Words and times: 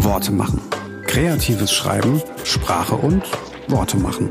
Worte 0.00 0.30
machen. 0.30 0.60
Kreatives 1.06 1.72
Schreiben, 1.72 2.22
Sprache 2.44 2.94
und 2.94 3.22
Worte 3.66 3.96
machen. 3.96 4.30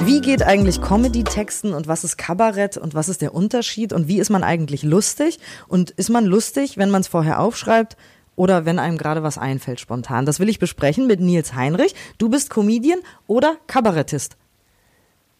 Wie 0.00 0.22
geht 0.22 0.42
eigentlich 0.42 0.80
Comedy-Texten 0.80 1.74
und 1.74 1.86
was 1.86 2.02
ist 2.02 2.16
Kabarett 2.16 2.78
und 2.78 2.94
was 2.94 3.10
ist 3.10 3.20
der 3.20 3.34
Unterschied 3.34 3.92
und 3.92 4.08
wie 4.08 4.18
ist 4.18 4.30
man 4.30 4.42
eigentlich 4.42 4.82
lustig? 4.82 5.38
Und 5.68 5.90
ist 5.90 6.08
man 6.08 6.24
lustig, 6.24 6.78
wenn 6.78 6.90
man 6.90 7.02
es 7.02 7.08
vorher 7.08 7.40
aufschreibt 7.40 7.98
oder 8.36 8.64
wenn 8.64 8.78
einem 8.78 8.96
gerade 8.96 9.22
was 9.22 9.36
einfällt 9.36 9.80
spontan? 9.80 10.24
Das 10.24 10.40
will 10.40 10.48
ich 10.48 10.58
besprechen 10.58 11.06
mit 11.06 11.20
Nils 11.20 11.54
Heinrich. 11.54 11.94
Du 12.16 12.30
bist 12.30 12.48
Comedian 12.48 13.00
oder 13.26 13.56
Kabarettist? 13.66 14.36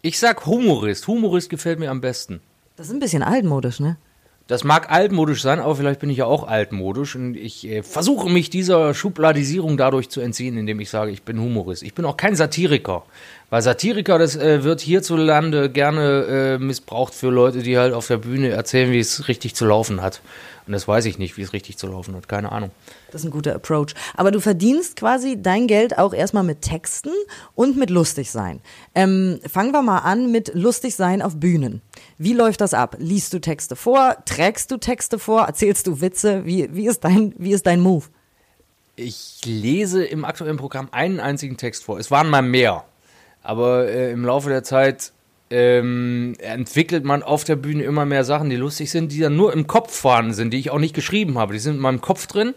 Ich 0.02 0.18
sag 0.18 0.44
Humorist. 0.44 1.06
Humorist 1.06 1.48
gefällt 1.48 1.78
mir 1.78 1.90
am 1.90 2.02
besten. 2.02 2.40
Das 2.76 2.88
ist 2.88 2.92
ein 2.92 3.00
bisschen 3.00 3.22
altmodisch, 3.22 3.80
ne? 3.80 3.96
Das 4.50 4.64
mag 4.64 4.90
altmodisch 4.90 5.42
sein, 5.42 5.60
aber 5.60 5.76
vielleicht 5.76 6.00
bin 6.00 6.10
ich 6.10 6.16
ja 6.16 6.24
auch 6.24 6.42
altmodisch 6.42 7.14
und 7.14 7.36
ich 7.36 7.68
äh, 7.68 7.84
versuche 7.84 8.28
mich 8.28 8.50
dieser 8.50 8.94
Schubladisierung 8.94 9.76
dadurch 9.76 10.08
zu 10.08 10.20
entziehen, 10.20 10.56
indem 10.56 10.80
ich 10.80 10.90
sage, 10.90 11.12
ich 11.12 11.22
bin 11.22 11.40
Humorist. 11.40 11.84
Ich 11.84 11.94
bin 11.94 12.04
auch 12.04 12.16
kein 12.16 12.34
Satiriker, 12.34 13.04
weil 13.50 13.62
Satiriker, 13.62 14.18
das 14.18 14.34
äh, 14.34 14.64
wird 14.64 14.80
hierzulande 14.80 15.70
gerne 15.70 16.24
äh, 16.24 16.58
missbraucht 16.58 17.14
für 17.14 17.30
Leute, 17.30 17.62
die 17.62 17.78
halt 17.78 17.94
auf 17.94 18.08
der 18.08 18.16
Bühne 18.16 18.48
erzählen, 18.48 18.90
wie 18.90 18.98
es 18.98 19.28
richtig 19.28 19.54
zu 19.54 19.66
laufen 19.66 20.02
hat. 20.02 20.20
Und 20.66 20.72
das 20.72 20.88
weiß 20.88 21.04
ich 21.04 21.18
nicht, 21.18 21.36
wie 21.36 21.42
es 21.42 21.52
richtig 21.52 21.78
zu 21.78 21.86
laufen 21.86 22.16
hat. 22.16 22.28
Keine 22.28 22.50
Ahnung. 22.50 22.72
Das 23.12 23.22
ist 23.22 23.28
ein 23.28 23.30
guter 23.30 23.54
Approach. 23.54 23.94
Aber 24.16 24.32
du 24.32 24.40
verdienst 24.40 24.96
quasi 24.96 25.40
dein 25.40 25.68
Geld 25.68 25.96
auch 25.96 26.12
erstmal 26.12 26.44
mit 26.44 26.62
Texten 26.62 27.10
und 27.54 27.76
mit 27.76 27.90
lustig 27.90 28.30
sein. 28.30 28.60
Ähm, 28.94 29.40
fangen 29.48 29.72
wir 29.72 29.82
mal 29.82 29.98
an 29.98 30.32
mit 30.32 30.54
lustig 30.54 30.96
sein 30.96 31.22
auf 31.22 31.36
Bühnen. 31.36 31.82
Wie 32.22 32.34
läuft 32.34 32.60
das 32.60 32.74
ab? 32.74 32.96
Liest 32.98 33.32
du 33.32 33.38
Texte 33.38 33.76
vor? 33.76 34.14
Trägst 34.26 34.70
du 34.70 34.76
Texte 34.76 35.18
vor? 35.18 35.46
Erzählst 35.46 35.86
du 35.86 36.02
Witze? 36.02 36.44
Wie, 36.44 36.68
wie, 36.74 36.86
ist, 36.86 37.02
dein, 37.02 37.32
wie 37.38 37.52
ist 37.52 37.66
dein 37.66 37.80
Move? 37.80 38.08
Ich 38.94 39.40
lese 39.46 40.04
im 40.04 40.26
aktuellen 40.26 40.58
Programm 40.58 40.88
einen 40.92 41.18
einzigen 41.18 41.56
Text 41.56 41.82
vor. 41.82 41.98
Es 41.98 42.10
waren 42.10 42.28
mal 42.28 42.42
mehr. 42.42 42.84
Aber 43.42 43.88
äh, 43.88 44.12
im 44.12 44.22
Laufe 44.22 44.50
der 44.50 44.62
Zeit 44.62 45.14
ähm, 45.50 46.34
entwickelt 46.38 47.04
man 47.04 47.24
auf 47.24 47.42
der 47.42 47.56
Bühne 47.56 47.82
immer 47.82 48.04
mehr 48.04 48.22
Sachen, 48.22 48.50
die 48.50 48.56
lustig 48.56 48.90
sind, 48.90 49.10
die 49.10 49.18
dann 49.18 49.34
nur 49.34 49.52
im 49.52 49.66
Kopf 49.66 49.92
vorhanden 49.92 50.32
sind, 50.32 50.52
die 50.52 50.58
ich 50.58 50.70
auch 50.70 50.78
nicht 50.78 50.94
geschrieben 50.94 51.38
habe. 51.38 51.52
Die 51.52 51.58
sind 51.58 51.74
in 51.74 51.80
meinem 51.80 52.00
Kopf 52.00 52.28
drin, 52.28 52.54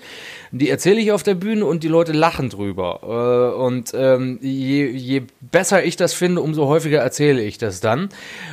die 0.51 0.69
erzähle 0.69 1.01
ich 1.01 1.11
auf 1.11 1.23
der 1.23 1.33
Bühne 1.33 1.65
und 1.65 1.81
die 1.81 1.87
Leute 1.87 2.11
lachen 2.11 2.49
drüber. 2.49 2.99
Äh, 3.01 3.59
und 3.59 3.93
ähm, 3.95 4.37
je, 4.41 4.85
je 4.85 5.23
besser 5.41 5.83
ich 5.83 5.95
das 5.95 6.13
finde, 6.13 6.41
umso 6.41 6.67
häufiger 6.67 6.99
erzähle 6.99 7.41
ich 7.41 7.57
das 7.57 7.79
dann. 7.79 8.09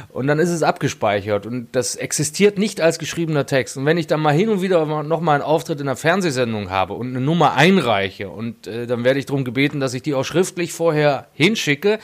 Und 0.08 0.26
dann 0.26 0.38
ist 0.38 0.50
es 0.50 0.62
abgespeichert 0.62 1.44
und 1.44 1.68
das 1.72 1.94
existiert 1.94 2.58
nicht 2.58 2.80
als 2.80 2.98
geschriebener 2.98 3.44
Text. 3.44 3.76
Und 3.76 3.84
wenn 3.84 3.98
ich 3.98 4.06
dann 4.06 4.20
mal 4.20 4.34
hin 4.34 4.48
und 4.48 4.62
wieder 4.62 4.86
nochmal 5.02 5.34
einen 5.34 5.44
Auftritt 5.44 5.80
in 5.80 5.88
einer 5.88 5.96
Fernsehsendung 5.96 6.70
habe 6.70 6.94
und 6.94 7.08
eine 7.08 7.20
Nummer 7.20 7.54
einreiche 7.54 8.30
und 8.30 8.66
äh, 8.66 8.86
dann 8.86 9.04
werde 9.04 9.18
ich 9.18 9.26
darum 9.26 9.44
gebeten, 9.44 9.80
dass 9.80 9.92
ich 9.92 10.02
die 10.02 10.14
auch 10.14 10.24
schriftlich 10.24 10.72
vorher 10.72 11.26
hinschicke, 11.34 11.98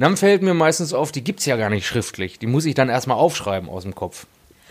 dann 0.00 0.16
fällt 0.16 0.42
mir 0.42 0.54
meistens 0.54 0.92
auf, 0.92 1.12
die 1.12 1.22
gibt 1.22 1.40
es 1.40 1.46
ja 1.46 1.56
gar 1.56 1.70
nicht 1.70 1.86
schriftlich. 1.86 2.38
Die 2.38 2.46
muss 2.46 2.64
ich 2.64 2.74
dann 2.74 2.88
erstmal 2.88 3.16
aufschreiben 3.16 3.68
aus 3.68 3.82
dem 3.82 3.94
Kopf. 3.94 4.26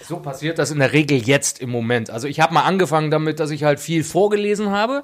So 0.08 0.18
passiert 0.18 0.58
das 0.60 0.72
in 0.72 0.80
der 0.80 0.94
Regel 0.94 1.18
jetzt 1.18 1.60
im 1.60 1.70
Moment. 1.70 2.10
Also 2.10 2.28
ich 2.28 2.40
habe 2.40 2.54
mal 2.54 2.64
angefangen 2.64 3.12
damit, 3.12 3.40
dass 3.40 3.52
ich 3.52 3.64
halt 3.64 3.80
viel 3.80 4.04
vorgelesen 4.04 4.72
habe. 4.72 5.04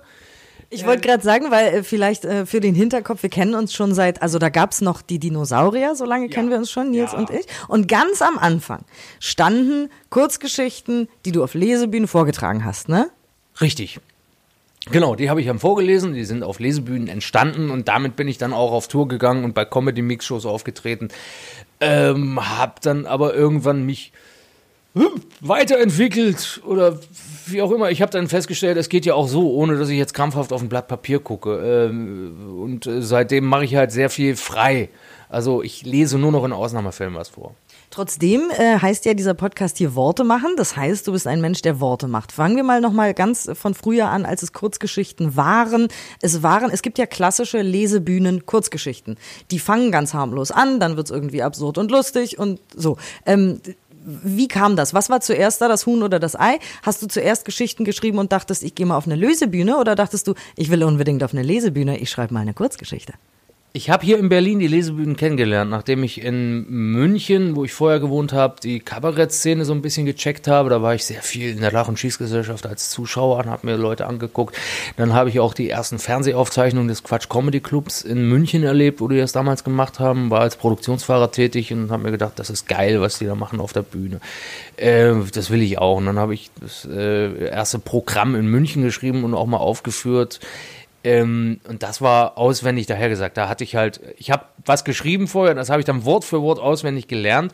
Ich 0.70 0.86
wollte 0.86 1.08
gerade 1.08 1.24
sagen, 1.24 1.52
weil 1.52 1.68
äh, 1.68 1.84
vielleicht 1.84 2.26
äh, 2.26 2.46
für 2.46 2.60
den 2.60 2.76
Hinterkopf, 2.76 3.22
wir 3.22 3.30
kennen 3.30 3.54
uns 3.54 3.74
schon 3.74 3.94
seit, 3.94 4.22
also 4.22 4.40
da 4.40 4.50
gab 4.50 4.72
es 4.72 4.82
noch 4.82 5.02
die 5.02 5.20
Dinosaurier, 5.20 5.96
so 5.96 6.06
lange 6.06 6.26
ja. 6.26 6.32
kennen 6.32 6.50
wir 6.50 6.58
uns 6.58 6.72
schon, 6.72 6.92
Nils 6.92 7.12
ja. 7.12 7.20
und 7.20 7.30
ich. 7.30 7.46
Und 7.68 7.88
ganz 7.88 8.22
am 8.22 8.38
Anfang 8.38 8.84
standen 9.20 9.90
Kurzgeschichten, 10.10 11.08
die 11.26 11.32
du 11.32 11.44
auf 11.44 11.54
Lesebühnen 11.54 12.08
vorgetragen 12.08 12.66
hast, 12.66 12.90
ne? 12.90 13.10
Richtig. 13.62 14.00
Genau, 14.92 15.16
die 15.16 15.30
habe 15.30 15.42
ich 15.42 15.48
dann 15.48 15.58
vorgelesen, 15.58 16.14
die 16.14 16.26
sind 16.26 16.44
auf 16.44 16.60
Lesebühnen 16.60 17.08
entstanden 17.08 17.72
und 17.72 17.88
damit 17.88 18.16
bin 18.16 18.28
ich 18.28 18.38
dann 18.38 18.54
auch 18.54 18.72
auf 18.72 18.88
Tour 18.88 19.08
gegangen 19.08 19.44
und 19.44 19.56
bei 19.56 19.66
Comedy 19.66 20.04
Mix 20.04 20.26
Shows 20.26 20.46
aufgetreten. 20.46 21.10
Ähm, 21.80 22.40
hab 22.60 22.82
dann 22.82 23.08
aber 23.08 23.34
irgendwann 23.34 23.86
mich 23.86 24.14
hm, 24.94 25.10
weiterentwickelt 25.42 26.62
oder 26.66 27.00
wie 27.48 27.62
auch 27.62 27.72
immer. 27.72 27.92
Ich 27.92 28.02
habe 28.02 28.12
dann 28.12 28.28
festgestellt, 28.28 28.78
es 28.78 28.88
geht 28.88 29.06
ja 29.06 29.16
auch 29.16 29.28
so, 29.28 29.52
ohne 29.52 29.78
dass 29.78 29.90
ich 29.90 29.98
jetzt 29.98 30.14
krampfhaft 30.14 30.54
auf 30.54 30.62
ein 30.62 30.70
Blatt 30.70 30.88
Papier 30.88 31.20
gucke. 31.20 31.88
Ähm, 31.90 32.60
und 32.62 32.88
äh, 32.88 33.02
seitdem 33.02 33.46
mache 33.46 33.66
ich 33.66 33.76
halt 33.76 33.92
sehr 33.92 34.10
viel 34.10 34.36
frei. 34.36 34.90
Also 35.30 35.64
ich 35.64 35.84
lese 35.84 36.18
nur 36.18 36.32
noch 36.32 36.46
in 36.46 36.54
Ausnahmefällen 36.54 37.16
was 37.16 37.30
vor. 37.30 37.56
Trotzdem 37.96 38.50
äh, 38.50 38.78
heißt 38.78 39.06
ja 39.06 39.14
dieser 39.14 39.36
Podcast 39.36 39.78
hier 39.78 39.96
Worte 39.96 40.26
machen. 40.26 40.56
Das 40.58 40.76
heißt, 40.76 41.08
du 41.08 41.14
bist 41.14 41.28
ein 41.28 41.40
Mensch, 41.40 41.62
der 41.62 41.80
Worte 41.80 42.10
macht. 42.10 42.34
Fangen 42.34 42.58
wir 42.58 42.64
mal 42.66 42.82
noch 42.82 42.92
mal 42.92 43.14
ganz 43.14 43.50
von 43.54 43.74
früher 43.74 44.10
an, 44.10 44.26
als 44.26 44.44
es 44.44 44.52
Kurzgeschichten 44.52 45.38
waren. 45.38 45.88
Es 46.22 46.44
waren, 46.44 46.70
es 46.72 46.82
gibt 46.82 46.98
ja 46.98 47.06
klassische 47.06 47.62
Lesebühnen 47.62 48.46
Kurzgeschichten. 48.46 49.16
Die 49.50 49.60
fangen 49.60 49.94
ganz 49.94 50.14
harmlos 50.14 50.52
an, 50.52 50.82
dann 50.82 50.98
wird's 50.98 51.10
irgendwie 51.10 51.42
absurd 51.42 51.78
und 51.78 51.90
lustig 51.90 52.38
und 52.38 52.60
so. 52.76 52.98
Ähm, 53.26 53.62
wie 54.04 54.50
kam 54.50 54.76
das? 54.76 54.94
Was 54.94 55.10
war 55.10 55.22
zuerst 55.22 55.62
da, 55.62 55.70
das 55.70 55.86
Huhn 55.86 56.04
oder 56.04 56.20
das 56.20 56.38
Ei? 56.38 56.60
Hast 56.82 57.02
du 57.02 57.08
zuerst 57.08 57.46
Geschichten 57.46 57.86
geschrieben 57.86 58.18
und 58.18 58.34
dachtest, 58.34 58.64
ich 58.64 58.76
gehe 58.76 58.86
mal 58.86 58.98
auf 58.98 59.06
eine 59.06 59.16
Lesebühne 59.16 59.78
oder 59.78 59.96
dachtest 59.96 60.28
du, 60.28 60.34
ich 60.58 60.70
will 60.70 60.84
unbedingt 60.84 61.24
auf 61.24 61.32
eine 61.32 61.44
Lesebühne, 61.44 61.98
ich 61.98 62.10
schreibe 62.10 62.34
mal 62.34 62.42
eine 62.42 62.54
Kurzgeschichte? 62.54 63.14
Ich 63.76 63.90
habe 63.90 64.06
hier 64.06 64.18
in 64.20 64.30
Berlin 64.30 64.60
die 64.60 64.70
Lesebühnen 64.70 65.18
kennengelernt, 65.18 65.70
nachdem 65.70 66.02
ich 66.06 66.24
in 66.24 66.66
München, 66.70 67.58
wo 67.58 67.66
ich 67.66 67.74
vorher 67.74 68.00
gewohnt 68.00 68.32
habe, 68.32 68.56
die 68.64 68.80
Kabarettszene 68.80 69.66
so 69.66 69.74
ein 69.74 69.82
bisschen 69.82 70.06
gecheckt 70.06 70.48
habe. 70.48 70.70
Da 70.70 70.82
war 70.82 70.96
ich 70.96 71.04
sehr 71.04 71.22
viel 71.22 71.50
in 71.50 71.60
der 71.60 71.74
Lach- 71.74 71.90
und 71.90 72.00
Schießgesellschaft 72.00 72.66
als 72.66 72.90
Zuschauer 72.90 73.40
und 73.40 73.48
habe 73.48 73.68
mir 73.68 73.76
Leute 73.76 74.08
angeguckt. 74.08 74.56
Dann 74.96 75.14
habe 75.14 75.28
ich 75.28 75.42
auch 75.42 75.54
die 75.54 75.70
ersten 75.70 76.00
Fernsehaufzeichnungen 76.00 76.88
des 76.88 77.04
Quatsch 77.04 77.28
Comedy 77.28 77.60
Clubs 77.60 78.02
in 78.02 78.30
München 78.30 78.64
erlebt, 78.64 79.02
wo 79.02 79.10
die 79.10 79.18
das 79.18 79.34
damals 79.34 79.66
gemacht 79.66 80.00
haben. 80.00 80.30
War 80.30 80.40
als 80.40 80.56
Produktionsfahrer 80.56 81.34
tätig 81.34 81.74
und 81.74 81.92
habe 81.92 82.04
mir 82.04 82.12
gedacht, 82.12 82.40
das 82.40 82.50
ist 82.50 82.70
geil, 82.70 83.02
was 83.02 83.20
die 83.20 83.26
da 83.26 83.36
machen 83.36 83.60
auf 83.60 83.74
der 83.74 83.84
Bühne. 83.84 84.22
Äh, 84.78 85.16
das 85.34 85.50
will 85.50 85.62
ich 85.62 85.80
auch. 85.80 85.98
Und 85.98 86.06
dann 86.06 86.18
habe 86.18 86.34
ich 86.34 86.50
das 86.62 86.88
äh, 86.90 87.50
erste 87.50 87.80
Programm 87.80 88.36
in 88.36 88.48
München 88.48 88.84
geschrieben 88.84 89.26
und 89.26 89.34
auch 89.34 89.48
mal 89.48 89.58
aufgeführt. 89.58 90.40
Ähm, 91.06 91.60
und 91.68 91.84
das 91.84 92.02
war 92.02 92.36
auswendig 92.36 92.88
dahergesagt. 92.88 93.38
Da 93.38 93.48
hatte 93.48 93.64
ich 93.64 93.76
halt, 93.76 94.02
ich 94.18 94.32
habe 94.32 94.46
was 94.66 94.84
geschrieben 94.84 95.28
vorher, 95.28 95.54
das 95.54 95.70
habe 95.70 95.80
ich 95.80 95.86
dann 95.86 96.06
Wort 96.06 96.26
für 96.26 96.42
Wort 96.42 96.60
auswendig 96.60 97.08
gelernt, 97.08 97.52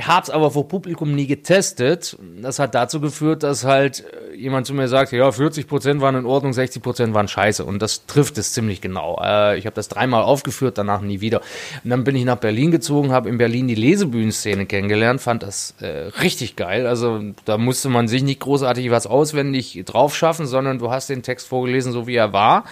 habe 0.00 0.22
es 0.22 0.30
aber 0.30 0.50
vor 0.50 0.68
Publikum 0.68 1.14
nie 1.14 1.26
getestet. 1.26 2.16
Das 2.40 2.58
hat 2.58 2.74
dazu 2.74 3.00
geführt, 3.00 3.42
dass 3.42 3.64
halt 3.64 4.04
äh, 4.04 4.36
jemand 4.36 4.66
zu 4.66 4.74
mir 4.74 4.88
sagte, 4.88 5.16
ja, 5.16 5.30
40 5.30 5.66
Prozent 5.66 6.00
waren 6.00 6.14
in 6.14 6.26
Ordnung, 6.26 6.52
60 6.52 6.82
Prozent 6.82 7.14
waren 7.14 7.28
scheiße. 7.28 7.64
Und 7.64 7.82
das 7.82 8.06
trifft 8.06 8.38
es 8.38 8.52
ziemlich 8.52 8.80
genau. 8.80 9.20
Äh, 9.22 9.58
ich 9.58 9.66
habe 9.66 9.74
das 9.74 9.88
dreimal 9.88 10.22
aufgeführt, 10.22 10.78
danach 10.78 11.00
nie 11.00 11.20
wieder. 11.20 11.40
Und 11.82 11.90
dann 11.90 12.04
bin 12.04 12.14
ich 12.16 12.24
nach 12.24 12.36
Berlin 12.36 12.70
gezogen, 12.70 13.12
habe 13.12 13.28
in 13.28 13.38
Berlin 13.38 13.68
die 13.68 13.74
Lesebühnenszene 13.74 14.66
kennengelernt, 14.66 15.20
fand 15.20 15.42
das 15.42 15.74
äh, 15.80 16.10
richtig 16.22 16.56
geil. 16.56 16.86
Also 16.86 17.20
da 17.44 17.58
musste 17.58 17.88
man 17.88 18.08
sich 18.08 18.22
nicht 18.22 18.40
großartig 18.40 18.90
was 18.90 19.06
auswendig 19.06 19.82
drauf 19.84 20.14
schaffen, 20.14 20.46
sondern 20.46 20.78
du 20.78 20.90
hast 20.90 21.08
den 21.08 21.22
Text 21.22 21.48
vorgelesen, 21.48 21.92
so 21.92 22.06
wie 22.06 22.16
er 22.16 22.32
war 22.32 22.64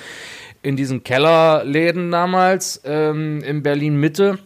in 0.65 0.77
diesen 0.77 1.05
Kellerläden 1.05 2.11
damals 2.11 2.81
ähm, 2.85 3.43
in 3.43 3.63
Berlin 3.63 3.97
Mitte. 3.97 4.39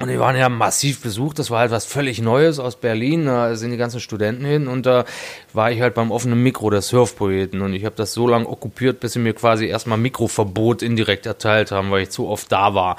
Und 0.00 0.08
die 0.08 0.18
waren 0.18 0.36
ja 0.36 0.48
massiv 0.48 1.02
besucht. 1.02 1.38
Das 1.38 1.50
war 1.50 1.60
halt 1.60 1.70
was 1.70 1.84
völlig 1.84 2.20
Neues 2.20 2.58
aus 2.58 2.76
Berlin. 2.76 3.26
Da 3.26 3.54
sind 3.54 3.70
die 3.70 3.76
ganzen 3.76 4.00
Studenten 4.00 4.44
hin 4.44 4.66
und 4.66 4.86
da 4.86 5.04
war 5.52 5.70
ich 5.70 5.80
halt 5.80 5.94
beim 5.94 6.10
offenen 6.10 6.42
Mikro 6.42 6.70
der 6.70 6.82
Surfpoeten. 6.82 7.60
Und 7.60 7.74
ich 7.74 7.84
habe 7.84 7.94
das 7.94 8.14
so 8.14 8.26
lange 8.26 8.48
okkupiert, 8.48 8.98
bis 9.00 9.12
sie 9.12 9.18
mir 9.20 9.34
quasi 9.34 9.66
erstmal 9.66 9.98
Mikroverbot 9.98 10.82
indirekt 10.82 11.26
erteilt 11.26 11.70
haben, 11.70 11.90
weil 11.90 12.04
ich 12.04 12.10
zu 12.10 12.26
oft 12.26 12.50
da 12.50 12.74
war. 12.74 12.96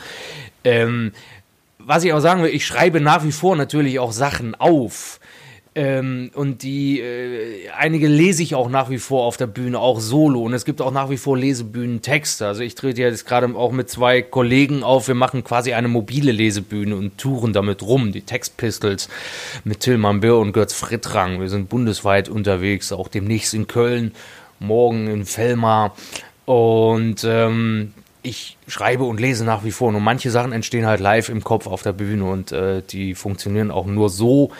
Ähm, 0.63 1.11
was 1.79 2.03
ich 2.03 2.13
auch 2.13 2.19
sagen 2.19 2.43
will, 2.43 2.51
ich 2.51 2.65
schreibe 2.65 3.01
nach 3.01 3.23
wie 3.23 3.31
vor 3.31 3.55
natürlich 3.55 3.99
auch 3.99 4.11
Sachen 4.11 4.55
auf. 4.55 5.19
Ähm, 5.77 6.31
und 6.33 6.63
die, 6.63 7.01
äh, 7.01 7.67
einige 7.77 8.07
lese 8.07 8.41
ich 8.41 8.55
auch 8.55 8.69
nach 8.69 8.89
wie 8.89 8.97
vor 8.97 9.25
auf 9.25 9.35
der 9.35 9.47
Bühne, 9.47 9.77
auch 9.77 9.99
solo. 9.99 10.41
Und 10.41 10.53
es 10.53 10.63
gibt 10.63 10.81
auch 10.81 10.91
nach 10.91 11.09
wie 11.09 11.17
vor 11.17 11.37
Lesebühnentexte. 11.37 12.47
Also 12.47 12.61
ich 12.61 12.75
trete 12.75 13.01
jetzt 13.01 13.27
gerade 13.27 13.53
auch 13.55 13.73
mit 13.73 13.89
zwei 13.89 14.21
Kollegen 14.21 14.83
auf. 14.83 15.09
Wir 15.09 15.15
machen 15.15 15.43
quasi 15.43 15.73
eine 15.73 15.89
mobile 15.89 16.31
Lesebühne 16.31 16.95
und 16.95 17.17
touren 17.17 17.51
damit 17.51 17.81
rum. 17.81 18.13
Die 18.13 18.21
Textpistols 18.21 19.09
mit 19.65 19.81
Tillmann 19.81 20.21
Birr 20.21 20.37
und 20.37 20.53
Götz 20.53 20.71
Frittrang. 20.73 21.41
Wir 21.41 21.49
sind 21.49 21.67
bundesweit 21.67 22.29
unterwegs, 22.29 22.93
auch 22.93 23.09
demnächst 23.09 23.53
in 23.53 23.67
Köln, 23.67 24.13
morgen 24.59 25.07
in 25.07 25.25
Fellmar. 25.25 25.93
Und 26.45 27.25
ähm, 27.25 27.93
ich 28.21 28.57
schreibe 28.69 29.03
und 29.03 29.19
lese 29.19 29.43
nach 29.43 29.65
wie 29.65 29.71
vor. 29.71 29.89
Und 29.89 30.01
manche 30.01 30.31
Sachen 30.31 30.53
entstehen 30.53 30.85
halt 30.85 31.01
live 31.01 31.27
im 31.27 31.43
Kopf 31.43 31.67
auf 31.67 31.81
der 31.81 31.91
Bühne 31.91 32.23
und 32.23 32.53
äh, 32.53 32.81
die 32.81 33.13
funktionieren 33.13 33.71
auch 33.71 33.87
nur 33.87 34.09
so, 34.09 34.51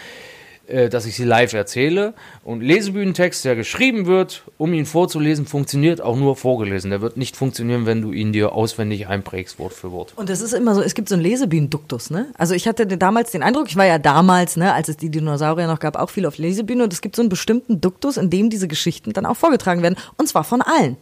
dass 0.89 1.05
ich 1.05 1.15
sie 1.15 1.23
live 1.23 1.53
erzähle. 1.53 2.13
Und 2.43 2.61
Lesebühnentext, 2.61 3.45
der 3.45 3.55
geschrieben 3.55 4.05
wird, 4.05 4.43
um 4.57 4.73
ihn 4.73 4.85
vorzulesen, 4.85 5.45
funktioniert 5.45 6.01
auch 6.01 6.17
nur 6.17 6.35
vorgelesen. 6.35 6.91
Der 6.91 7.01
wird 7.01 7.17
nicht 7.17 7.35
funktionieren, 7.35 7.85
wenn 7.85 8.01
du 8.01 8.11
ihn 8.11 8.33
dir 8.33 8.53
auswendig 8.53 9.07
einprägst, 9.07 9.59
Wort 9.59 9.73
für 9.73 9.91
Wort. 9.91 10.13
Und 10.15 10.29
das 10.29 10.41
ist 10.41 10.53
immer 10.53 10.75
so, 10.75 10.81
es 10.81 10.95
gibt 10.95 11.09
so 11.09 11.15
einen 11.15 11.23
Lesebühnenduktus, 11.23 12.09
ne? 12.09 12.27
Also 12.37 12.53
ich 12.53 12.67
hatte 12.67 12.85
damals 12.85 13.31
den 13.31 13.43
Eindruck, 13.43 13.67
ich 13.67 13.75
war 13.75 13.85
ja 13.85 13.97
damals, 13.99 14.57
ne, 14.57 14.73
als 14.73 14.89
es 14.89 14.97
die 14.97 15.09
Dinosaurier 15.09 15.67
noch 15.67 15.79
gab, 15.79 15.95
auch 15.95 16.09
viel 16.09 16.25
auf 16.25 16.37
Lesebühne 16.37 16.83
und 16.83 16.93
es 16.93 17.01
gibt 17.01 17.15
so 17.15 17.21
einen 17.21 17.29
bestimmten 17.29 17.81
Duktus, 17.81 18.17
in 18.17 18.29
dem 18.29 18.49
diese 18.49 18.67
Geschichten 18.67 19.13
dann 19.13 19.25
auch 19.25 19.37
vorgetragen 19.37 19.81
werden. 19.81 19.95
Und 20.17 20.27
zwar 20.27 20.43
von 20.43 20.61
allen. 20.61 20.97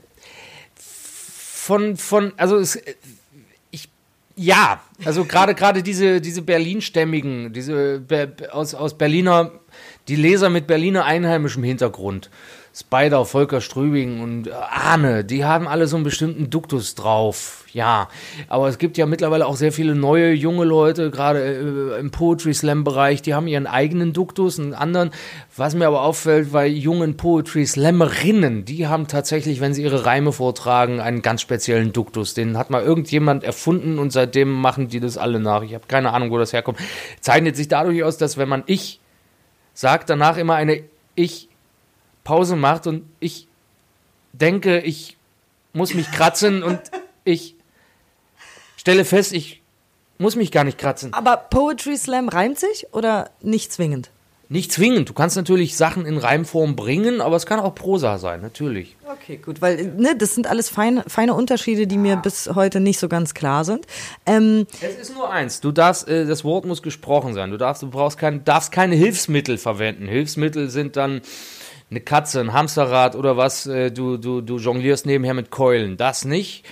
von, 1.64 1.96
von, 1.96 2.34
also 2.36 2.58
es, 2.58 2.78
ja, 4.36 4.82
also 5.06 5.26
gerade 5.26 5.54
gerade 5.54 5.84
diese, 5.84 6.20
diese 6.20 6.42
Berlin-stämmigen, 6.42 7.54
diese 7.54 8.00
Be 8.00 8.34
aus, 8.52 8.74
aus 8.74 8.98
Berliner, 8.98 9.52
die 10.08 10.16
Leser 10.16 10.50
mit 10.50 10.68
Berliner 10.68 11.06
einheimischem 11.06 11.64
Hintergrund. 11.64 12.30
Spider, 12.76 13.24
Volker 13.26 13.62
Strübing 13.62 14.20
und 14.20 14.52
Arne, 14.52 15.24
die 15.24 15.46
haben 15.46 15.68
alle 15.68 15.86
so 15.86 15.96
einen 15.96 16.04
bestimmten 16.04 16.50
Duktus 16.50 16.96
drauf. 16.96 17.66
Ja, 17.72 18.08
aber 18.48 18.68
es 18.68 18.80
gibt 18.80 18.98
ja 18.98 19.06
mittlerweile 19.06 19.46
auch 19.46 19.56
sehr 19.56 19.72
viele 19.72 19.94
neue, 19.94 20.32
junge 20.32 20.66
Leute, 20.66 21.12
gerade 21.12 21.40
äh, 21.44 22.00
im 22.00 22.10
Poetry 22.10 22.54
Slam 22.54 22.84
Bereich, 22.84 23.22
die 23.22 23.36
haben 23.36 23.48
ihren 23.48 23.68
eigenen 23.68 24.12
Duktus, 24.12 24.60
einen 24.60 24.74
anderen. 24.74 25.12
Was 25.56 25.76
mir 25.76 25.86
aber 25.86 26.02
auffällt, 26.02 26.52
bei 26.52 26.66
jungen 26.66 27.16
Poetry 27.16 27.66
Slammerinnen, 27.68 28.66
die 28.66 28.88
haben 28.88 29.08
tatsächlich, 29.08 29.62
wenn 29.62 29.76
sie 29.76 29.84
ihre 29.84 30.06
Reime 30.06 30.32
vortragen, 30.32 31.00
einen 31.00 31.22
ganz 31.22 31.42
speziellen 31.42 31.94
Duktus. 31.94 32.34
Den 32.34 32.58
hat 32.58 32.72
mal 32.72 32.82
irgendjemand 32.82 33.44
erfunden 33.44 34.00
und 34.00 34.12
seitdem 34.12 34.52
machen 34.52 34.88
die 34.88 35.00
das 35.00 35.20
alle 35.20 35.40
nach. 35.40 35.62
Ich 35.62 35.76
habe 35.76 35.86
keine 35.88 36.12
Ahnung, 36.12 36.32
wo 36.32 36.40
das 36.40 36.54
herkommt. 36.54 36.80
Zeichnet 37.22 37.56
sich 37.56 37.68
dadurch 37.68 38.04
aus, 38.04 38.18
dass 38.18 38.38
wenn 38.38 38.50
man 38.50 38.64
ich 38.66 39.00
sagt, 39.76 40.10
danach 40.10 40.38
immer 40.38 40.56
eine 40.56 40.84
ich 41.16 41.50
Pause 42.24 42.56
macht 42.56 42.88
und 42.88 43.04
ich 43.20 43.48
denke, 44.32 44.80
ich 44.80 45.18
muss 45.74 45.94
mich 45.94 46.12
kratzen 46.12 46.64
und 46.64 46.80
ich 47.24 47.56
stelle 48.78 49.06
fest, 49.06 49.34
ich 49.34 49.62
muss 50.18 50.36
mich 50.36 50.52
gar 50.52 50.64
nicht 50.64 50.78
kratzen. 50.78 51.14
Aber 51.14 51.38
Poetry 51.38 51.98
Slam 51.98 52.30
reimt 52.30 52.60
sich 52.60 52.88
oder 52.92 53.30
nicht 53.42 53.72
zwingend? 53.74 54.10
Nicht 54.50 54.72
zwingend. 54.72 55.10
Du 55.10 55.14
kannst 55.14 55.36
natürlich 55.36 55.78
Sachen 55.78 56.06
in 56.06 56.18
Reimform 56.18 56.76
bringen, 56.76 57.22
aber 57.22 57.38
es 57.38 57.46
kann 57.46 57.60
auch 57.60 57.74
Prosa 57.74 58.20
sein, 58.20 58.42
natürlich. 58.42 58.96
Okay, 59.12 59.38
gut, 59.38 59.62
weil 59.62 59.94
ne, 59.98 60.16
das 60.16 60.36
sind 60.36 60.48
alles 60.48 60.70
feine, 60.70 61.04
feine 61.08 61.34
Unterschiede, 61.34 61.88
die 61.88 61.98
mir 61.98 62.18
bis 62.18 62.50
heute 62.54 62.80
nicht 62.80 63.00
so 63.00 63.08
ganz 63.08 63.34
klar 63.34 63.66
sind. 63.66 63.88
Ähm, 64.26 64.68
es 64.82 64.96
ist 64.96 65.16
nur 65.16 65.32
eins. 65.32 65.62
Du 65.62 65.72
darfst, 65.72 66.08
äh, 66.08 66.26
das 66.26 66.44
Wort 66.44 66.66
muss 66.66 66.84
gesprochen 66.84 67.34
sein. 67.34 67.52
Du 67.52 67.58
darfst, 67.58 67.82
du 67.82 67.90
brauchst 67.90 68.18
kein, 68.20 68.44
darfst 68.44 68.72
keine 68.72 68.96
Hilfsmittel 68.96 69.58
verwenden. 69.58 70.08
Hilfsmittel 70.08 70.70
sind 70.70 70.98
dann 70.98 71.22
eine 71.94 72.02
Katze, 72.02 72.40
ein 72.40 72.54
Hamsterrad 72.54 73.16
oder 73.16 73.38
was, 73.38 73.68
äh, 73.68 73.92
du, 73.92 74.18
du, 74.18 74.42
du 74.42 74.58
jonglierst 74.58 75.06
nebenher 75.06 75.34
mit 75.34 75.52
Keulen. 75.52 75.96
Das 75.96 76.26
nicht. 76.26 76.66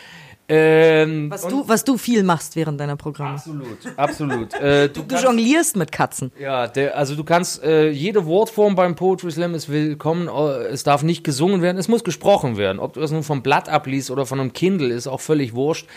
Ähm, 0.49 1.31
was, 1.31 1.47
du, 1.47 1.63
was 1.69 1.85
du 1.85 1.97
viel 1.97 2.23
machst 2.23 2.57
während 2.57 2.77
deiner 2.79 2.97
Programme. 2.97 3.35
Absolut, 3.35 3.77
absolut. 3.95 4.53
äh, 4.55 4.89
du, 4.89 5.03
du 5.03 5.15
jonglierst 5.15 5.77
mit 5.77 5.93
Katzen. 5.93 6.31
Ja, 6.37 6.67
der, 6.67 6.97
also 6.97 7.15
du 7.15 7.23
kannst, 7.23 7.63
äh, 7.63 7.89
jede 7.89 8.25
Wortform 8.25 8.75
beim 8.75 8.95
Poetry 8.95 9.31
Slam 9.31 9.53
ist 9.53 9.69
willkommen, 9.69 10.27
es 10.27 10.83
darf 10.83 11.03
nicht 11.03 11.23
gesungen 11.23 11.61
werden, 11.61 11.77
es 11.77 11.87
muss 11.87 12.03
gesprochen 12.03 12.57
werden. 12.57 12.79
Ob 12.79 12.93
du 12.93 12.99
das 12.99 13.11
nun 13.11 13.23
vom 13.23 13.43
Blatt 13.43 13.69
abliest 13.69 14.11
oder 14.11 14.25
von 14.25 14.41
einem 14.41 14.51
Kindle, 14.51 14.93
ist 14.93 15.07
auch 15.07 15.21
völlig 15.21 15.53
wurscht. 15.53 15.87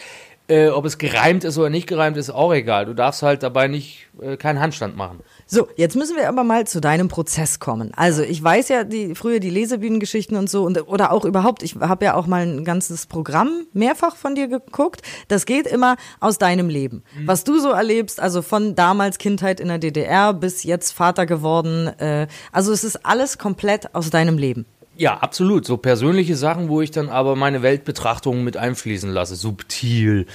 Äh, 0.47 0.69
ob 0.69 0.85
es 0.85 0.99
gereimt 0.99 1.43
ist 1.43 1.57
oder 1.57 1.71
nicht 1.71 1.87
gereimt 1.87 2.19
ist, 2.19 2.29
auch 2.29 2.53
egal. 2.53 2.85
Du 2.85 2.93
darfst 2.93 3.23
halt 3.23 3.43
dabei 3.43 3.67
nicht 3.67 4.07
äh, 4.21 4.37
keinen 4.37 4.61
Handstand 4.61 4.95
machen. 4.95 5.21
So, 5.47 5.69
jetzt 5.77 5.95
müssen 5.95 6.17
wir 6.17 6.29
aber 6.29 6.43
mal 6.43 6.67
zu 6.67 6.81
deinem 6.81 7.09
Prozess 7.09 7.61
kommen. 7.61 7.93
Also 7.95 8.23
ich 8.23 8.43
weiß 8.43 8.69
ja 8.71 8.85
die 8.85 9.15
früher 9.15 9.41
die 9.41 9.51
Lesebühnengeschichten 9.51 10.37
und 10.37 10.49
so 10.49 10.65
und 10.65 10.89
oder 10.89 11.13
auch 11.13 11.25
überhaupt. 11.25 11.63
Ich 11.63 11.77
habe 11.77 12.07
ja 12.07 12.15
auch 12.15 12.27
mal 12.27 12.47
ein 12.47 12.65
ganzes 12.65 13.07
Programm 13.07 13.67
mehrfach 13.73 14.17
von 14.17 14.35
dir 14.35 14.49
geguckt. 14.49 15.03
Das 15.29 15.45
geht 15.45 15.67
immer 15.67 15.97
aus 16.21 16.39
deinem 16.39 16.69
Leben, 16.69 17.03
mhm. 17.19 17.27
was 17.27 17.45
du 17.45 17.59
so 17.59 17.71
erlebst. 17.71 18.21
Also 18.21 18.41
von 18.41 18.75
damals 18.75 19.19
Kindheit 19.19 19.61
in 19.61 19.69
der 19.69 19.79
DDR 19.79 20.33
bis 20.33 20.63
jetzt 20.65 20.93
Vater 20.93 21.27
geworden. 21.27 21.89
Äh, 21.99 22.27
also 22.51 22.73
es 22.73 22.83
ist 22.83 23.05
alles 23.05 23.37
komplett 23.37 23.95
aus 23.95 24.11
deinem 24.11 24.39
Leben. 24.39 24.65
Ja, 24.97 25.19
absolut. 25.19 25.67
So 25.67 25.77
persönliche 25.77 26.37
Sachen, 26.37 26.69
wo 26.69 26.81
ich 26.81 26.91
dann 26.91 27.09
aber 27.09 27.37
meine 27.37 27.63
Weltbetrachtungen 27.63 28.45
mit 28.45 28.57
einfließen 28.57 29.11
lasse. 29.11 29.35
Subtil. 29.35 30.27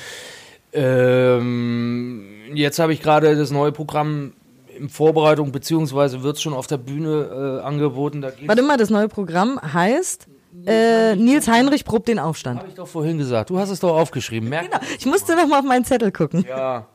Ähm, 0.71 2.25
jetzt 2.53 2.77
habe 2.77 2.93
ich 2.93 3.01
gerade 3.01 3.35
das 3.35 3.51
neue 3.51 3.71
Programm 3.71 4.33
in 4.79 4.89
Vorbereitung, 4.89 5.51
beziehungsweise 5.51 6.23
wird 6.23 6.37
es 6.37 6.41
schon 6.41 6.53
auf 6.53 6.67
der 6.67 6.77
Bühne 6.77 7.59
äh, 7.61 7.65
angeboten. 7.65 8.25
Warte 8.45 8.61
mal, 8.61 8.77
das 8.77 8.89
neue 8.89 9.07
Programm 9.07 9.59
heißt 9.61 10.27
äh, 10.65 11.15
Nils 11.15 11.47
Heinrich 11.47 11.85
probt 11.85 12.07
den 12.07 12.19
Aufstand. 12.19 12.59
Habe 12.59 12.69
ich 12.69 12.75
doch 12.75 12.87
vorhin 12.87 13.17
gesagt. 13.17 13.49
Du 13.49 13.59
hast 13.59 13.69
es 13.69 13.79
doch 13.79 13.95
aufgeschrieben. 13.95 14.49
Merk 14.49 14.65
genau. 14.65 14.79
Ich 14.97 15.05
musste 15.05 15.35
noch 15.35 15.47
mal 15.47 15.59
auf 15.59 15.65
meinen 15.65 15.85
Zettel 15.85 16.11
gucken. 16.11 16.45
Ja. 16.47 16.87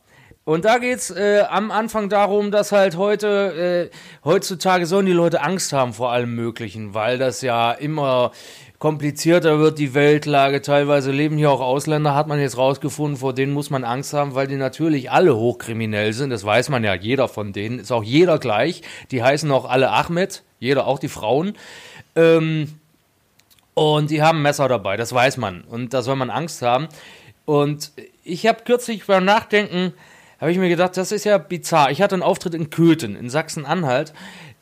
Und 0.45 0.67
da 0.67 0.77
geht's 0.77 1.11
äh, 1.11 1.43
am 1.49 1.71
Anfang 1.71 2.11
darum, 2.11 2.51
dass 2.51 2.71
halt 2.71 2.99
heute, 2.99 3.91
äh, 3.91 3.97
heutzutage 4.25 4.85
sollen 4.85 5.07
die 5.07 5.13
Leute 5.13 5.43
Angst 5.43 5.73
haben 5.73 5.95
vor 5.95 6.13
allem 6.13 6.35
Möglichen, 6.35 6.93
weil 6.93 7.17
das 7.17 7.41
ja 7.41 7.73
immer 7.73 8.31
komplizierter 8.85 9.61
wird 9.61 9.79
die 9.79 9.95
Weltlage. 9.95 10.61
Teilweise 10.61 11.11
leben 11.11 11.39
hier 11.39 11.51
auch 11.51 11.63
Ausländer, 11.63 12.15
hat 12.15 12.29
man 12.29 12.39
jetzt 12.39 12.59
rausgefunden, 12.59 13.17
vor 13.17 13.33
denen 13.33 13.55
muss 13.55 13.71
man 13.71 13.83
Angst 13.83 14.13
haben, 14.13 14.35
weil 14.35 14.47
die 14.47 14.57
natürlich 14.57 15.11
alle 15.11 15.35
hochkriminell 15.35 16.13
sind. 16.13 16.29
Das 16.29 16.45
weiß 16.45 16.69
man 16.69 16.85
ja, 16.85 16.93
jeder 16.93 17.27
von 17.29 17.55
denen. 17.55 17.79
Ist 17.79 17.91
auch 17.93 18.05
jeder 18.05 18.39
gleich. 18.39 18.83
Die 19.11 19.23
heißen 19.23 19.51
auch 19.53 19.65
alle 19.65 19.91
Ahmed, 19.91 20.43
jeder, 20.61 20.87
auch 20.87 20.99
die 20.99 21.09
Frauen. 21.09 21.55
Ähm, 22.15 22.75
und 23.73 24.11
die 24.11 24.21
haben 24.21 24.43
Messer 24.43 24.69
dabei, 24.69 24.99
das 24.99 25.15
weiß 25.15 25.39
man. 25.39 25.63
Und 25.63 25.95
da 25.95 26.03
soll 26.03 26.17
man 26.17 26.29
Angst 26.29 26.61
haben. 26.61 26.89
Und 27.47 27.91
ich 28.23 28.47
habe 28.47 28.65
kürzlich 28.67 29.07
beim 29.07 29.25
Nachdenken, 29.25 29.95
habe 30.39 30.53
ich 30.53 30.59
mir 30.59 30.69
gedacht, 30.69 30.99
das 30.99 31.11
ist 31.11 31.25
ja 31.25 31.39
bizarr. 31.39 31.91
Ich 31.91 32.03
hatte 32.03 32.17
einen 32.17 32.23
Auftritt 32.23 32.53
in 32.53 32.69
Köthen, 32.69 33.17
in 33.17 33.31
Sachsen-Anhalt. 33.31 34.13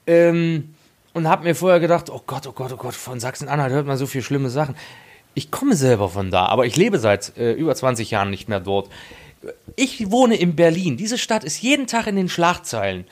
Ähm, 0.06 0.74
und 1.12 1.28
habe 1.28 1.44
mir 1.44 1.54
vorher 1.54 1.80
gedacht, 1.80 2.10
oh 2.10 2.22
Gott, 2.26 2.46
oh 2.46 2.52
Gott, 2.52 2.72
oh 2.72 2.76
Gott, 2.76 2.94
von 2.94 3.20
Sachsen-Anhalt 3.20 3.72
hört 3.72 3.86
man 3.86 3.96
so 3.96 4.06
viele 4.06 4.24
schlimme 4.24 4.50
Sachen. 4.50 4.76
Ich 5.34 5.50
komme 5.50 5.76
selber 5.76 6.08
von 6.08 6.30
da, 6.30 6.46
aber 6.46 6.66
ich 6.66 6.76
lebe 6.76 6.98
seit 6.98 7.36
äh, 7.36 7.52
über 7.52 7.74
20 7.74 8.10
Jahren 8.10 8.30
nicht 8.30 8.48
mehr 8.48 8.60
dort. 8.60 8.90
Ich 9.76 10.10
wohne 10.10 10.36
in 10.36 10.54
Berlin. 10.56 10.96
Diese 10.96 11.18
Stadt 11.18 11.44
ist 11.44 11.62
jeden 11.62 11.86
Tag 11.86 12.06
in 12.06 12.16
den 12.16 12.28
Schlagzeilen 12.28 13.06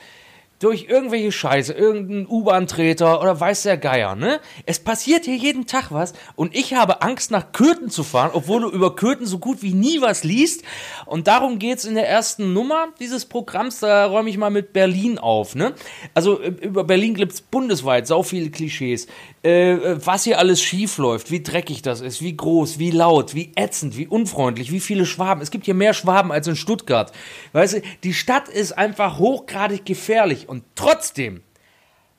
durch 0.61 0.85
irgendwelche 0.87 1.31
Scheiße, 1.31 1.73
irgendein 1.73 2.27
U-Bahn-Treter 2.27 3.19
oder 3.19 3.39
weiß 3.39 3.63
der 3.63 3.77
Geier, 3.77 4.15
ne? 4.15 4.39
Es 4.67 4.79
passiert 4.79 5.25
hier 5.25 5.35
jeden 5.35 5.65
Tag 5.65 5.91
was 5.91 6.13
und 6.35 6.55
ich 6.55 6.75
habe 6.75 7.01
Angst, 7.01 7.31
nach 7.31 7.51
Köthen 7.51 7.89
zu 7.89 8.03
fahren, 8.03 8.29
obwohl 8.33 8.61
du 8.61 8.69
über 8.69 8.95
Köthen 8.95 9.25
so 9.25 9.39
gut 9.39 9.63
wie 9.63 9.73
nie 9.73 10.01
was 10.01 10.23
liest. 10.23 10.63
Und 11.07 11.27
darum 11.27 11.57
geht's 11.57 11.83
in 11.83 11.95
der 11.95 12.07
ersten 12.07 12.53
Nummer 12.53 12.89
dieses 12.99 13.25
Programms, 13.25 13.79
da 13.79 14.05
räume 14.05 14.29
ich 14.29 14.37
mal 14.37 14.51
mit 14.51 14.71
Berlin 14.71 15.17
auf, 15.17 15.55
ne? 15.55 15.73
Also 16.13 16.39
äh, 16.39 16.49
über 16.49 16.83
Berlin 16.83 17.15
gibt's 17.15 17.41
bundesweit 17.41 18.05
sau 18.05 18.21
viele 18.21 18.51
Klischees. 18.51 19.07
Äh, 19.43 19.71
äh, 19.71 20.05
was 20.05 20.25
hier 20.25 20.37
alles 20.37 20.61
schief 20.61 20.99
läuft, 20.99 21.31
wie 21.31 21.41
dreckig 21.41 21.81
das 21.81 22.01
ist, 22.01 22.21
wie 22.21 22.37
groß, 22.37 22.77
wie 22.77 22.91
laut, 22.91 23.33
wie 23.33 23.51
ätzend, 23.55 23.97
wie 23.97 24.05
unfreundlich, 24.05 24.71
wie 24.71 24.79
viele 24.79 25.07
Schwaben. 25.07 25.41
Es 25.41 25.49
gibt 25.49 25.65
hier 25.65 25.73
mehr 25.73 25.95
Schwaben 25.95 26.31
als 26.31 26.45
in 26.45 26.55
Stuttgart. 26.55 27.11
Weißt 27.53 27.73
du, 27.73 27.81
die 28.03 28.13
Stadt 28.13 28.47
ist 28.47 28.77
einfach 28.77 29.17
hochgradig 29.17 29.83
gefährlich 29.83 30.47
und 30.51 30.65
trotzdem 30.75 31.43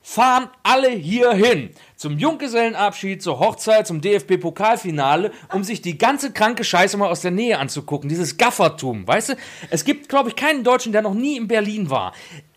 fahren 0.01 0.49
alle 0.63 0.89
hier 0.89 1.33
hin 1.33 1.69
zum 1.95 2.17
Junggesellenabschied, 2.17 3.21
zur 3.21 3.37
Hochzeit, 3.37 3.85
zum 3.85 4.01
DFB-Pokalfinale, 4.01 5.31
um 5.53 5.63
sich 5.63 5.83
die 5.83 5.99
ganze 5.99 6.33
kranke 6.33 6.63
Scheiße 6.63 6.97
mal 6.97 7.11
aus 7.11 7.21
der 7.21 7.29
Nähe 7.29 7.59
anzugucken. 7.59 8.09
Dieses 8.09 8.37
Gaffertum, 8.37 9.07
weißt 9.07 9.29
du? 9.29 9.33
Es 9.69 9.85
gibt, 9.85 10.09
glaube 10.09 10.29
ich, 10.29 10.35
keinen 10.35 10.63
Deutschen, 10.63 10.91
der 10.91 11.03
noch 11.03 11.13
nie 11.13 11.37
in 11.37 11.47
Berlin 11.47 11.91
war 11.91 12.13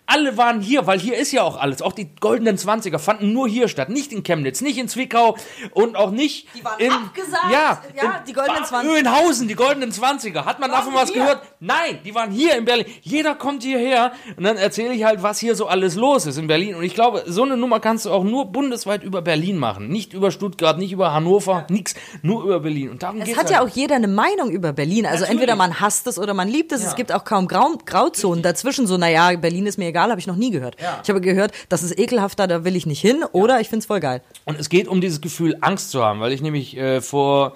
alle 0.07 0.37
waren 0.37 0.61
hier, 0.61 0.87
weil 0.87 1.01
hier 1.01 1.17
ist 1.17 1.33
ja 1.33 1.43
auch 1.43 1.61
alles. 1.61 1.83
Auch 1.83 1.93
die 1.93 2.15
goldenen 2.21 2.57
Zwanziger 2.59 2.99
fanden 2.99 3.33
nur 3.33 3.49
hier 3.49 3.69
statt. 3.69 3.89
Nicht 3.89 4.13
in 4.13 4.23
Chemnitz, 4.23 4.61
nicht 4.61 4.79
in 4.79 4.89
Zwickau 4.89 5.37
und 5.73 5.97
auch 5.97 6.13
nicht 6.13 6.47
die 6.55 6.65
waren 6.65 6.79
in. 6.79 6.93
Abgesagt. 6.93 7.53
Ja, 7.53 7.83
ja 7.95 8.23
die 8.27 8.33
goldenen 8.33 8.65
Zwanziger. 8.65 8.95
Öhenhausen, 8.95 9.49
die 9.49 9.55
goldenen 9.55 9.93
Zwanziger. 9.93 10.45
Hat 10.45 10.61
man 10.61 10.71
davon 10.71 10.95
was 10.95 11.11
hier? 11.11 11.23
gehört? 11.23 11.43
Nein, 11.59 11.99
die 12.05 12.15
waren 12.15 12.31
hier 12.31 12.57
in 12.57 12.65
Berlin. 12.65 12.87
Jeder 13.03 13.35
kommt 13.35 13.65
hierher 13.65 14.13
und 14.37 14.45
dann 14.45 14.57
erzähle 14.57 14.95
ich 14.95 15.05
halt, 15.05 15.23
was 15.23 15.39
hier 15.39 15.57
so 15.57 15.67
alles 15.67 15.97
los 15.97 16.27
ist 16.27 16.39
in 16.39 16.47
Berlin. 16.47 16.77
Und 16.77 16.85
ich 16.85 16.95
glaube, 16.95 17.25
so 17.27 17.43
eine 17.43 17.57
Nummer 17.57 17.81
kannst 17.81 18.07
du 18.07 18.11
auch 18.11 18.25
nur 18.25 18.47
bundesweit 18.47 19.03
über 19.03 19.23
Berlin 19.23 19.59
machen. 19.59 19.89
Nicht 19.89 20.13
über 20.13 20.31
Stuttgart, 20.31 20.79
nicht 20.79 20.93
über 20.93 21.13
Hannover, 21.13 21.67
ja. 21.69 21.75
nix. 21.75 21.95
Nur 22.23 22.45
über 22.45 22.61
Berlin. 22.61 22.91
Und 22.91 23.03
darum 23.03 23.21
es 23.21 23.27
geht's 23.27 23.39
hat 23.39 23.47
halt. 23.47 23.55
ja 23.55 23.63
auch 23.63 23.69
jeder 23.69 23.97
eine 23.97 24.09
Meinung 24.09 24.51
über 24.51 24.73
Berlin. 24.73 25.05
Also 25.05 25.21
Natürlich. 25.21 25.31
entweder 25.43 25.57
man 25.57 25.81
hasst 25.81 26.07
es 26.07 26.19
oder 26.19 26.33
man 26.33 26.49
liebt 26.49 26.71
es. 26.71 26.83
Ja. 26.83 26.89
Es 26.89 26.95
gibt 26.95 27.13
auch 27.13 27.25
kaum 27.25 27.49
Grau 27.49 27.77
Grauzonen 27.85 28.43
dazwischen. 28.43 28.87
So, 28.87 28.97
naja, 28.97 29.37
Berlin 29.37 29.67
ist 29.67 29.79
mir 29.79 29.89
egal, 29.89 29.96
habe 30.03 30.21
ich 30.21 30.27
noch 30.27 30.37
nie 30.37 30.51
gehört. 30.51 30.81
Ja. 30.81 31.01
Ich 31.03 31.09
habe 31.09 31.21
gehört, 31.21 31.53
das 31.69 31.83
ist 31.83 31.99
ekelhafter, 31.99 32.47
da 32.47 32.65
will 32.65 32.77
ich 32.77 32.87
nicht 32.87 33.01
hin. 33.01 33.25
Oder 33.33 33.61
ich 33.61 33.69
finde 33.69 33.81
es 33.81 33.87
voll 33.87 34.01
geil. 34.01 34.23
Und 34.45 34.59
es 34.59 34.69
geht 34.69 34.89
um 34.89 35.01
dieses 35.01 35.21
Gefühl, 35.21 35.57
Angst 35.61 35.91
zu 35.91 36.05
haben, 36.05 36.21
weil 36.21 36.33
ich 36.33 36.43
nämlich 36.43 36.77
äh, 36.77 37.01
vor, 37.01 37.55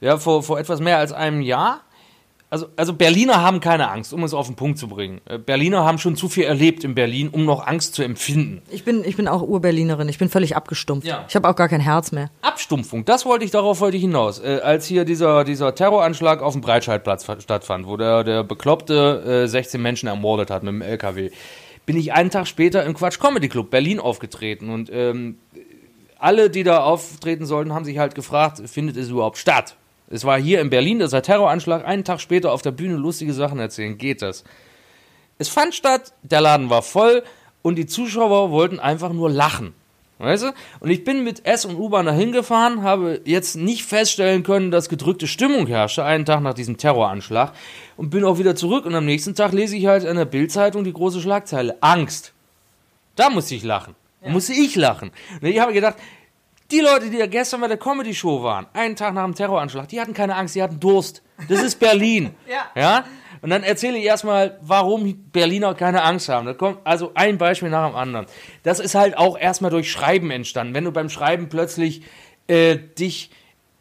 ja, 0.00 0.18
vor, 0.18 0.42
vor 0.42 0.58
etwas 0.58 0.80
mehr 0.80 0.98
als 0.98 1.12
einem 1.12 1.40
Jahr 1.40 1.82
also, 2.48 2.68
also 2.76 2.92
Berliner 2.92 3.42
haben 3.42 3.58
keine 3.58 3.90
Angst, 3.90 4.12
um 4.12 4.22
es 4.22 4.32
auf 4.32 4.46
den 4.46 4.54
Punkt 4.54 4.78
zu 4.78 4.86
bringen. 4.86 5.20
Äh, 5.24 5.38
Berliner 5.38 5.84
haben 5.84 5.98
schon 5.98 6.14
zu 6.14 6.28
viel 6.28 6.44
erlebt 6.44 6.84
in 6.84 6.94
Berlin, 6.94 7.28
um 7.28 7.44
noch 7.44 7.66
Angst 7.66 7.94
zu 7.94 8.04
empfinden. 8.04 8.62
Ich 8.70 8.84
bin, 8.84 9.02
ich 9.04 9.16
bin 9.16 9.26
auch 9.26 9.42
Urberlinerin, 9.42 10.08
ich 10.08 10.18
bin 10.18 10.28
völlig 10.28 10.54
abgestumpft. 10.54 11.06
Ja. 11.06 11.24
Ich 11.28 11.34
habe 11.34 11.48
auch 11.48 11.56
gar 11.56 11.68
kein 11.68 11.80
Herz 11.80 12.12
mehr. 12.12 12.30
Abstumpfung, 12.42 13.04
das 13.04 13.26
wollte 13.26 13.44
ich, 13.44 13.50
darauf 13.50 13.80
wollte 13.80 13.96
ich 13.96 14.02
hinaus. 14.04 14.38
Äh, 14.38 14.60
als 14.62 14.86
hier 14.86 15.04
dieser, 15.04 15.42
dieser 15.42 15.74
Terroranschlag 15.74 16.40
auf 16.40 16.52
dem 16.52 16.62
Breitscheidplatz 16.62 17.26
stattfand, 17.42 17.86
wo 17.86 17.96
der, 17.96 18.22
der 18.22 18.44
Bekloppte 18.44 19.42
äh, 19.44 19.48
16 19.48 19.82
Menschen 19.82 20.06
ermordet 20.06 20.50
hat 20.50 20.62
mit 20.62 20.72
dem 20.72 20.82
LKW 20.82 21.30
bin 21.86 21.96
ich 21.96 22.12
einen 22.12 22.30
Tag 22.30 22.46
später 22.46 22.84
im 22.84 22.94
Quatsch 22.94 23.18
Comedy 23.18 23.48
Club 23.48 23.70
Berlin 23.70 24.00
aufgetreten 24.00 24.70
und 24.70 24.90
ähm, 24.92 25.38
alle, 26.18 26.50
die 26.50 26.64
da 26.64 26.82
auftreten 26.82 27.46
sollten, 27.46 27.72
haben 27.72 27.84
sich 27.84 27.98
halt 27.98 28.14
gefragt, 28.14 28.60
findet 28.68 28.96
es 28.96 29.08
überhaupt 29.08 29.38
statt? 29.38 29.76
Es 30.08 30.24
war 30.24 30.38
hier 30.38 30.60
in 30.60 30.70
Berlin, 30.70 30.98
das 30.98 31.14
ein 31.14 31.22
Terroranschlag, 31.22 31.84
einen 31.84 32.04
Tag 32.04 32.20
später 32.20 32.52
auf 32.52 32.62
der 32.62 32.70
Bühne 32.70 32.96
lustige 32.96 33.32
Sachen 33.32 33.58
erzählen. 33.58 33.98
Geht 33.98 34.22
das? 34.22 34.44
Es 35.38 35.48
fand 35.48 35.74
statt, 35.74 36.12
der 36.22 36.40
Laden 36.40 36.70
war 36.70 36.82
voll 36.82 37.22
und 37.62 37.76
die 37.76 37.86
Zuschauer 37.86 38.50
wollten 38.50 38.78
einfach 38.78 39.12
nur 39.12 39.30
lachen. 39.30 39.74
Weißt 40.18 40.44
du? 40.44 40.52
Und 40.80 40.90
ich 40.90 41.04
bin 41.04 41.24
mit 41.24 41.44
S 41.44 41.66
und 41.66 41.76
U-Bahn 41.76 42.06
dahin 42.06 42.32
gefahren, 42.32 42.82
habe 42.82 43.20
jetzt 43.24 43.56
nicht 43.56 43.84
feststellen 43.84 44.42
können, 44.42 44.70
dass 44.70 44.88
gedrückte 44.88 45.26
Stimmung 45.26 45.66
herrschte, 45.66 46.04
einen 46.04 46.24
Tag 46.24 46.40
nach 46.40 46.54
diesem 46.54 46.78
Terroranschlag, 46.78 47.52
und 47.98 48.08
bin 48.10 48.24
auch 48.24 48.38
wieder 48.38 48.56
zurück. 48.56 48.86
Und 48.86 48.94
am 48.94 49.04
nächsten 49.04 49.34
Tag 49.34 49.52
lese 49.52 49.76
ich 49.76 49.86
halt 49.86 50.04
in 50.04 50.16
der 50.16 50.24
Bildzeitung 50.24 50.84
die 50.84 50.92
große 50.92 51.20
Schlagzeile: 51.20 51.76
Angst. 51.82 52.32
Da 53.14 53.28
musste 53.28 53.54
ich 53.54 53.62
lachen. 53.62 53.94
Da 54.22 54.30
musste 54.30 54.54
ich 54.54 54.74
lachen. 54.74 55.10
Und 55.40 55.48
ich 55.48 55.60
habe 55.60 55.72
gedacht, 55.72 55.96
die 56.70 56.80
Leute, 56.80 57.10
die 57.10 57.18
da 57.18 57.26
gestern 57.26 57.60
bei 57.60 57.68
der 57.68 57.76
Comedy-Show 57.76 58.42
waren, 58.42 58.66
einen 58.72 58.96
Tag 58.96 59.14
nach 59.14 59.24
dem 59.24 59.34
Terroranschlag, 59.34 59.88
die 59.88 60.00
hatten 60.00 60.14
keine 60.14 60.34
Angst, 60.34 60.54
die 60.54 60.62
hatten 60.62 60.80
Durst. 60.80 61.22
Das 61.48 61.62
ist 61.62 61.78
Berlin. 61.78 62.34
Ja. 62.48 62.64
ja? 62.74 63.04
Und 63.42 63.50
dann 63.50 63.62
erzähle 63.62 63.98
ich 63.98 64.04
erstmal, 64.04 64.58
warum 64.60 65.14
Berliner 65.32 65.74
keine 65.74 66.02
Angst 66.02 66.28
haben. 66.28 66.46
Da 66.46 66.54
kommt 66.54 66.78
also 66.84 67.12
ein 67.14 67.38
Beispiel 67.38 67.70
nach 67.70 67.88
dem 67.88 67.96
anderen. 67.96 68.26
Das 68.62 68.80
ist 68.80 68.94
halt 68.94 69.16
auch 69.16 69.38
erstmal 69.38 69.70
durch 69.70 69.90
Schreiben 69.90 70.30
entstanden. 70.30 70.74
Wenn 70.74 70.84
du 70.84 70.92
beim 70.92 71.08
Schreiben 71.08 71.48
plötzlich 71.48 72.02
äh, 72.46 72.76
dich 72.98 73.30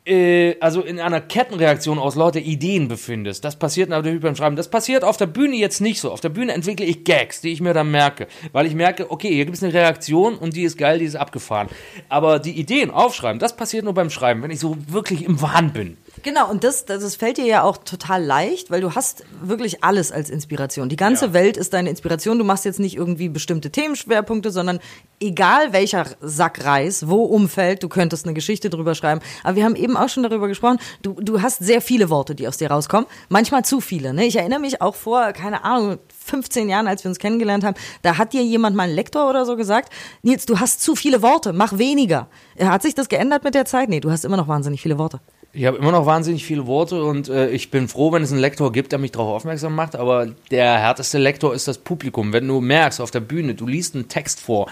äh, 0.06 0.56
also 0.60 0.82
in 0.82 1.00
einer 1.00 1.22
Kettenreaktion 1.22 2.00
aus 2.00 2.16
lauter 2.16 2.40
Ideen 2.40 2.88
befindest. 2.88 3.44
Das 3.44 3.58
passiert 3.58 3.90
natürlich 3.90 4.22
beim 4.22 4.36
Schreiben. 4.36 4.56
Das 4.56 4.70
passiert 4.70 5.04
auf 5.04 5.18
der 5.18 5.26
Bühne 5.26 5.56
jetzt 5.56 5.82
nicht 5.82 6.00
so. 6.00 6.12
Auf 6.12 6.22
der 6.22 6.30
Bühne 6.30 6.54
entwickle 6.54 6.86
ich 6.86 7.04
Gags, 7.04 7.42
die 7.42 7.52
ich 7.52 7.62
mir 7.62 7.74
dann 7.74 7.92
merke. 7.92 8.28
Weil 8.52 8.66
ich 8.68 8.76
merke, 8.76 9.10
okay, 9.12 9.34
hier 9.34 9.46
gibt 9.46 9.58
es 9.58 9.64
eine 9.64 9.74
Reaktion 9.74 10.36
und 10.36 10.56
die 10.56 10.64
ist 10.64 10.78
geil, 10.78 11.00
die 11.00 11.06
ist 11.06 11.16
abgefahren. 11.16 11.70
Aber 12.10 12.40
die 12.40 12.52
Ideen 12.52 12.92
aufschreiben, 12.92 13.40
das 13.40 13.56
passiert 13.56 13.84
nur 13.84 13.94
beim 13.94 14.10
Schreiben, 14.10 14.44
wenn 14.44 14.52
ich 14.52 14.60
so 14.60 14.78
wirklich 14.88 15.26
im 15.26 15.42
Wahn 15.42 15.74
bin. 15.74 15.98
Genau, 16.26 16.50
und 16.50 16.64
das, 16.64 16.86
das, 16.86 17.04
das 17.04 17.16
fällt 17.16 17.38
dir 17.38 17.46
ja 17.46 17.62
auch 17.62 17.78
total 17.78 18.24
leicht, 18.24 18.72
weil 18.72 18.82
du 18.82 18.96
hast 18.96 19.24
wirklich 19.44 19.84
alles 19.84 20.12
als 20.12 20.32
Inspiration. 20.32 20.90
Die 20.90 20.96
ganze 20.96 21.28
ja. 21.28 21.34
Welt 21.34 21.56
ist 21.56 21.72
deine 21.72 21.92
Inspiration. 21.92 22.40
Du 22.40 22.44
machst 22.44 22.66
jetzt 22.66 22.80
nicht 22.80 22.96
irgendwie 22.96 23.30
bestimmte 23.30 23.70
Themenschwerpunkte, 23.70 24.50
sondern 24.50 24.80
egal 25.20 25.72
welcher 25.72 26.08
Sack 26.22 26.66
Reis, 26.66 27.08
wo 27.08 27.26
umfällt, 27.26 27.84
du 27.84 27.90
könntest 27.90 28.26
eine 28.26 28.34
Geschichte 28.34 28.72
drüber 28.72 28.96
schreiben. 28.96 29.22
Aber 29.44 29.56
wir 29.56 29.66
haben 29.66 29.76
eben 29.76 29.96
auch 29.96 30.10
schon 30.10 30.24
darüber 30.24 30.48
gesprochen, 30.48 30.80
du, 31.04 31.14
du 31.14 31.44
hast 31.44 31.64
sehr 31.64 31.80
viele 31.80 32.10
Worte, 32.10 32.34
die 32.34 32.48
aus 32.48 32.58
dir 32.58 32.72
rauskommen. 32.72 33.06
Manchmal 33.30 33.64
zu 33.64 33.80
viele. 33.80 34.12
Ne? 34.12 34.26
Ich 34.26 34.36
erinnere 34.36 34.60
mich 34.60 34.82
auch 34.82 34.96
vor, 34.96 35.32
keine 35.32 35.64
Ahnung, 35.64 36.00
15 36.26 36.70
Jahren, 36.70 36.88
als 36.88 37.04
wir 37.04 37.10
uns 37.10 37.20
kennengelernt 37.20 37.64
haben, 37.64 37.76
da 38.02 38.18
hat 38.18 38.34
dir 38.34 38.44
jemand 38.44 38.76
mal 38.76 38.90
ein 38.90 38.96
Lektor 38.96 39.30
oder 39.30 39.46
so 39.46 39.56
gesagt, 39.56 39.94
Nils, 40.24 40.48
du 40.48 40.60
hast 40.60 40.82
zu 40.82 40.96
viele 40.96 41.22
Worte, 41.22 41.54
mach 41.54 41.78
weniger. 41.78 42.30
Hat 42.60 42.82
sich 42.82 42.96
das 42.96 43.10
geändert 43.10 43.44
mit 43.44 43.54
der 43.54 43.66
Zeit? 43.66 43.90
Nee, 43.90 44.00
du 44.00 44.10
hast 44.10 44.26
immer 44.26 44.38
noch 44.38 44.48
wahnsinnig 44.48 44.82
viele 44.82 44.98
Worte. 44.98 45.20
Ich 45.58 45.64
habe 45.64 45.78
immer 45.78 45.94
noch 45.94 46.06
wahnsinnig 46.06 46.44
viele 46.44 46.68
Worte 46.68 47.02
und 47.02 47.30
äh, 47.30 47.50
ich 47.50 47.72
bin 47.72 47.88
froh, 47.88 48.12
wenn 48.12 48.22
es 48.22 48.32
einen 48.34 48.42
Lektor 48.42 48.74
gibt, 48.74 48.92
der 48.92 49.00
mich 49.00 49.14
darauf 49.14 49.38
aufmerksam 49.38 49.74
macht. 49.74 49.96
Aber 49.96 50.28
der 50.52 50.80
härteste 50.80 51.18
Lektor 51.18 51.54
ist 51.54 51.66
das 51.70 51.78
Publikum. 51.78 52.34
Wenn 52.34 52.46
du 52.46 52.60
merkst 52.60 53.00
auf 53.00 53.10
der 53.10 53.22
Bühne, 53.22 53.56
du 53.56 53.66
liest 53.66 53.96
einen 53.96 54.10
Text 54.10 54.42
vor 54.42 54.70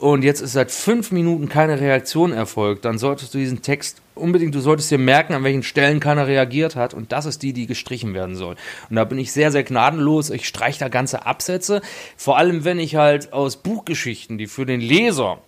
und 0.00 0.24
jetzt 0.24 0.40
ist 0.40 0.54
seit 0.54 0.72
fünf 0.72 1.12
Minuten 1.12 1.48
keine 1.48 1.80
Reaktion 1.80 2.32
erfolgt, 2.32 2.84
dann 2.84 2.98
solltest 2.98 3.32
du 3.32 3.38
diesen 3.38 3.62
Text 3.62 4.02
unbedingt, 4.16 4.56
du 4.56 4.58
solltest 4.58 4.90
dir 4.90 4.98
merken, 4.98 5.34
an 5.34 5.44
welchen 5.44 5.62
Stellen 5.62 6.00
keiner 6.00 6.26
reagiert 6.26 6.74
hat. 6.74 6.94
Und 6.94 7.12
das 7.12 7.26
ist 7.26 7.44
die, 7.44 7.52
die 7.52 7.68
gestrichen 7.68 8.12
werden 8.12 8.34
soll. 8.34 8.56
Und 8.90 8.96
da 8.96 9.04
bin 9.04 9.18
ich 9.18 9.30
sehr, 9.30 9.52
sehr 9.52 9.62
gnadenlos. 9.62 10.30
Ich 10.30 10.48
streiche 10.48 10.80
da 10.80 10.88
ganze 10.88 11.26
Absätze. 11.26 11.80
Vor 12.16 12.38
allem, 12.38 12.64
wenn 12.64 12.80
ich 12.80 12.96
halt 12.96 13.32
aus 13.32 13.54
Buchgeschichten, 13.54 14.36
die 14.36 14.48
für 14.48 14.66
den 14.66 14.80
Leser 14.80 15.38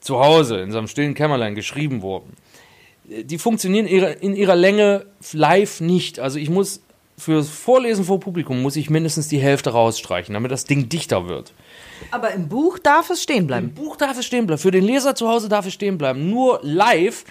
zu 0.00 0.18
Hause 0.18 0.58
in 0.58 0.72
seinem 0.72 0.88
stillen 0.88 1.14
Kämmerlein 1.14 1.54
geschrieben 1.54 2.02
wurden, 2.02 2.32
die 3.08 3.38
funktionieren 3.38 3.86
in 3.86 4.34
ihrer 4.34 4.56
Länge 4.56 5.06
live 5.32 5.80
nicht. 5.80 6.20
Also 6.20 6.38
ich 6.38 6.50
muss 6.50 6.82
fürs 7.16 7.48
Vorlesen 7.48 8.04
vor 8.04 8.20
Publikum 8.20 8.62
muss 8.62 8.76
ich 8.76 8.90
mindestens 8.90 9.28
die 9.28 9.38
Hälfte 9.38 9.70
rausstreichen, 9.70 10.34
damit 10.34 10.52
das 10.52 10.64
Ding 10.64 10.88
dichter 10.88 11.28
wird. 11.28 11.52
Aber 12.12 12.30
im 12.32 12.48
Buch 12.48 12.78
darf 12.78 13.10
es 13.10 13.22
stehen 13.22 13.46
bleiben. 13.46 13.68
Im 13.68 13.74
Buch 13.74 13.96
darf 13.96 14.16
es 14.16 14.24
stehen 14.24 14.46
bleiben. 14.46 14.60
Für 14.60 14.70
den 14.70 14.84
Leser 14.84 15.14
zu 15.14 15.28
Hause 15.28 15.48
darf 15.48 15.66
es 15.66 15.74
stehen 15.74 15.98
bleiben. 15.98 16.30
Nur 16.30 16.60
live 16.62 17.24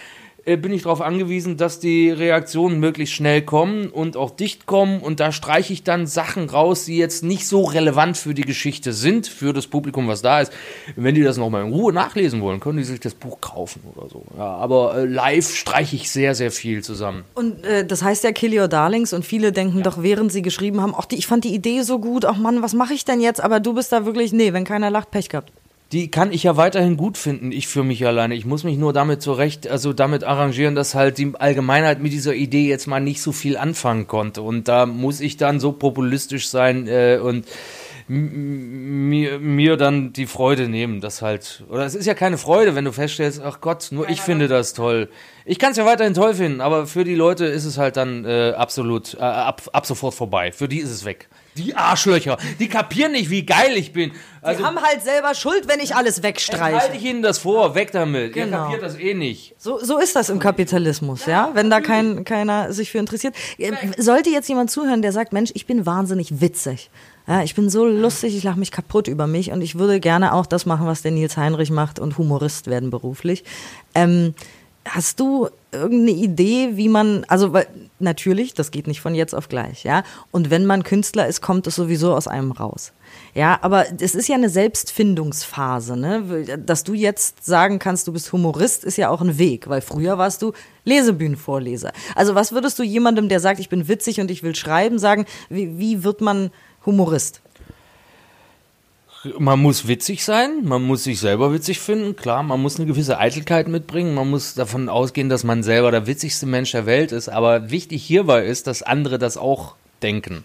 bin 0.55 0.71
ich 0.71 0.83
darauf 0.83 1.01
angewiesen, 1.01 1.57
dass 1.57 1.81
die 1.81 2.09
Reaktionen 2.09 2.79
möglichst 2.79 3.13
schnell 3.13 3.41
kommen 3.41 3.89
und 3.89 4.15
auch 4.15 4.31
dicht 4.31 4.65
kommen. 4.65 5.01
Und 5.01 5.19
da 5.19 5.33
streiche 5.33 5.73
ich 5.73 5.83
dann 5.83 6.07
Sachen 6.07 6.49
raus, 6.49 6.85
die 6.85 6.97
jetzt 6.97 7.23
nicht 7.23 7.45
so 7.45 7.63
relevant 7.63 8.15
für 8.15 8.33
die 8.33 8.43
Geschichte 8.43 8.93
sind, 8.93 9.27
für 9.27 9.51
das 9.51 9.67
Publikum, 9.67 10.07
was 10.07 10.21
da 10.21 10.39
ist. 10.39 10.53
Wenn 10.95 11.15
die 11.15 11.23
das 11.23 11.35
nochmal 11.35 11.65
in 11.65 11.73
Ruhe 11.73 11.91
nachlesen 11.91 12.39
wollen, 12.41 12.61
können 12.61 12.77
die 12.77 12.85
sich 12.85 13.01
das 13.01 13.13
Buch 13.13 13.41
kaufen 13.41 13.81
oder 13.93 14.07
so. 14.09 14.23
Ja, 14.37 14.55
aber 14.55 14.95
äh, 14.95 15.05
live 15.05 15.53
streiche 15.53 15.97
ich 15.97 16.09
sehr, 16.09 16.33
sehr 16.33 16.51
viel 16.51 16.81
zusammen. 16.83 17.25
Und 17.35 17.65
äh, 17.65 17.85
das 17.85 18.01
heißt 18.01 18.23
ja 18.23 18.31
Kill 18.31 18.57
Your 18.57 18.69
Darlings 18.69 19.11
und 19.11 19.25
viele 19.25 19.51
denken 19.51 19.79
ja. 19.79 19.83
doch, 19.83 20.01
während 20.01 20.31
sie 20.31 20.41
geschrieben 20.41 20.81
haben, 20.81 20.93
ach, 20.97 21.05
die, 21.05 21.17
ich 21.17 21.27
fand 21.27 21.43
die 21.43 21.53
Idee 21.53 21.81
so 21.81 21.99
gut, 21.99 22.23
ach 22.23 22.37
Mann, 22.37 22.61
was 22.61 22.73
mache 22.73 22.93
ich 22.93 23.03
denn 23.03 23.19
jetzt? 23.19 23.43
Aber 23.43 23.59
du 23.59 23.73
bist 23.73 23.91
da 23.91 24.05
wirklich, 24.05 24.31
nee, 24.31 24.53
wenn 24.53 24.63
keiner 24.63 24.89
lacht, 24.89 25.11
Pech 25.11 25.27
gehabt 25.27 25.51
die 25.91 26.11
kann 26.11 26.33
ich 26.33 26.43
ja 26.43 26.57
weiterhin 26.57 26.97
gut 26.97 27.17
finden, 27.17 27.51
ich 27.51 27.67
für 27.67 27.83
mich 27.83 28.05
alleine. 28.05 28.35
Ich 28.35 28.45
muss 28.45 28.63
mich 28.63 28.77
nur 28.77 28.91
damit 28.91 29.21
zurecht, 29.21 29.67
also 29.67 29.93
damit 29.93 30.23
arrangieren, 30.23 30.75
dass 30.75 30.95
halt 30.95 31.17
die 31.17 31.33
Allgemeinheit 31.37 32.01
mit 32.01 32.11
dieser 32.11 32.33
Idee 32.33 32.67
jetzt 32.67 32.87
mal 32.87 32.99
nicht 32.99 33.21
so 33.21 33.31
viel 33.31 33.55
anfangen 33.57 34.07
konnte. 34.07 34.41
Und 34.41 34.67
da 34.67 34.85
muss 34.85 35.21
ich 35.21 35.37
dann 35.37 35.59
so 35.59 35.71
populistisch 35.71 36.49
sein 36.49 36.87
äh, 36.87 37.19
und 37.21 37.45
mir, 38.09 39.39
mir 39.39 39.75
dann 39.75 40.13
die 40.13 40.27
Freude 40.27 40.69
nehmen, 40.69 41.01
das 41.01 41.21
halt. 41.21 41.63
Oder 41.69 41.85
es 41.85 41.95
ist 41.95 42.05
ja 42.05 42.13
keine 42.13 42.37
Freude, 42.37 42.73
wenn 42.73 42.85
du 42.85 42.93
feststellst, 42.93 43.41
ach 43.43 43.59
Gott, 43.59 43.89
nur 43.91 44.09
ich 44.09 44.21
finde 44.21 44.47
das 44.47 44.73
toll. 44.73 45.09
Ich 45.45 45.59
kann 45.59 45.71
es 45.71 45.77
ja 45.77 45.85
weiterhin 45.85 46.13
toll 46.13 46.33
finden, 46.33 46.61
aber 46.61 46.87
für 46.87 47.03
die 47.03 47.15
Leute 47.15 47.45
ist 47.45 47.65
es 47.65 47.77
halt 47.77 47.97
dann 47.97 48.23
äh, 48.23 48.53
absolut 48.55 49.15
äh, 49.15 49.19
ab, 49.19 49.61
ab 49.73 49.85
sofort 49.85 50.13
vorbei. 50.13 50.51
Für 50.51 50.69
die 50.69 50.79
ist 50.79 50.91
es 50.91 51.03
weg. 51.03 51.27
Die 51.57 51.75
Arschlöcher, 51.75 52.37
die 52.59 52.67
kapieren 52.67 53.13
nicht, 53.13 53.29
wie 53.29 53.45
geil 53.45 53.75
ich 53.75 53.93
bin. 53.93 54.11
Also, 54.41 54.61
die 54.61 54.65
haben 54.65 54.81
halt 54.81 55.01
selber 55.03 55.33
Schuld, 55.33 55.67
wenn 55.67 55.79
ich 55.79 55.95
alles 55.95 56.23
wegstreiche. 56.23 56.79
Halte 56.79 56.97
ich 56.97 57.03
ihnen 57.03 57.21
das 57.21 57.39
vor, 57.39 57.75
weg 57.75 57.91
damit. 57.91 58.33
Genau. 58.33 58.57
Ihr 58.57 58.63
kapiert 58.63 58.83
das 58.83 58.97
eh 58.97 59.13
nicht. 59.13 59.55
So, 59.57 59.79
so 59.79 59.97
ist 59.97 60.15
das 60.15 60.29
im 60.29 60.39
Kapitalismus, 60.39 61.25
ja, 61.25 61.49
wenn 61.53 61.69
da 61.69 61.81
kein, 61.81 62.23
keiner 62.23 62.71
sich 62.71 62.91
für 62.91 62.99
interessiert. 62.99 63.35
Sollte 63.97 64.29
jetzt 64.29 64.47
jemand 64.47 64.71
zuhören, 64.71 65.01
der 65.01 65.11
sagt, 65.11 65.33
Mensch, 65.33 65.51
ich 65.53 65.65
bin 65.65 65.85
wahnsinnig 65.85 66.39
witzig. 66.41 66.89
Ja, 67.27 67.43
ich 67.43 67.55
bin 67.55 67.69
so 67.69 67.85
lustig, 67.85 68.37
ich 68.37 68.43
lache 68.43 68.57
mich 68.57 68.71
kaputt 68.71 69.09
über 69.09 69.27
mich 69.27 69.51
und 69.51 69.61
ich 69.61 69.77
würde 69.77 69.99
gerne 69.99 70.33
auch 70.33 70.45
das 70.45 70.65
machen, 70.65 70.87
was 70.87 71.01
der 71.01 71.11
Nils 71.11 71.35
Heinrich 71.35 71.71
macht 71.71 71.99
und 71.99 72.17
Humorist 72.17 72.67
werden 72.67 72.89
beruflich. 72.89 73.43
Ähm, 73.93 74.33
hast 74.87 75.19
du 75.19 75.49
irgendeine 75.71 76.17
Idee, 76.17 76.71
wie 76.73 76.89
man, 76.89 77.25
also 77.27 77.53
weil, 77.53 77.67
natürlich, 77.99 78.53
das 78.53 78.71
geht 78.71 78.87
nicht 78.87 79.01
von 79.01 79.15
jetzt 79.15 79.33
auf 79.33 79.49
gleich, 79.49 79.83
ja. 79.83 80.03
Und 80.31 80.49
wenn 80.49 80.65
man 80.65 80.83
Künstler 80.83 81.27
ist, 81.27 81.41
kommt 81.41 81.67
es 81.67 81.75
sowieso 81.75 82.13
aus 82.13 82.27
einem 82.27 82.51
raus. 82.51 82.93
Ja, 83.33 83.59
aber 83.61 83.85
es 83.99 84.15
ist 84.15 84.27
ja 84.27 84.35
eine 84.35 84.49
Selbstfindungsphase, 84.49 85.97
ne? 85.97 86.57
Dass 86.57 86.83
du 86.83 86.93
jetzt 86.93 87.45
sagen 87.45 87.79
kannst, 87.79 88.07
du 88.07 88.13
bist 88.13 88.31
Humorist, 88.31 88.83
ist 88.83 88.97
ja 88.97 89.09
auch 89.09 89.21
ein 89.21 89.37
Weg, 89.37 89.69
weil 89.69 89.81
früher 89.81 90.17
warst 90.17 90.41
du 90.41 90.53
Lesebühnenvorleser. 90.85 91.91
Also 92.15 92.35
was 92.35 92.51
würdest 92.51 92.79
du 92.79 92.83
jemandem, 92.83 93.29
der 93.29 93.39
sagt, 93.39 93.59
ich 93.59 93.69
bin 93.69 93.87
witzig 93.87 94.19
und 94.19 94.31
ich 94.31 94.43
will 94.43 94.55
schreiben, 94.55 94.99
sagen, 94.99 95.25
wie, 95.49 95.77
wie 95.77 96.03
wird 96.03 96.21
man 96.21 96.51
Humorist? 96.85 97.41
Man 99.39 99.59
muss 99.59 99.87
witzig 99.87 100.23
sein, 100.23 100.63
man 100.63 100.83
muss 100.83 101.03
sich 101.03 101.19
selber 101.19 101.51
witzig 101.51 101.79
finden, 101.79 102.15
klar, 102.15 102.43
man 102.43 102.61
muss 102.61 102.77
eine 102.77 102.85
gewisse 102.85 103.17
Eitelkeit 103.17 103.67
mitbringen, 103.67 104.13
man 104.13 104.29
muss 104.29 104.53
davon 104.53 104.89
ausgehen, 104.89 105.27
dass 105.27 105.43
man 105.43 105.63
selber 105.63 105.91
der 105.91 106.05
witzigste 106.05 106.45
Mensch 106.45 106.71
der 106.71 106.85
Welt 106.85 107.11
ist, 107.11 107.27
aber 107.27 107.71
wichtig 107.71 108.03
hierbei 108.03 108.45
ist, 108.45 108.67
dass 108.67 108.83
andere 108.83 109.17
das 109.17 109.37
auch 109.37 109.75
denken. 110.03 110.43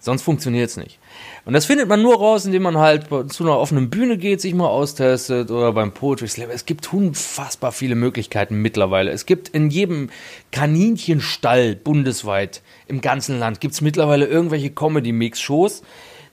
Sonst 0.00 0.22
funktioniert 0.22 0.68
es 0.68 0.76
nicht. 0.76 0.98
Und 1.44 1.52
das 1.52 1.66
findet 1.66 1.88
man 1.88 2.02
nur 2.02 2.16
raus, 2.16 2.44
indem 2.44 2.62
man 2.62 2.76
halt 2.76 3.06
zu 3.28 3.44
einer 3.44 3.56
offenen 3.56 3.88
Bühne 3.88 4.18
geht, 4.18 4.40
sich 4.40 4.52
mal 4.52 4.66
austestet 4.66 5.52
oder 5.52 5.72
beim 5.72 5.92
Poetry 5.92 6.26
Slam. 6.26 6.50
Es 6.50 6.66
gibt 6.66 6.92
unfassbar 6.92 7.70
viele 7.70 7.94
Möglichkeiten 7.94 8.56
mittlerweile. 8.56 9.12
Es 9.12 9.26
gibt 9.26 9.50
in 9.50 9.70
jedem 9.70 10.10
Kaninchenstall 10.50 11.76
bundesweit 11.76 12.62
im 12.88 13.00
ganzen 13.00 13.38
Land 13.38 13.60
gibt 13.60 13.74
es 13.74 13.80
mittlerweile 13.80 14.26
irgendwelche 14.26 14.70
Comedy-Mix-Shows 14.70 15.82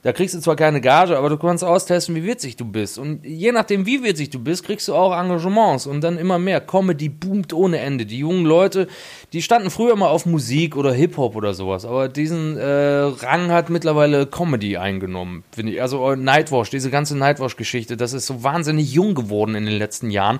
da 0.02 0.12
kriegst 0.12 0.34
du 0.34 0.40
zwar 0.40 0.56
keine 0.56 0.80
Gage, 0.80 1.18
aber 1.18 1.28
du 1.28 1.36
kannst 1.36 1.62
austesten, 1.62 2.14
wie 2.14 2.24
witzig 2.24 2.56
du 2.56 2.64
bist. 2.64 2.98
Und 2.98 3.24
je 3.24 3.52
nachdem, 3.52 3.84
wie 3.84 4.02
witzig 4.02 4.30
du 4.30 4.38
bist, 4.38 4.64
kriegst 4.64 4.88
du 4.88 4.94
auch 4.94 5.18
Engagements 5.18 5.86
und 5.86 6.00
dann 6.00 6.16
immer 6.16 6.38
mehr. 6.38 6.60
Comedy 6.60 7.10
boomt 7.10 7.52
ohne 7.52 7.78
Ende. 7.80 8.06
Die 8.06 8.18
jungen 8.18 8.46
Leute, 8.46 8.88
die 9.32 9.42
standen 9.42 9.70
früher 9.70 9.94
mal 9.94 10.08
auf 10.08 10.26
Musik 10.26 10.76
oder 10.76 10.92
Hip-Hop 10.92 11.36
oder 11.36 11.54
sowas, 11.54 11.84
aber 11.84 12.08
diesen 12.08 12.56
äh, 12.56 12.64
Rang 12.64 13.50
hat 13.50 13.70
mittlerweile 13.70 14.26
Comedy 14.26 14.76
eingenommen, 14.76 15.44
finde 15.52 15.72
ich. 15.72 15.82
Also 15.82 16.10
äh, 16.10 16.16
Nightwash, 16.16 16.70
diese 16.70 16.90
ganze 16.90 17.16
Nightwash-Geschichte, 17.16 17.96
das 17.96 18.12
ist 18.12 18.26
so 18.26 18.42
wahnsinnig 18.42 18.92
jung 18.92 19.14
geworden 19.14 19.54
in 19.54 19.66
den 19.66 19.78
letzten 19.78 20.10
Jahren. 20.10 20.38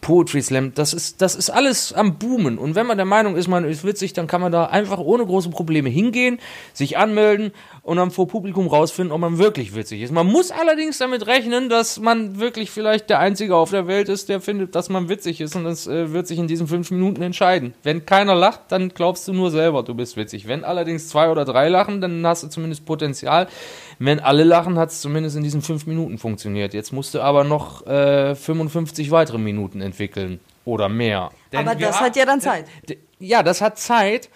Poetry 0.00 0.42
Slam, 0.42 0.74
das 0.74 0.92
ist, 0.92 1.22
das 1.22 1.34
ist 1.34 1.50
alles 1.50 1.92
am 1.92 2.18
Boomen. 2.18 2.58
Und 2.58 2.74
wenn 2.74 2.86
man 2.86 2.98
der 2.98 3.06
Meinung 3.06 3.36
ist, 3.36 3.48
man 3.48 3.64
ist 3.64 3.84
witzig, 3.84 4.12
dann 4.12 4.26
kann 4.26 4.40
man 4.40 4.52
da 4.52 4.66
einfach 4.66 4.98
ohne 4.98 5.24
große 5.24 5.50
Probleme 5.50 5.88
hingehen, 5.88 6.38
sich 6.72 6.98
anmelden 6.98 7.52
und 7.82 7.96
dann 7.96 8.10
vor 8.10 8.28
Publikum 8.28 8.68
raus 8.68 8.82
rausfinden, 8.82 9.12
ob 9.12 9.20
man 9.20 9.38
wirklich 9.38 9.74
witzig 9.74 10.02
ist. 10.02 10.12
Man 10.12 10.26
muss 10.26 10.50
allerdings 10.50 10.98
damit 10.98 11.26
rechnen, 11.26 11.68
dass 11.68 12.00
man 12.00 12.38
wirklich 12.38 12.70
vielleicht 12.70 13.08
der 13.10 13.20
Einzige 13.20 13.56
auf 13.56 13.70
der 13.70 13.86
Welt 13.86 14.08
ist, 14.08 14.28
der 14.28 14.40
findet, 14.40 14.74
dass 14.74 14.88
man 14.88 15.08
witzig 15.08 15.40
ist. 15.40 15.56
Und 15.56 15.64
das 15.64 15.86
äh, 15.86 16.12
wird 16.12 16.26
sich 16.26 16.38
in 16.38 16.48
diesen 16.48 16.66
fünf 16.66 16.90
Minuten 16.90 17.22
entscheiden. 17.22 17.74
Wenn 17.82 18.04
keiner 18.12 18.34
lacht, 18.34 18.60
dann 18.68 18.90
glaubst 18.90 19.26
du 19.26 19.32
nur 19.32 19.50
selber, 19.50 19.82
du 19.82 19.94
bist 19.94 20.18
witzig. 20.18 20.46
Wenn 20.46 20.64
allerdings 20.64 21.08
zwei 21.08 21.30
oder 21.30 21.46
drei 21.46 21.68
lachen, 21.68 22.00
dann 22.02 22.26
hast 22.26 22.42
du 22.42 22.48
zumindest 22.48 22.84
Potenzial. 22.84 23.48
Wenn 23.98 24.20
alle 24.20 24.44
lachen, 24.44 24.78
hat 24.78 24.90
es 24.90 25.00
zumindest 25.00 25.36
in 25.36 25.42
diesen 25.42 25.62
fünf 25.62 25.86
Minuten 25.86 26.18
funktioniert. 26.18 26.74
Jetzt 26.74 26.92
musst 26.92 27.14
du 27.14 27.20
aber 27.20 27.42
noch 27.44 27.86
äh, 27.86 28.34
55 28.34 29.10
weitere 29.10 29.38
Minuten 29.38 29.80
entwickeln. 29.80 30.40
Oder 30.64 30.88
mehr. 30.88 31.30
Denn 31.52 31.66
aber 31.66 31.74
das 31.74 32.00
hat 32.00 32.14
ja 32.14 32.26
dann 32.26 32.40
Zeit. 32.40 32.66
Ja, 33.18 33.42
das 33.42 33.60
hat 33.62 33.78
Zeit, 33.78 34.28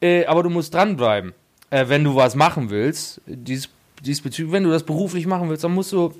äh, 0.00 0.24
aber 0.26 0.42
du 0.42 0.48
musst 0.48 0.72
dranbleiben 0.72 1.34
äh, 1.70 1.88
wenn 1.88 2.04
du 2.04 2.14
was 2.14 2.34
machen 2.34 2.70
willst, 2.70 3.20
dies, 3.26 3.68
diesbezüglich, 4.02 4.52
wenn 4.52 4.64
du 4.64 4.70
das 4.70 4.84
beruflich 4.84 5.26
machen 5.26 5.48
willst, 5.48 5.64
dann 5.64 5.74
musst 5.74 5.92
du 5.92 6.14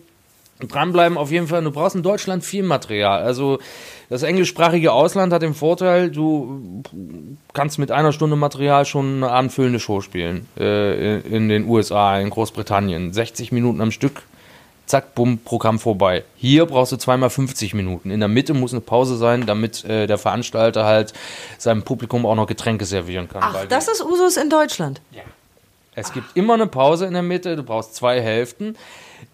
dranbleiben 0.60 1.18
auf 1.18 1.30
jeden 1.30 1.46
Fall. 1.48 1.62
Du 1.62 1.70
brauchst 1.70 1.96
in 1.96 2.02
Deutschland 2.02 2.44
viel 2.44 2.62
Material. 2.62 3.22
Also 3.22 3.58
das 4.08 4.22
englischsprachige 4.22 4.92
Ausland 4.92 5.32
hat 5.32 5.42
den 5.42 5.54
Vorteil, 5.54 6.10
du 6.10 6.82
kannst 7.52 7.78
mit 7.78 7.90
einer 7.90 8.12
Stunde 8.12 8.36
Material 8.36 8.84
schon 8.84 9.16
eine 9.16 9.30
anfüllende 9.30 9.80
Show 9.80 10.00
spielen. 10.00 10.46
Äh, 10.58 11.18
in 11.20 11.48
den 11.48 11.68
USA, 11.68 12.18
in 12.18 12.30
Großbritannien. 12.30 13.12
60 13.12 13.52
Minuten 13.52 13.80
am 13.80 13.90
Stück. 13.90 14.22
Zack, 14.86 15.16
bumm, 15.16 15.38
Programm 15.38 15.80
vorbei. 15.80 16.22
Hier 16.36 16.64
brauchst 16.64 16.92
du 16.92 16.96
zweimal 16.96 17.28
50 17.28 17.74
Minuten. 17.74 18.12
In 18.12 18.20
der 18.20 18.28
Mitte 18.28 18.54
muss 18.54 18.72
eine 18.72 18.80
Pause 18.80 19.16
sein, 19.16 19.44
damit 19.44 19.84
äh, 19.84 20.06
der 20.06 20.16
Veranstalter 20.16 20.84
halt 20.84 21.12
seinem 21.58 21.82
Publikum 21.82 22.24
auch 22.24 22.36
noch 22.36 22.46
Getränke 22.46 22.84
servieren 22.84 23.28
kann. 23.28 23.42
Ach, 23.44 23.64
das 23.64 23.88
ist 23.88 24.00
Usus 24.00 24.36
in 24.36 24.48
Deutschland. 24.48 25.00
Ja. 25.10 25.22
Es 25.96 26.12
gibt 26.12 26.36
immer 26.36 26.54
eine 26.54 26.66
Pause 26.66 27.06
in 27.06 27.14
der 27.14 27.22
Mitte, 27.22 27.56
du 27.56 27.62
brauchst 27.62 27.94
zwei 27.94 28.20
Hälften. 28.20 28.76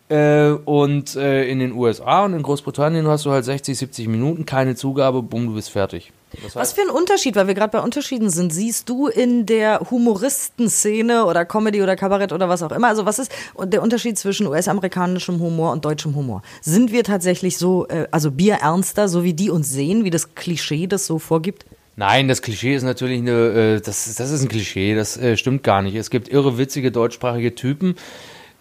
Äh, 0.08 0.50
und 0.64 1.16
äh, 1.16 1.44
in 1.48 1.58
den 1.58 1.72
USA 1.72 2.24
und 2.24 2.34
in 2.34 2.42
Großbritannien 2.42 3.06
hast 3.08 3.24
du 3.24 3.30
halt 3.30 3.44
60, 3.44 3.76
70 3.76 4.08
Minuten, 4.08 4.46
keine 4.46 4.76
Zugabe, 4.76 5.22
bumm, 5.22 5.46
du 5.46 5.54
bist 5.54 5.70
fertig. 5.70 6.12
Das 6.32 6.44
heißt, 6.44 6.56
Was 6.56 6.72
für 6.74 6.82
ein 6.82 6.90
Unterschied, 6.90 7.34
weil 7.34 7.46
wir 7.46 7.54
gerade 7.54 7.72
bei 7.72 7.80
Unterschieden 7.80 8.30
sind, 8.30 8.52
siehst 8.52 8.88
du 8.88 9.08
in 9.08 9.44
der 9.46 9.80
Humoristenszene 9.90 11.24
oder 11.24 11.44
Comedy 11.44 11.82
oder 11.82 11.96
Kabarett 11.96 12.32
oder 12.32 12.48
was 12.48 12.62
auch 12.62 12.72
immer? 12.72 12.88
Also 12.88 13.06
was 13.06 13.18
ist 13.18 13.32
der 13.58 13.82
Unterschied 13.82 14.18
zwischen 14.18 14.46
US-amerikanischem 14.46 15.40
Humor 15.40 15.72
und 15.72 15.84
deutschem 15.84 16.14
Humor? 16.14 16.42
Sind 16.60 16.92
wir 16.92 17.04
tatsächlich 17.04 17.58
so, 17.58 17.88
äh, 17.88 18.06
also 18.10 18.30
bierernster, 18.30 19.08
so 19.08 19.24
wie 19.24 19.34
die 19.34 19.50
uns 19.50 19.70
sehen, 19.70 20.04
wie 20.04 20.10
das 20.10 20.34
Klischee 20.34 20.86
das 20.86 21.06
so 21.06 21.18
vorgibt? 21.18 21.66
Nein, 21.96 22.28
das 22.28 22.40
Klischee 22.40 22.74
ist 22.74 22.84
natürlich 22.84 23.18
eine, 23.18 23.30
äh, 23.30 23.80
das, 23.80 24.14
das 24.14 24.30
ist 24.30 24.42
ein 24.42 24.48
Klischee, 24.48 24.94
das 24.94 25.16
äh, 25.16 25.36
stimmt 25.36 25.62
gar 25.62 25.82
nicht. 25.82 25.94
Es 25.94 26.08
gibt 26.08 26.28
irre 26.28 26.56
witzige 26.56 26.90
deutschsprachige 26.90 27.54
Typen, 27.54 27.96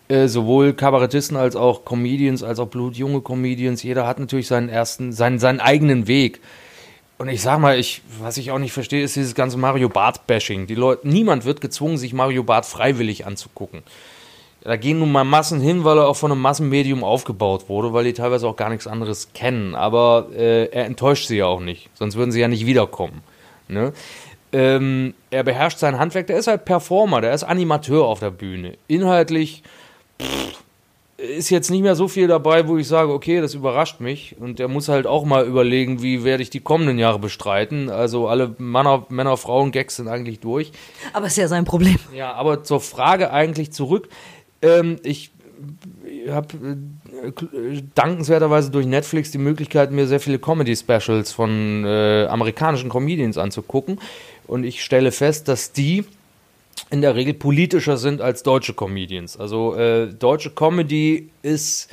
äh, 0.10 0.28
sowohl 0.28 0.74
Kabarettisten 0.74 1.38
als 1.38 1.56
auch 1.56 1.86
Comedians, 1.86 2.44
als 2.44 2.60
auch 2.60 2.68
blutjunge 2.68 3.22
Comedians. 3.22 3.84
Jeder 3.84 4.06
hat 4.06 4.20
natürlich 4.20 4.48
seinen 4.48 4.68
ersten, 4.68 5.14
seinen, 5.14 5.40
seinen 5.40 5.62
eigenen 5.62 6.08
Weg. 6.08 6.42
Und 7.18 7.30
ich 7.30 7.42
sag 7.42 7.60
mal, 7.60 7.78
ich, 7.78 8.02
was 8.20 8.38
ich 8.38 8.52
auch 8.52 8.60
nicht 8.60 8.74
verstehe, 8.74 9.04
ist 9.04 9.16
dieses 9.16 9.36
ganze 9.36 9.58
Mario 9.58 9.88
Bart-Bashing. 9.88 10.68
Die 10.68 10.76
Leute, 10.76 11.08
niemand 11.08 11.46
wird 11.46 11.62
gezwungen, 11.62 11.98
sich 11.98 12.14
Mario 12.14 12.44
Bart 12.44 12.66
freiwillig 12.66 13.26
anzugucken. 13.26 13.84
Da 14.64 14.76
gehen 14.76 15.00
nun 15.00 15.12
mal 15.12 15.24
Massen 15.24 15.60
hin, 15.60 15.84
weil 15.84 15.98
er 15.98 16.08
auch 16.08 16.16
von 16.16 16.32
einem 16.32 16.42
Massenmedium 16.42 17.04
aufgebaut 17.04 17.68
wurde, 17.68 17.94
weil 17.94 18.04
die 18.04 18.14
teilweise 18.14 18.48
auch 18.48 18.56
gar 18.56 18.70
nichts 18.70 18.86
anderes 18.86 19.30
kennen. 19.34 19.74
Aber 19.74 20.28
äh, 20.36 20.66
er 20.66 20.86
enttäuscht 20.86 21.28
sie 21.28 21.38
ja 21.38 21.48
auch 21.48 21.60
nicht, 21.60 21.90
sonst 21.96 22.16
würden 22.16 22.32
sie 22.32 22.40
ja 22.40 22.48
nicht 22.48 22.68
wiederkommen. 22.68 23.24
Ne? 23.68 23.92
Ähm, 24.54 25.16
er 25.32 25.44
beherrscht 25.44 25.80
sein 25.80 25.98
Handwerk, 25.98 26.28
der 26.28 26.38
ist 26.38 26.48
halt 26.48 26.66
Performer, 26.66 27.22
der 27.22 27.34
ist 27.34 27.44
Animateur 27.44 28.06
auf 28.06 28.20
der 28.20 28.32
Bühne. 28.32 28.78
Inhaltlich 28.88 29.64
pff, 30.22 30.62
ist 31.22 31.50
jetzt 31.50 31.70
nicht 31.70 31.84
mehr 31.84 31.96
so 31.96 32.08
viel 32.08 32.28
dabei, 32.28 32.68
wo 32.68 32.78
ich 32.78 32.88
sage, 32.88 33.14
okay, 33.14 33.42
das 33.42 33.54
überrascht 33.54 34.00
mich. 34.00 34.36
Und 34.40 34.60
der 34.60 34.68
muss 34.68 34.90
halt 34.90 35.06
auch 35.06 35.24
mal 35.24 35.46
überlegen, 35.46 36.02
wie 36.02 36.24
werde 36.24 36.44
ich 36.44 36.50
die 36.50 36.60
kommenden 36.60 36.98
Jahre 36.98 37.20
bestreiten. 37.20 37.90
Also 37.90 38.28
alle 38.28 38.56
Männer, 38.58 39.06
Männer 39.10 39.38
Frauen, 39.38 39.72
Gags 39.72 39.98
sind 39.98 40.08
eigentlich 40.08 40.40
durch. 40.40 40.72
Aber 41.14 41.28
ist 41.28 41.38
ja 41.38 41.48
sein 41.48 41.66
Problem. 41.66 41.98
Ja, 42.14 42.34
aber 42.34 42.64
zur 42.64 42.82
Frage 42.82 43.32
eigentlich 43.32 43.72
zurück 43.72 44.10
ähm, 44.62 44.98
ich 45.04 45.32
habe 46.30 46.78
äh, 47.24 47.82
dankenswerterweise 47.96 48.72
durch 48.72 48.86
Netflix 48.86 49.32
die 49.32 49.38
Möglichkeit, 49.38 49.92
mir 49.92 50.08
sehr 50.08 50.20
viele 50.20 50.40
Comedy-Specials 50.40 51.32
von 51.32 51.86
äh, 51.86 52.26
amerikanischen 52.26 52.90
Comedians 52.90 53.38
anzugucken. 53.38 54.00
Und 54.48 54.64
ich 54.64 54.84
stelle 54.84 55.12
fest, 55.12 55.48
dass 55.48 55.72
die 55.72 56.06
in 56.90 57.02
der 57.02 57.16
Regel 57.16 57.34
politischer 57.34 57.98
sind 57.98 58.22
als 58.22 58.44
deutsche 58.44 58.74
Comedians. 58.74 59.38
Also 59.38 59.76
äh, 59.76 60.08
deutsche 60.08 60.52
Comedy 60.52 61.30
ist, 61.42 61.90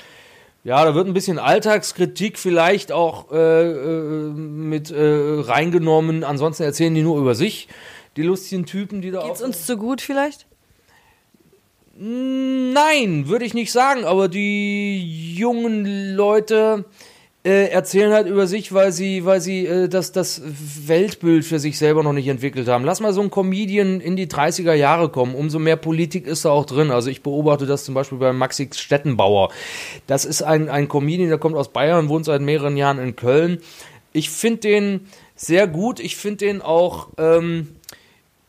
ja, 0.64 0.84
da 0.84 0.94
wird 0.94 1.06
ein 1.06 1.14
bisschen 1.14 1.38
Alltagskritik 1.38 2.38
vielleicht 2.38 2.90
auch 2.90 3.30
äh, 3.30 3.70
äh 3.70 4.30
mit 4.32 4.90
äh, 4.90 5.40
reingenommen. 5.40 6.24
Ansonsten 6.24 6.64
erzählen 6.64 6.94
die 6.94 7.02
nur 7.02 7.18
über 7.18 7.34
sich, 7.34 7.68
die 8.16 8.22
lustigen 8.22 8.66
Typen, 8.66 9.02
die 9.02 9.10
da 9.10 9.24
Geht's 9.26 9.42
uns 9.42 9.66
zu 9.66 9.76
gut 9.76 10.00
vielleicht? 10.00 10.47
Nein, 12.00 13.26
würde 13.26 13.44
ich 13.44 13.54
nicht 13.54 13.72
sagen, 13.72 14.04
aber 14.04 14.28
die 14.28 15.34
jungen 15.34 16.14
Leute 16.14 16.84
äh, 17.44 17.70
erzählen 17.70 18.12
halt 18.12 18.28
über 18.28 18.46
sich, 18.46 18.72
weil 18.72 18.92
sie, 18.92 19.24
weil 19.24 19.40
sie 19.40 19.66
äh, 19.66 19.88
das, 19.88 20.12
das 20.12 20.40
Weltbild 20.86 21.44
für 21.44 21.58
sich 21.58 21.76
selber 21.76 22.04
noch 22.04 22.12
nicht 22.12 22.28
entwickelt 22.28 22.68
haben. 22.68 22.84
Lass 22.84 23.00
mal 23.00 23.12
so 23.12 23.20
ein 23.20 23.32
Comedian 23.32 24.00
in 24.00 24.14
die 24.14 24.28
30er 24.28 24.74
Jahre 24.74 25.08
kommen, 25.08 25.34
umso 25.34 25.58
mehr 25.58 25.74
Politik 25.74 26.28
ist 26.28 26.44
da 26.44 26.50
auch 26.50 26.66
drin. 26.66 26.92
Also 26.92 27.10
ich 27.10 27.24
beobachte 27.24 27.66
das 27.66 27.84
zum 27.84 27.94
Beispiel 27.94 28.18
bei 28.18 28.32
Maxi 28.32 28.70
Stettenbauer. 28.72 29.50
Das 30.06 30.24
ist 30.24 30.42
ein, 30.42 30.68
ein 30.68 30.86
Comedian, 30.86 31.30
der 31.30 31.38
kommt 31.38 31.56
aus 31.56 31.72
Bayern, 31.72 32.08
wohnt 32.08 32.26
seit 32.26 32.42
mehreren 32.42 32.76
Jahren 32.76 33.00
in 33.00 33.16
Köln. 33.16 33.58
Ich 34.12 34.30
finde 34.30 34.60
den 34.60 35.00
sehr 35.34 35.66
gut. 35.66 35.98
Ich 35.98 36.16
finde 36.16 36.46
den 36.46 36.62
auch 36.62 37.08
ähm, 37.18 37.76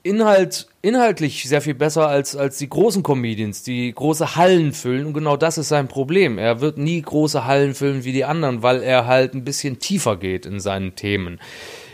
Inhalt, 0.03 0.68
inhaltlich 0.81 1.43
sehr 1.47 1.61
viel 1.61 1.73
besser 1.73 2.07
als, 2.07 2.35
als 2.35 2.57
die 2.57 2.69
großen 2.69 3.03
Comedians, 3.03 3.63
die 3.63 3.93
große 3.93 4.35
Hallen 4.35 4.73
füllen. 4.73 5.07
Und 5.07 5.13
genau 5.13 5.37
das 5.37 5.57
ist 5.57 5.69
sein 5.69 5.87
Problem. 5.87 6.37
Er 6.37 6.61
wird 6.61 6.77
nie 6.77 7.01
große 7.01 7.45
Hallen 7.45 7.75
füllen 7.75 8.03
wie 8.03 8.13
die 8.13 8.25
anderen, 8.25 8.63
weil 8.63 8.81
er 8.81 9.05
halt 9.05 9.33
ein 9.33 9.43
bisschen 9.43 9.79
tiefer 9.79 10.17
geht 10.17 10.45
in 10.45 10.59
seinen 10.59 10.95
Themen. 10.95 11.39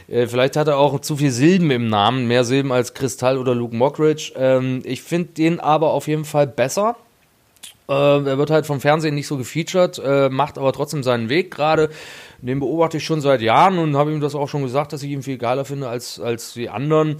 Äh, 0.08 0.28
vielleicht 0.28 0.56
hat 0.56 0.68
er 0.68 0.78
auch 0.78 1.00
zu 1.02 1.18
viel 1.18 1.32
Silben 1.32 1.72
im 1.72 1.88
Namen, 1.88 2.28
mehr 2.28 2.44
Silben 2.44 2.72
als 2.72 2.94
Kristall 2.94 3.38
oder 3.38 3.56
Luke 3.56 3.76
Mockridge. 3.76 4.34
Ähm, 4.36 4.82
ich 4.84 5.02
finde 5.02 5.34
den 5.34 5.60
aber 5.60 5.92
auf 5.92 6.08
jeden 6.08 6.26
Fall 6.26 6.48
besser. 6.48 6.96
Äh, 7.88 7.94
er 7.94 8.38
wird 8.38 8.50
halt 8.50 8.66
vom 8.66 8.82
Fernsehen 8.82 9.16
nicht 9.16 9.28
so 9.28 9.38
gefeatured, 9.38 10.00
äh, 10.00 10.30
macht 10.30 10.58
aber 10.58 10.74
trotzdem 10.74 11.04
seinen 11.04 11.30
Weg 11.30 11.52
gerade. 11.52 11.90
Den 12.40 12.60
beobachte 12.60 12.98
ich 12.98 13.04
schon 13.04 13.22
seit 13.22 13.42
Jahren 13.42 13.80
und 13.80 13.96
habe 13.96 14.12
ihm 14.12 14.22
das 14.22 14.36
auch 14.36 14.50
schon 14.50 14.64
gesagt, 14.64 14.94
dass 14.94 15.02
ich 15.04 15.10
ihn 15.10 15.24
viel 15.24 15.38
geiler 15.38 15.66
finde 15.66 15.88
als, 15.88 16.20
als 16.20 16.54
die 16.54 16.70
anderen. 16.70 17.18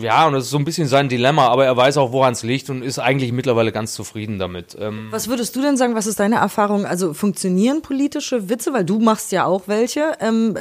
Ja, 0.00 0.26
und 0.26 0.32
das 0.32 0.44
ist 0.44 0.50
so 0.50 0.56
ein 0.56 0.64
bisschen 0.64 0.88
sein 0.88 1.10
Dilemma, 1.10 1.48
aber 1.48 1.66
er 1.66 1.76
weiß 1.76 1.98
auch, 1.98 2.10
woran 2.10 2.32
es 2.32 2.42
liegt 2.42 2.70
und 2.70 2.82
ist 2.82 2.98
eigentlich 2.98 3.32
mittlerweile 3.32 3.70
ganz 3.70 3.92
zufrieden 3.92 4.38
damit. 4.38 4.76
Ähm 4.80 5.08
was 5.10 5.28
würdest 5.28 5.54
du 5.56 5.60
denn 5.60 5.76
sagen, 5.76 5.94
was 5.94 6.06
ist 6.06 6.20
deine 6.20 6.36
Erfahrung? 6.36 6.86
Also 6.86 7.12
funktionieren 7.12 7.82
politische 7.82 8.48
Witze, 8.48 8.72
weil 8.72 8.84
du 8.84 8.98
machst 8.98 9.30
ja 9.30 9.44
auch 9.44 9.64
welche. 9.66 10.16
Ähm, 10.20 10.56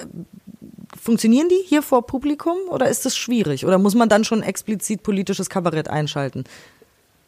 funktionieren 1.02 1.48
die 1.48 1.64
hier 1.66 1.82
vor 1.82 2.06
Publikum 2.06 2.58
oder 2.70 2.90
ist 2.90 3.06
das 3.06 3.16
schwierig? 3.16 3.66
Oder 3.66 3.78
muss 3.78 3.96
man 3.96 4.10
dann 4.10 4.26
schon 4.26 4.44
explizit 4.44 5.04
politisches 5.04 5.50
Kabarett 5.50 5.90
einschalten? 5.90 6.44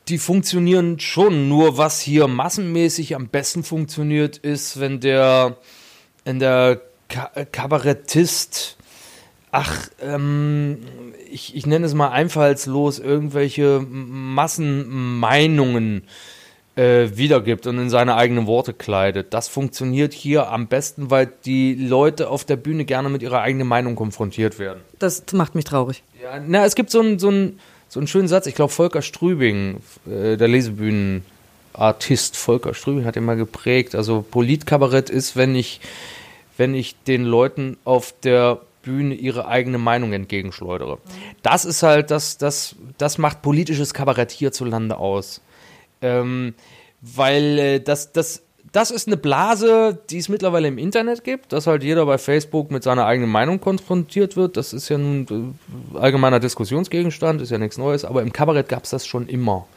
Die 0.09 0.17
funktionieren 0.17 0.99
schon, 0.99 1.47
nur 1.47 1.77
was 1.77 2.01
hier 2.01 2.27
massenmäßig 2.27 3.15
am 3.15 3.29
besten 3.29 3.63
funktioniert, 3.63 4.37
ist, 4.37 4.81
wenn 4.81 4.99
der, 4.99 5.55
wenn 6.25 6.39
der 6.39 6.81
Kabarettist 7.51 8.75
ach, 9.51 9.89
ähm, 10.01 10.79
ich, 11.31 11.55
ich 11.55 11.65
nenne 11.65 11.85
es 11.85 11.93
mal 11.93 12.09
einfallslos, 12.09 12.99
irgendwelche 12.99 13.85
Massenmeinungen 13.89 16.03
äh, 16.75 17.07
wiedergibt 17.15 17.67
und 17.67 17.77
in 17.77 17.89
seine 17.89 18.15
eigenen 18.15 18.47
Worte 18.47 18.73
kleidet. 18.73 19.33
Das 19.33 19.47
funktioniert 19.47 20.13
hier 20.13 20.49
am 20.49 20.67
besten, 20.67 21.09
weil 21.11 21.31
die 21.45 21.75
Leute 21.75 22.29
auf 22.29 22.45
der 22.45 22.55
Bühne 22.55 22.85
gerne 22.85 23.09
mit 23.09 23.21
ihrer 23.21 23.41
eigenen 23.41 23.67
Meinung 23.67 23.95
konfrontiert 23.95 24.57
werden. 24.59 24.79
Das 24.97 25.23
macht 25.33 25.55
mich 25.55 25.65
traurig. 25.65 26.03
Ja, 26.21 26.41
na, 26.45 26.65
es 26.65 26.75
gibt 26.75 26.91
so 26.91 27.01
einen, 27.01 27.19
so 27.19 27.29
einen, 27.29 27.59
so 27.89 27.99
einen 27.99 28.07
schönen 28.07 28.27
Satz, 28.27 28.47
ich 28.47 28.55
glaube, 28.55 28.71
Volker 28.71 29.01
Strübing, 29.01 29.81
äh, 30.09 30.37
der 30.37 30.47
Lesebühnenartist 30.47 32.37
Volker 32.37 32.73
Strübing 32.73 33.05
hat 33.05 33.15
ihn 33.15 33.25
mal 33.25 33.35
geprägt. 33.35 33.95
Also 33.95 34.25
Politkabarett 34.29 35.09
ist, 35.09 35.35
wenn 35.35 35.55
ich, 35.55 35.81
wenn 36.57 36.75
ich 36.75 36.95
den 37.03 37.25
Leuten 37.25 37.77
auf 37.83 38.13
der 38.23 38.61
Bühne 38.89 39.13
ihre 39.13 39.47
eigene 39.47 39.77
Meinung 39.77 40.13
entgegenschleudere. 40.13 40.97
Das 41.43 41.63
ist 41.65 41.83
halt, 41.83 42.09
das, 42.09 42.37
das, 42.37 42.75
das 42.97 43.17
macht 43.17 43.41
politisches 43.41 43.93
Kabarett 43.93 44.31
hierzulande 44.31 44.97
aus. 44.97 45.41
Ähm, 46.01 46.53
weil 47.01 47.59
äh, 47.59 47.79
das, 47.79 48.11
das, 48.11 48.41
das 48.71 48.91
ist 48.91 49.07
eine 49.07 49.17
Blase, 49.17 49.99
die 50.09 50.17
es 50.17 50.29
mittlerweile 50.29 50.67
im 50.67 50.77
Internet 50.77 51.23
gibt, 51.23 51.53
dass 51.53 51.67
halt 51.67 51.83
jeder 51.83 52.05
bei 52.05 52.17
Facebook 52.17 52.71
mit 52.71 52.83
seiner 52.83 53.05
eigenen 53.05 53.29
Meinung 53.29 53.59
konfrontiert 53.61 54.35
wird. 54.35 54.57
Das 54.57 54.73
ist 54.73 54.89
ja 54.89 54.97
nun 54.97 55.55
äh, 55.93 55.97
allgemeiner 55.97 56.39
Diskussionsgegenstand, 56.39 57.41
ist 57.41 57.51
ja 57.51 57.57
nichts 57.57 57.77
Neues, 57.77 58.05
aber 58.05 58.21
im 58.21 58.33
Kabarett 58.33 58.69
gab 58.69 58.83
es 58.85 58.89
das 58.91 59.05
schon 59.05 59.27
immer. 59.27 59.67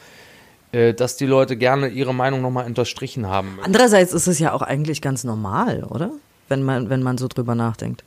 äh, 0.73 0.95
dass 0.95 1.17
die 1.17 1.27
Leute 1.27 1.57
gerne 1.57 1.89
ihre 1.89 2.15
Meinung 2.15 2.41
nochmal 2.41 2.67
unterstrichen 2.67 3.27
haben. 3.27 3.59
Andererseits 3.63 4.13
ist 4.13 4.27
es 4.27 4.39
ja 4.39 4.53
auch 4.53 4.63
eigentlich 4.63 5.01
ganz 5.03 5.23
normal, 5.25 5.85
oder? 5.85 6.11
Wenn 6.49 6.63
man, 6.63 6.91
wenn 6.91 7.03
man 7.03 7.19
so 7.19 7.29
drüber 7.29 7.55
nachdenkt. 7.55 8.05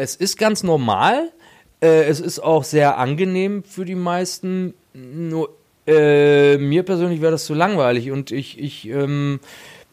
Es 0.00 0.16
ist 0.16 0.38
ganz 0.38 0.62
normal. 0.62 1.30
Äh, 1.82 2.04
es 2.04 2.20
ist 2.20 2.38
auch 2.38 2.64
sehr 2.64 2.96
angenehm 2.96 3.62
für 3.62 3.84
die 3.84 3.94
meisten. 3.94 4.72
Nur 4.94 5.50
äh, 5.86 6.56
mir 6.56 6.84
persönlich 6.84 7.20
wäre 7.20 7.32
das 7.32 7.44
zu 7.44 7.52
langweilig 7.52 8.10
und 8.10 8.30
ich, 8.30 8.58
ich 8.58 8.88
ähm, 8.88 9.40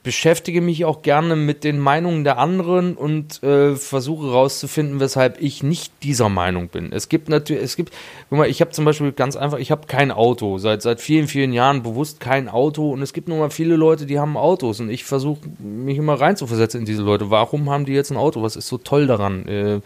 beschäftige 0.04 0.62
mich 0.62 0.86
auch 0.86 1.02
gerne 1.02 1.36
mit 1.36 1.64
den 1.64 1.80
Meinungen 1.80 2.24
der 2.24 2.38
anderen 2.38 2.96
und 2.96 3.44
äh, 3.44 3.76
versuche 3.76 4.28
herauszufinden, 4.28 5.00
weshalb 5.00 5.42
ich 5.42 5.64
nicht 5.64 5.92
dieser 6.04 6.30
Meinung 6.30 6.70
bin. 6.70 6.92
Es 6.94 7.10
gibt 7.10 7.30
natürlich, 7.30 7.64
es 7.64 7.76
gibt, 7.76 7.94
guck 8.30 8.38
mal, 8.40 8.50
ich 8.50 8.62
habe 8.62 8.72
zum 8.72 8.86
Beispiel 8.86 9.12
ganz 9.12 9.36
einfach, 9.36 9.58
ich 9.58 9.72
habe 9.72 9.88
kein 9.88 10.12
Auto, 10.12 10.60
seit, 10.60 10.82
seit 10.82 11.02
vielen, 11.02 11.28
vielen 11.28 11.52
Jahren 11.52 11.84
bewusst 11.84 12.20
kein 12.20 12.48
Auto 12.48 12.92
und 12.92 13.02
es 13.02 13.12
gibt 13.12 13.28
nun 13.28 13.40
mal 13.40 13.50
viele 13.50 13.76
Leute, 13.76 14.06
die 14.06 14.20
haben 14.20 14.38
Autos 14.38 14.80
und 14.80 14.90
ich 14.90 15.04
versuche 15.04 15.42
mich 15.60 15.98
immer 15.98 16.14
reinzuversetzen 16.20 16.82
in 16.82 16.86
diese 16.86 17.02
Leute. 17.02 17.30
Warum 17.30 17.70
haben 17.70 17.86
die 17.86 17.94
jetzt 17.94 18.12
ein 18.12 18.18
Auto? 18.18 18.42
Was 18.42 18.56
ist 18.56 18.68
so 18.68 18.78
toll 18.78 19.08
daran? 19.08 19.48
Äh, 19.48 19.82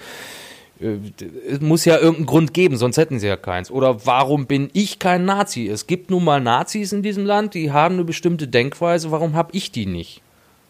es 0.81 1.61
muss 1.61 1.85
ja 1.85 1.97
irgendeinen 1.97 2.25
Grund 2.25 2.53
geben, 2.53 2.77
sonst 2.77 2.97
hätten 2.97 3.19
sie 3.19 3.27
ja 3.27 3.37
keins. 3.37 3.69
Oder 3.69 4.05
warum 4.05 4.47
bin 4.47 4.69
ich 4.73 4.99
kein 4.99 5.25
Nazi? 5.25 5.67
Es 5.67 5.87
gibt 5.87 6.09
nun 6.09 6.23
mal 6.23 6.41
Nazis 6.41 6.91
in 6.91 7.03
diesem 7.03 7.25
Land, 7.25 7.53
die 7.53 7.71
haben 7.71 7.95
eine 7.95 8.03
bestimmte 8.03 8.47
Denkweise, 8.47 9.11
warum 9.11 9.35
habe 9.35 9.49
ich 9.53 9.71
die 9.71 9.85
nicht? 9.85 10.21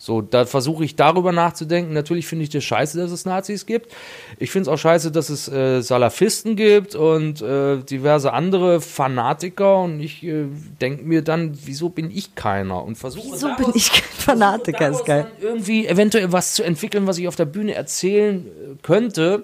So, 0.03 0.23
da 0.23 0.45
versuche 0.45 0.83
ich 0.83 0.95
darüber 0.95 1.31
nachzudenken. 1.31 1.93
Natürlich 1.93 2.25
finde 2.25 2.41
ich 2.41 2.49
das 2.49 2.63
scheiße, 2.63 2.97
dass 2.97 3.11
es 3.11 3.25
Nazis 3.25 3.67
gibt. 3.67 3.93
Ich 4.39 4.49
finde 4.49 4.63
es 4.63 4.67
auch 4.67 4.79
scheiße, 4.79 5.11
dass 5.11 5.29
es 5.29 5.47
äh, 5.47 5.81
Salafisten 5.81 6.55
gibt 6.55 6.95
und 6.95 7.43
äh, 7.43 7.77
diverse 7.83 8.33
andere 8.33 8.81
Fanatiker. 8.81 9.77
Und 9.77 9.99
ich 9.99 10.23
äh, 10.23 10.45
denke 10.81 11.03
mir 11.03 11.21
dann, 11.21 11.55
wieso 11.65 11.89
bin 11.89 12.09
ich 12.09 12.33
keiner? 12.33 12.83
Und 12.83 12.97
versuche 12.97 13.27
Wieso 13.31 13.49
bin 13.55 13.67
ich 13.75 13.91
kein 13.91 14.09
Fanatiker? 14.11 14.89
Ist 14.89 15.05
geil. 15.05 15.27
Irgendwie 15.39 15.85
eventuell 15.85 16.31
was 16.31 16.55
zu 16.55 16.63
entwickeln, 16.63 17.05
was 17.05 17.19
ich 17.19 17.27
auf 17.27 17.35
der 17.35 17.45
Bühne 17.45 17.75
erzählen 17.75 18.47
äh, 18.47 18.75
könnte 18.81 19.43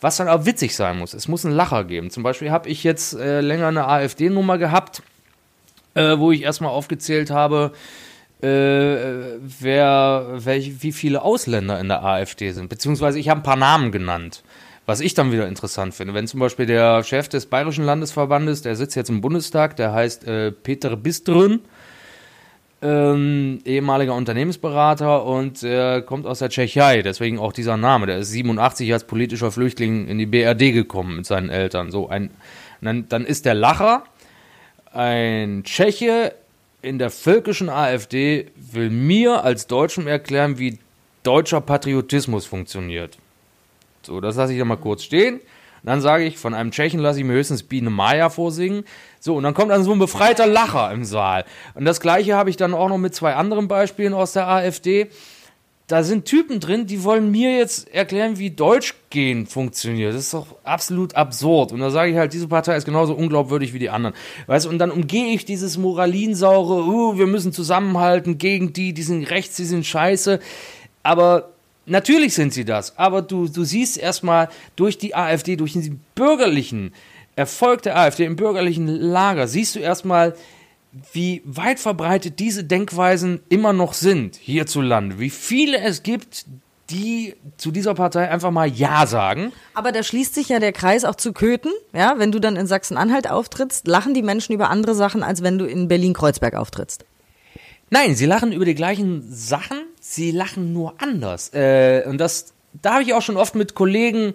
was 0.00 0.16
dann 0.16 0.28
auch 0.28 0.46
witzig 0.46 0.76
sein 0.76 0.98
muss. 0.98 1.14
Es 1.14 1.28
muss 1.28 1.44
einen 1.44 1.54
Lacher 1.54 1.84
geben. 1.84 2.10
Zum 2.10 2.22
Beispiel 2.22 2.50
habe 2.50 2.68
ich 2.68 2.84
jetzt 2.84 3.14
äh, 3.14 3.40
länger 3.40 3.68
eine 3.68 3.86
AfD-Nummer 3.86 4.58
gehabt, 4.58 5.02
äh, 5.94 6.18
wo 6.18 6.30
ich 6.30 6.42
erstmal 6.42 6.70
aufgezählt 6.70 7.30
habe, 7.30 7.72
äh, 8.40 9.38
wer, 9.40 10.26
welch, 10.36 10.82
wie 10.82 10.92
viele 10.92 11.22
Ausländer 11.22 11.80
in 11.80 11.88
der 11.88 12.04
AfD 12.04 12.52
sind. 12.52 12.68
Beziehungsweise 12.68 13.18
ich 13.18 13.28
habe 13.28 13.40
ein 13.40 13.44
paar 13.44 13.56
Namen 13.56 13.90
genannt. 13.90 14.44
Was 14.86 15.00
ich 15.00 15.12
dann 15.12 15.32
wieder 15.32 15.46
interessant 15.46 15.94
finde, 15.94 16.14
wenn 16.14 16.26
zum 16.26 16.40
Beispiel 16.40 16.64
der 16.64 17.04
Chef 17.04 17.28
des 17.28 17.44
Bayerischen 17.44 17.84
Landesverbandes, 17.84 18.62
der 18.62 18.74
sitzt 18.74 18.96
jetzt 18.96 19.10
im 19.10 19.20
Bundestag, 19.20 19.76
der 19.76 19.92
heißt 19.92 20.26
äh, 20.26 20.50
Peter 20.50 20.96
Biströn, 20.96 21.60
ähm, 22.80 23.58
ehemaliger 23.64 24.14
Unternehmensberater 24.14 25.24
und 25.24 25.62
er 25.62 26.02
kommt 26.02 26.26
aus 26.26 26.38
der 26.38 26.48
Tschechei, 26.48 27.02
deswegen 27.02 27.38
auch 27.38 27.52
dieser 27.52 27.76
Name. 27.76 28.06
Der 28.06 28.18
ist 28.18 28.30
87 28.30 28.92
als 28.92 29.04
politischer 29.04 29.50
Flüchtling 29.50 30.06
in 30.06 30.18
die 30.18 30.26
BRD 30.26 30.72
gekommen 30.72 31.16
mit 31.16 31.26
seinen 31.26 31.50
Eltern. 31.50 31.90
So 31.90 32.08
ein, 32.08 32.30
dann, 32.80 33.08
dann 33.08 33.24
ist 33.24 33.46
der 33.46 33.54
Lacher 33.54 34.04
ein 34.92 35.64
Tscheche 35.64 36.34
in 36.80 36.98
der 36.98 37.10
völkischen 37.10 37.68
AfD 37.68 38.46
will 38.54 38.90
mir 38.90 39.42
als 39.42 39.66
Deutschem 39.66 40.06
erklären, 40.06 40.58
wie 40.58 40.78
deutscher 41.22 41.60
Patriotismus 41.60 42.46
funktioniert. 42.46 43.18
So, 44.02 44.20
das 44.20 44.36
lasse 44.36 44.52
ich 44.52 44.58
da 44.58 44.64
mal 44.64 44.76
kurz 44.76 45.02
stehen. 45.02 45.40
Dann 45.82 46.00
sage 46.00 46.24
ich, 46.24 46.38
von 46.38 46.54
einem 46.54 46.70
Tschechen 46.70 47.00
lasse 47.00 47.20
ich 47.20 47.24
mir 47.24 47.34
höchstens 47.34 47.62
Biene 47.62 47.90
Maya 47.90 48.30
vorsingen. 48.30 48.84
So, 49.20 49.36
und 49.36 49.42
dann 49.42 49.54
kommt 49.54 49.70
dann 49.70 49.84
so 49.84 49.92
ein 49.92 49.98
befreiter 49.98 50.46
Lacher 50.46 50.90
im 50.92 51.04
Saal. 51.04 51.44
Und 51.74 51.84
das 51.84 52.00
gleiche 52.00 52.36
habe 52.36 52.50
ich 52.50 52.56
dann 52.56 52.74
auch 52.74 52.88
noch 52.88 52.98
mit 52.98 53.14
zwei 53.14 53.34
anderen 53.34 53.68
Beispielen 53.68 54.14
aus 54.14 54.32
der 54.32 54.48
AfD. 54.48 55.08
Da 55.88 56.02
sind 56.02 56.26
Typen 56.26 56.60
drin, 56.60 56.86
die 56.86 57.02
wollen 57.02 57.30
mir 57.30 57.56
jetzt 57.56 57.88
erklären, 57.94 58.38
wie 58.38 58.50
Deutschgehen 58.50 59.46
funktioniert. 59.46 60.12
Das 60.12 60.20
ist 60.20 60.34
doch 60.34 60.48
absolut 60.62 61.16
absurd. 61.16 61.72
Und 61.72 61.80
da 61.80 61.88
sage 61.88 62.10
ich 62.10 62.18
halt, 62.18 62.34
diese 62.34 62.46
Partei 62.46 62.76
ist 62.76 62.84
genauso 62.84 63.14
unglaubwürdig 63.14 63.72
wie 63.72 63.78
die 63.78 63.88
anderen. 63.88 64.14
Weißt 64.46 64.66
du, 64.66 64.68
und 64.68 64.78
dann 64.78 64.90
umgehe 64.90 65.32
ich 65.32 65.46
dieses 65.46 65.78
moralinsaure, 65.78 66.84
uh, 66.84 67.18
wir 67.18 67.26
müssen 67.26 67.54
zusammenhalten 67.54 68.36
gegen 68.36 68.74
die, 68.74 68.92
die 68.92 69.02
sind 69.02 69.30
rechts, 69.30 69.56
die 69.56 69.64
sind 69.64 69.86
scheiße. 69.86 70.40
Aber 71.02 71.54
Natürlich 71.88 72.34
sind 72.34 72.52
sie 72.52 72.64
das, 72.64 72.96
aber 72.98 73.22
du, 73.22 73.48
du 73.48 73.64
siehst 73.64 73.98
erstmal 73.98 74.48
durch 74.76 74.98
die 74.98 75.14
AfD, 75.14 75.56
durch 75.56 75.72
den 75.72 76.00
bürgerlichen 76.14 76.92
Erfolg 77.36 77.82
der 77.82 77.96
AfD 77.96 78.24
im 78.24 78.36
bürgerlichen 78.36 78.86
Lager, 78.86 79.48
siehst 79.48 79.74
du 79.74 79.78
erstmal, 79.78 80.34
wie 81.12 81.42
weit 81.44 81.78
verbreitet 81.78 82.38
diese 82.38 82.64
Denkweisen 82.64 83.40
immer 83.48 83.72
noch 83.72 83.94
sind 83.94 84.36
hierzulande, 84.36 85.18
wie 85.18 85.30
viele 85.30 85.78
es 85.78 86.02
gibt, 86.02 86.46
die 86.90 87.34
zu 87.58 87.70
dieser 87.70 87.94
Partei 87.94 88.30
einfach 88.30 88.50
mal 88.50 88.66
Ja 88.66 89.06
sagen. 89.06 89.52
Aber 89.74 89.92
da 89.92 90.02
schließt 90.02 90.34
sich 90.34 90.48
ja 90.48 90.58
der 90.58 90.72
Kreis 90.72 91.04
auch 91.04 91.16
zu 91.16 91.32
Köthen. 91.32 91.72
Ja, 91.92 92.14
wenn 92.16 92.32
du 92.32 92.38
dann 92.38 92.56
in 92.56 92.66
Sachsen-Anhalt 92.66 93.30
auftrittst, 93.30 93.86
lachen 93.86 94.14
die 94.14 94.22
Menschen 94.22 94.54
über 94.54 94.70
andere 94.70 94.94
Sachen, 94.94 95.22
als 95.22 95.42
wenn 95.42 95.58
du 95.58 95.66
in 95.66 95.88
Berlin-Kreuzberg 95.88 96.54
auftrittst. 96.54 97.04
Nein, 97.90 98.14
sie 98.16 98.26
lachen 98.26 98.52
über 98.52 98.64
die 98.64 98.74
gleichen 98.74 99.24
Sachen, 99.30 99.78
sie 100.00 100.30
lachen 100.30 100.72
nur 100.72 100.94
anders. 100.98 101.52
Äh, 101.54 102.04
und 102.06 102.18
das, 102.18 102.52
da 102.82 102.94
habe 102.94 103.02
ich 103.02 103.14
auch 103.14 103.22
schon 103.22 103.36
oft 103.36 103.54
mit 103.54 103.74
Kollegen, 103.74 104.34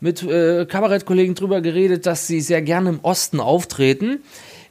mit 0.00 0.22
äh, 0.22 0.66
Kabarettkollegen 0.66 1.34
drüber 1.34 1.60
geredet, 1.60 2.06
dass 2.06 2.26
sie 2.26 2.40
sehr 2.40 2.62
gerne 2.62 2.90
im 2.90 3.00
Osten 3.02 3.40
auftreten, 3.40 4.22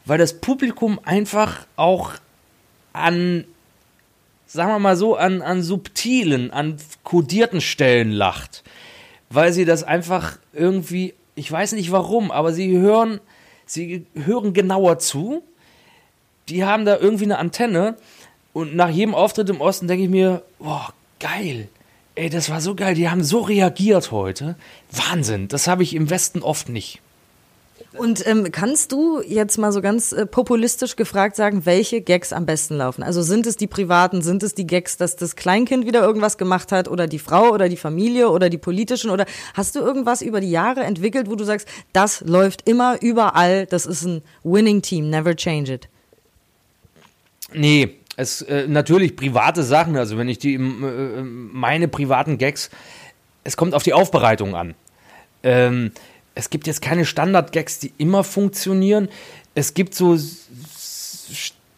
weil 0.05 0.17
das 0.17 0.39
Publikum 0.39 0.99
einfach 1.03 1.65
auch 1.75 2.11
an, 2.93 3.45
sagen 4.45 4.71
wir 4.71 4.79
mal 4.79 4.97
so, 4.97 5.15
an, 5.15 5.41
an 5.41 5.61
subtilen, 5.61 6.51
an 6.51 6.77
kodierten 7.03 7.61
Stellen 7.61 8.11
lacht. 8.11 8.63
Weil 9.29 9.53
sie 9.53 9.63
das 9.63 9.83
einfach 9.83 10.37
irgendwie, 10.51 11.13
ich 11.35 11.49
weiß 11.49 11.73
nicht 11.73 11.91
warum, 11.91 12.31
aber 12.31 12.51
sie 12.51 12.77
hören, 12.77 13.21
sie 13.65 14.05
hören 14.13 14.53
genauer 14.53 14.99
zu. 14.99 15.43
Die 16.49 16.65
haben 16.65 16.83
da 16.83 16.97
irgendwie 16.97 17.23
eine 17.23 17.37
Antenne 17.37 17.95
und 18.53 18.75
nach 18.75 18.89
jedem 18.89 19.15
Auftritt 19.15 19.49
im 19.49 19.61
Osten 19.61 19.87
denke 19.87 20.03
ich 20.03 20.09
mir, 20.09 20.43
boah, 20.59 20.93
geil. 21.19 21.69
Ey, 22.15 22.29
das 22.29 22.49
war 22.49 22.59
so 22.59 22.75
geil. 22.75 22.95
Die 22.95 23.09
haben 23.09 23.23
so 23.23 23.39
reagiert 23.39 24.11
heute. 24.11 24.55
Wahnsinn. 24.91 25.47
Das 25.47 25.67
habe 25.67 25.83
ich 25.83 25.95
im 25.95 26.09
Westen 26.09 26.41
oft 26.41 26.67
nicht. 26.67 27.01
Und 27.97 28.25
ähm, 28.25 28.51
kannst 28.51 28.91
du 28.93 29.21
jetzt 29.21 29.57
mal 29.57 29.71
so 29.71 29.81
ganz 29.81 30.13
äh, 30.13 30.25
populistisch 30.25 30.95
gefragt 30.95 31.35
sagen, 31.35 31.65
welche 31.65 32.01
Gags 32.01 32.31
am 32.31 32.45
besten 32.45 32.77
laufen? 32.77 33.03
Also 33.03 33.21
sind 33.21 33.45
es 33.45 33.57
die 33.57 33.67
privaten, 33.67 34.21
sind 34.21 34.43
es 34.43 34.53
die 34.53 34.65
Gags, 34.65 34.95
dass 34.95 35.17
das 35.17 35.35
Kleinkind 35.35 35.85
wieder 35.85 36.01
irgendwas 36.01 36.37
gemacht 36.37 36.71
hat 36.71 36.87
oder 36.87 37.07
die 37.07 37.19
Frau 37.19 37.49
oder 37.49 37.67
die 37.67 37.77
Familie 37.77 38.29
oder 38.29 38.49
die 38.49 38.57
politischen 38.57 39.09
oder 39.09 39.25
hast 39.55 39.75
du 39.75 39.79
irgendwas 39.79 40.21
über 40.21 40.39
die 40.39 40.51
Jahre 40.51 40.81
entwickelt, 40.81 41.29
wo 41.29 41.35
du 41.35 41.43
sagst, 41.43 41.67
das 41.91 42.21
läuft 42.21 42.67
immer 42.67 43.01
überall, 43.01 43.65
das 43.65 43.85
ist 43.85 44.03
ein 44.03 44.21
Winning 44.43 44.81
Team, 44.81 45.09
never 45.09 45.35
change 45.35 45.73
it? 45.73 45.89
Nee, 47.53 47.97
es 48.17 48.41
äh, 48.41 48.67
natürlich 48.67 49.15
private 49.15 49.63
Sachen, 49.63 49.95
also 49.97 50.17
wenn 50.17 50.29
ich 50.29 50.39
die 50.39 50.55
äh, 50.55 50.57
meine 50.57 51.87
privaten 51.87 52.37
Gags, 52.37 52.69
es 53.43 53.57
kommt 53.57 53.73
auf 53.73 53.83
die 53.83 53.93
Aufbereitung 53.93 54.55
an. 54.55 54.75
Ähm, 55.43 55.91
es 56.35 56.49
gibt 56.49 56.67
jetzt 56.67 56.81
keine 56.81 57.05
Standard-Gags, 57.05 57.79
die 57.79 57.93
immer 57.97 58.23
funktionieren. 58.23 59.09
Es 59.53 59.73
gibt 59.73 59.93
so 59.95 60.17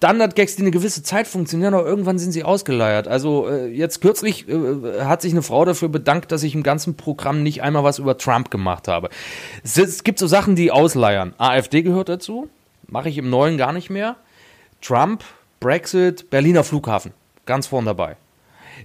Standard-Gags, 0.04 0.58
die 0.58 0.64
eine 0.64 0.72
gewisse 0.72 1.02
Zeit 1.02 1.28
funktionieren, 1.28 1.74
aber 1.74 1.86
irgendwann 1.86 2.20
sind 2.20 2.34
sie 2.34 2.44
ausgeleiert. 2.44 3.08
Also 3.08 3.48
äh, 3.48 3.68
jetzt 3.68 4.02
kürzlich 4.02 4.48
äh, 4.50 5.02
hat 5.02 5.22
sich 5.22 5.32
eine 5.32 5.42
Frau 5.42 5.64
dafür 5.66 5.90
bedankt, 5.90 6.32
dass 6.32 6.44
ich 6.44 6.56
im 6.56 6.64
ganzen 6.64 6.96
Programm 6.96 7.42
nicht 7.42 7.64
einmal 7.64 7.84
was 7.84 8.00
über 8.00 8.18
Trump 8.18 8.52
gemacht 8.52 8.88
habe. 8.88 9.10
Es, 9.64 9.78
es 9.78 10.04
gibt 10.04 10.20
so 10.20 10.28
Sachen, 10.28 10.56
die 10.56 10.72
ausleiern. 10.72 11.34
AfD 11.38 11.84
gehört 11.84 12.10
dazu, 12.10 12.50
mache 12.88 13.10
ich 13.10 13.18
im 13.18 13.30
neuen 13.30 13.58
gar 13.58 13.72
nicht 13.72 13.90
mehr. 13.90 14.18
Trump 14.82 15.24
Brexit, 15.64 16.30
Berliner 16.30 16.66
Flughafen. 16.66 17.14
Ganz 17.46 17.68
vorn 17.68 17.86
dabei. 17.86 18.18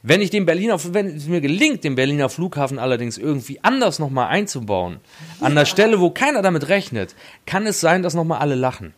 Wenn 0.05 0.21
ich 0.21 0.31
den 0.31 0.47
Berliner, 0.47 0.79
wenn 0.95 1.09
es 1.09 1.27
mir 1.27 1.41
gelingt, 1.41 1.83
den 1.83 1.97
Berliner 1.97 2.29
Flughafen 2.29 2.79
allerdings 2.79 3.19
irgendwie 3.19 3.59
anders 3.63 3.99
nochmal 3.99 4.29
einzubauen, 4.29 5.01
an 5.41 5.57
der 5.57 5.65
Stelle, 5.65 5.99
wo 5.99 6.11
keiner 6.11 6.41
damit 6.41 6.69
rechnet, 6.69 7.17
kann 7.47 7.67
es 7.67 7.81
sein, 7.81 8.05
dass 8.05 8.15
nochmal 8.15 8.39
alle 8.39 8.55
lachen. 8.55 8.95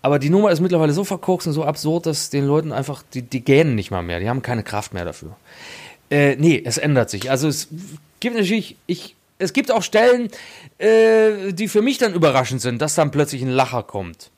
Aber 0.00 0.20
die 0.20 0.30
Nummer 0.30 0.52
ist 0.52 0.60
mittlerweile 0.60 0.92
so 0.92 1.02
verkorkst 1.02 1.48
und 1.48 1.54
so 1.54 1.64
absurd, 1.64 2.06
dass 2.06 2.30
den 2.30 2.46
Leuten 2.46 2.70
einfach, 2.70 3.02
die, 3.14 3.22
die 3.22 3.40
gähnen 3.40 3.74
nicht 3.74 3.90
mal 3.90 4.04
mehr, 4.04 4.20
die 4.20 4.28
haben 4.28 4.42
keine 4.42 4.62
Kraft 4.62 4.94
mehr 4.94 5.04
dafür. 5.04 5.36
Äh, 6.10 6.36
nee, 6.36 6.62
es 6.64 6.78
ändert 6.78 7.10
sich. 7.10 7.32
Also 7.32 7.48
es 7.48 7.66
gibt 8.20 8.36
natürlich, 8.36 8.76
ich, 8.86 9.16
es 9.40 9.52
gibt 9.52 9.72
auch 9.72 9.82
Stellen, 9.82 10.28
äh, 10.78 11.52
die 11.52 11.66
für 11.66 11.82
mich 11.82 11.98
dann 11.98 12.14
überraschend 12.14 12.60
sind, 12.60 12.80
dass 12.80 12.94
dann 12.94 13.10
plötzlich 13.10 13.42
ein 13.42 13.50
Lacher 13.50 13.82
kommt. 13.82 14.30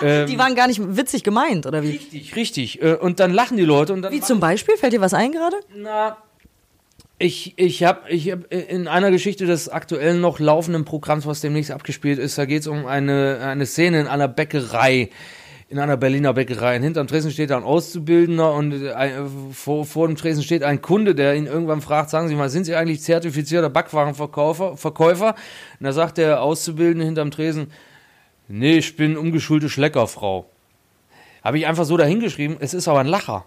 Ähm, 0.00 0.26
die 0.26 0.38
waren 0.38 0.54
gar 0.54 0.66
nicht 0.66 0.80
witzig 0.96 1.22
gemeint, 1.22 1.66
oder 1.66 1.82
wie? 1.82 1.90
Richtig, 1.90 2.36
richtig. 2.36 2.82
Äh, 2.82 2.94
und 2.94 3.20
dann 3.20 3.32
lachen 3.32 3.56
die 3.56 3.64
Leute. 3.64 3.92
Und 3.92 4.02
dann 4.02 4.12
wie 4.12 4.20
zum 4.20 4.40
Beispiel? 4.40 4.76
Fällt 4.76 4.92
dir 4.92 5.00
was 5.00 5.14
ein 5.14 5.32
gerade? 5.32 5.56
Na, 5.76 6.16
ich, 7.18 7.54
ich 7.56 7.84
habe 7.84 8.10
ich 8.10 8.30
hab 8.30 8.52
in 8.52 8.88
einer 8.88 9.10
Geschichte 9.10 9.46
des 9.46 9.68
aktuell 9.68 10.14
noch 10.18 10.40
laufenden 10.40 10.84
Programms, 10.84 11.24
was 11.26 11.40
demnächst 11.40 11.70
abgespielt 11.70 12.18
ist, 12.18 12.36
da 12.36 12.46
geht 12.46 12.62
es 12.62 12.66
um 12.66 12.86
eine, 12.86 13.38
eine 13.42 13.66
Szene 13.66 14.00
in 14.00 14.06
einer 14.08 14.28
Bäckerei 14.28 15.10
in 15.72 15.78
einer 15.78 15.96
Berliner 15.96 16.34
Bäckerei. 16.34 16.76
Und 16.76 16.82
hinterm 16.82 17.06
Tresen 17.06 17.30
steht 17.30 17.48
da 17.48 17.56
ein 17.56 17.62
Auszubildender 17.62 18.52
und 18.52 18.72
äh, 18.72 19.22
vor, 19.52 19.86
vor 19.86 20.06
dem 20.06 20.16
Tresen 20.16 20.42
steht 20.42 20.62
ein 20.62 20.82
Kunde, 20.82 21.14
der 21.14 21.34
ihn 21.34 21.46
irgendwann 21.46 21.80
fragt, 21.80 22.10
sagen 22.10 22.28
Sie 22.28 22.34
mal, 22.34 22.50
sind 22.50 22.64
Sie 22.64 22.74
eigentlich 22.74 23.00
zertifizierter 23.00 23.70
Backwarenverkäufer? 23.70 24.76
Verkäufer? 24.76 25.34
Und 25.80 25.84
da 25.84 25.92
sagt 25.92 26.18
der 26.18 26.42
Auszubildende 26.42 27.06
hinterm 27.06 27.30
Tresen, 27.30 27.68
nee, 28.52 28.78
ich 28.78 28.96
bin 28.96 29.16
umgeschulte 29.16 29.68
Schleckerfrau. 29.68 30.46
Habe 31.42 31.58
ich 31.58 31.66
einfach 31.66 31.84
so 31.84 31.96
dahingeschrieben, 31.96 32.58
es 32.60 32.74
ist 32.74 32.86
aber 32.86 33.00
ein 33.00 33.06
Lacher. 33.06 33.46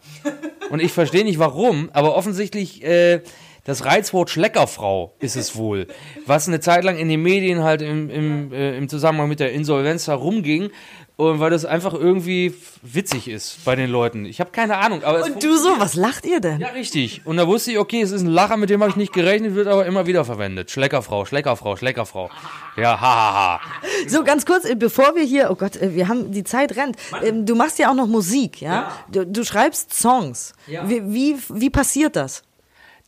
Und 0.70 0.82
ich 0.82 0.92
verstehe 0.92 1.24
nicht 1.24 1.40
warum, 1.40 1.90
aber 1.94 2.16
offensichtlich 2.16 2.84
äh, 2.84 3.22
das 3.66 3.86
Reizwort 3.86 4.30
Schleckerfrau 4.30 5.14
ist 5.20 5.36
es 5.36 5.56
wohl, 5.56 5.88
was 6.26 6.48
eine 6.48 6.60
Zeit 6.60 6.84
lang 6.84 6.98
in 6.98 7.08
den 7.08 7.22
Medien 7.22 7.64
halt 7.64 7.82
im, 7.82 8.10
im, 8.10 8.52
äh, 8.52 8.78
im 8.78 8.90
Zusammenhang 8.90 9.30
mit 9.30 9.40
der 9.40 9.54
Insolvenz 9.54 10.08
herumging. 10.08 10.72
Und 11.18 11.40
weil 11.40 11.50
das 11.50 11.64
einfach 11.64 11.94
irgendwie 11.94 12.54
witzig 12.82 13.30
ist 13.30 13.64
bei 13.64 13.78
den 13.78 13.90
Leuten. 13.90 14.26
Ich 14.26 14.42
habe 14.42 14.52
keine 14.52 14.76
Ahnung. 14.78 15.02
Aber 15.04 15.24
Und 15.24 15.42
du 15.42 15.56
so, 15.56 15.70
was 15.80 15.96
lacht 15.96 16.26
ihr 16.26 16.42
denn? 16.42 16.60
ja, 16.60 16.68
richtig. 16.70 17.22
Und 17.26 17.38
da 17.38 17.48
wusste 17.48 17.72
ich, 17.72 17.78
okay, 17.80 18.02
es 18.02 18.12
ist 18.12 18.22
ein 18.22 18.28
Lacher, 18.28 18.58
mit 18.58 18.70
dem 18.70 18.82
habe 18.82 18.90
ich 18.90 18.98
nicht 18.98 19.14
gerechnet, 19.14 19.56
wird 19.56 19.68
aber 19.68 19.86
immer 19.86 20.08
wieder 20.08 20.26
verwendet. 20.26 20.72
Schleckerfrau, 20.72 21.24
Schleckerfrau, 21.24 21.78
Schleckerfrau. 21.78 22.30
Ja, 22.76 23.00
hahaha. 23.00 23.60
Ha, 23.60 23.62
ha. 23.62 23.62
So, 24.10 24.26
ganz 24.26 24.46
kurz, 24.46 24.66
äh, 24.66 24.76
bevor 24.76 25.16
wir 25.16 25.24
hier, 25.24 25.50
oh 25.52 25.56
Gott, 25.56 25.78
äh, 25.78 25.96
wir 25.96 26.10
haben, 26.10 26.32
die 26.34 26.44
Zeit 26.44 26.76
rennt. 26.76 26.98
Ähm, 27.24 27.46
Du 27.46 27.56
machst 27.56 27.80
ja 27.80 27.90
auch 27.92 27.96
noch 27.96 28.08
Musik, 28.08 28.62
ja? 28.62 28.74
Ja. 28.74 28.92
Du, 29.10 29.26
du 29.26 29.46
schreibst 29.46 29.94
Songs. 29.94 30.52
Ja. 30.68 30.90
Wie, 30.90 31.02
wie, 31.14 31.38
wie 31.50 31.70
passiert 31.70 32.18
das? 32.18 32.44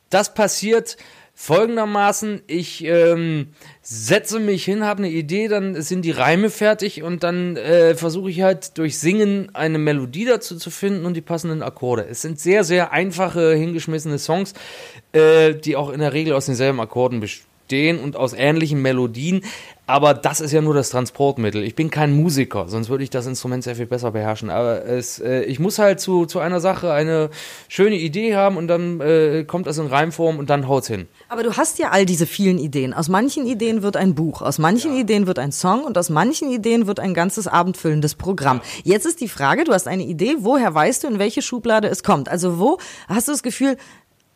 Das 0.10 0.34
passiert 0.34 0.96
folgendermaßen, 1.40 2.42
ich 2.48 2.84
ähm, 2.84 3.50
setze 3.84 4.40
mich 4.40 4.66
hin, 4.66 4.84
habe 4.84 5.04
eine 5.04 5.12
Idee, 5.12 5.48
dann 5.48 5.80
sind 5.84 6.02
die 6.02 6.10
Reime 6.12 6.50
fertig 6.50 7.04
und 7.04 7.24
dann 7.24 7.56
äh, 7.58 7.94
versuche 7.94 8.32
ich 8.32 8.42
halt 8.42 8.80
durch 8.80 8.98
Singen 8.98 9.54
eine 9.54 9.78
Melodie 9.78 10.26
dazu 10.26 10.58
zu 10.58 10.72
finden 10.72 11.06
und 11.06 11.14
die 11.14 11.22
passenden 11.22 11.62
Akkorde. 11.62 12.08
Es 12.10 12.24
sind 12.24 12.40
sehr, 12.40 12.64
sehr 12.64 12.92
einfache, 12.92 13.54
hingeschmissene 13.54 14.18
Songs, 14.18 14.56
äh, 15.12 15.54
die 15.54 15.76
auch 15.76 15.92
in 15.92 16.00
der 16.00 16.12
Regel 16.12 16.34
aus 16.34 16.48
denselben 16.48 16.80
Akkorden 16.80 17.20
bestehen 17.20 17.47
und 17.72 18.16
aus 18.16 18.34
ähnlichen 18.34 18.82
Melodien. 18.82 19.42
Aber 19.90 20.14
das 20.14 20.42
ist 20.42 20.52
ja 20.52 20.62
nur 20.62 20.74
das 20.74 20.90
Transportmittel. 20.90 21.64
Ich 21.64 21.74
bin 21.74 21.90
kein 21.90 22.14
Musiker, 22.14 22.68
sonst 22.68 22.90
würde 22.90 23.06
ich 23.06 23.10
das 23.10 23.26
Instrument 23.26 23.64
sehr 23.64 23.78
viel 23.78 23.86
besser 23.86 24.12
beherrschen. 24.12 24.50
Aber 24.50 24.84
es, 24.84 25.18
äh, 25.20 25.44
ich 25.44 25.60
muss 25.60 25.80
halt 25.80 26.02
zu, 26.02 26.26
zu 26.26 26.40
einer 26.40 26.60
Sache 26.60 26.92
eine 26.92 27.30
schöne 27.70 27.96
Idee 27.96 28.36
haben 28.36 28.58
und 28.58 28.68
dann 28.68 29.00
äh, 29.00 29.46
kommt 29.46 29.66
das 29.66 29.78
in 29.78 29.88
Reimform 29.88 30.40
und 30.40 30.50
dann 30.50 30.68
haut's 30.68 30.88
hin. 30.88 31.08
Aber 31.30 31.42
du 31.42 31.56
hast 31.56 31.80
ja 31.80 31.92
all 31.92 32.06
diese 32.06 32.26
vielen 32.26 32.60
Ideen. 32.60 32.94
Aus 32.94 33.08
manchen 33.08 33.48
Ideen 33.48 33.82
wird 33.82 33.96
ein 33.96 34.14
Buch, 34.14 34.42
aus 34.42 34.60
manchen 34.60 34.94
Ideen 34.98 35.26
wird 35.26 35.40
ein 35.40 35.54
Song 35.54 35.86
und 35.86 35.98
aus 35.98 36.10
manchen 36.10 36.52
Ideen 36.52 36.86
wird 36.86 37.00
ein 37.00 37.14
ganzes 37.14 37.48
abendfüllendes 37.48 38.16
Programm. 38.16 38.60
Jetzt 38.84 39.06
ist 39.06 39.22
die 39.22 39.30
Frage, 39.30 39.64
du 39.64 39.72
hast 39.72 39.88
eine 39.88 40.04
Idee, 40.04 40.36
woher 40.40 40.74
weißt 40.74 41.06
du, 41.06 41.08
in 41.08 41.18
welche 41.18 41.42
Schublade 41.42 41.88
es 41.88 42.04
kommt? 42.04 42.28
Also 42.28 42.60
wo 42.60 42.78
hast 43.08 43.30
du 43.30 43.32
das 43.32 43.42
Gefühl, 43.42 43.78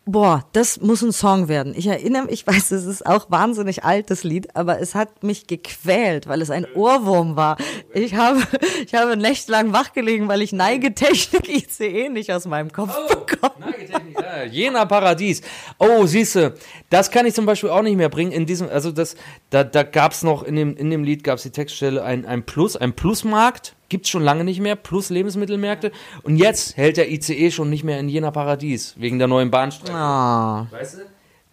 boah, 0.05 0.45
das 0.53 0.81
muss 0.81 1.01
ein 1.01 1.11
Song 1.11 1.47
werden. 1.47 1.73
Ich 1.75 1.87
erinnere 1.87 2.23
mich, 2.23 2.33
ich 2.33 2.47
weiß, 2.47 2.71
es 2.71 2.85
ist 2.85 3.05
auch 3.05 3.29
wahnsinnig 3.29 3.83
alt, 3.83 4.09
das 4.09 4.23
Lied, 4.23 4.55
aber 4.55 4.79
es 4.79 4.95
hat 4.95 5.23
mich 5.23 5.47
gequält, 5.47 6.27
weil 6.27 6.41
es 6.41 6.49
ein 6.49 6.65
Ohrwurm 6.75 7.35
war. 7.35 7.57
Ich 7.93 8.15
habe, 8.15 8.41
ich 8.85 8.93
habe 8.93 9.15
nächtelang 9.15 9.73
wachgelegen, 9.73 10.27
weil 10.27 10.41
ich 10.41 10.53
Neigetechnik 10.53 11.47
ICE 11.79 12.09
nicht 12.09 12.31
aus 12.31 12.45
meinem 12.45 12.71
Kopf 12.71 12.95
bekomme. 13.07 13.75
Ja, 14.15 14.43
Jena 14.43 14.85
Paradies. 14.85 15.41
Oh, 15.77 16.05
siehste, 16.05 16.55
das 16.89 17.11
kann 17.11 17.25
ich 17.25 17.33
zum 17.33 17.45
Beispiel 17.45 17.69
auch 17.69 17.81
nicht 17.81 17.97
mehr 17.97 18.09
bringen. 18.09 18.31
In 18.31 18.45
diesem, 18.45 18.69
also 18.69 18.91
das, 18.91 19.15
da, 19.49 19.63
da 19.63 19.83
gab 19.83 20.13
es 20.13 20.23
noch 20.23 20.43
in 20.43 20.55
dem, 20.55 20.75
in 20.77 20.89
dem 20.89 21.03
Lied 21.03 21.23
gab 21.23 21.37
es 21.37 21.43
die 21.43 21.51
Textstelle 21.51 22.03
ein, 22.03 22.25
ein 22.25 22.43
Plus, 22.43 22.75
ein 22.75 22.93
Plusmarkt. 22.93 23.75
Gibt's 23.91 24.08
schon 24.08 24.23
lange 24.23 24.45
nicht 24.45 24.62
mehr, 24.62 24.77
plus 24.77 25.10
Lebensmittelmärkte. 25.10 25.91
Und 26.23 26.38
jetzt 26.38 26.77
hält 26.77 26.95
der 26.95 27.12
ICE 27.12 27.51
schon 27.51 27.69
nicht 27.69 27.84
mehr 27.84 27.99
in 27.99 28.08
Jena 28.08 28.32
Paradies, 28.32 28.93
wegen 28.97 29.19
der 29.19 29.27
neuen 29.27 29.51
Bahnstrecke. 29.51 29.93
Ah. 29.93 30.67
Weißt 30.71 30.99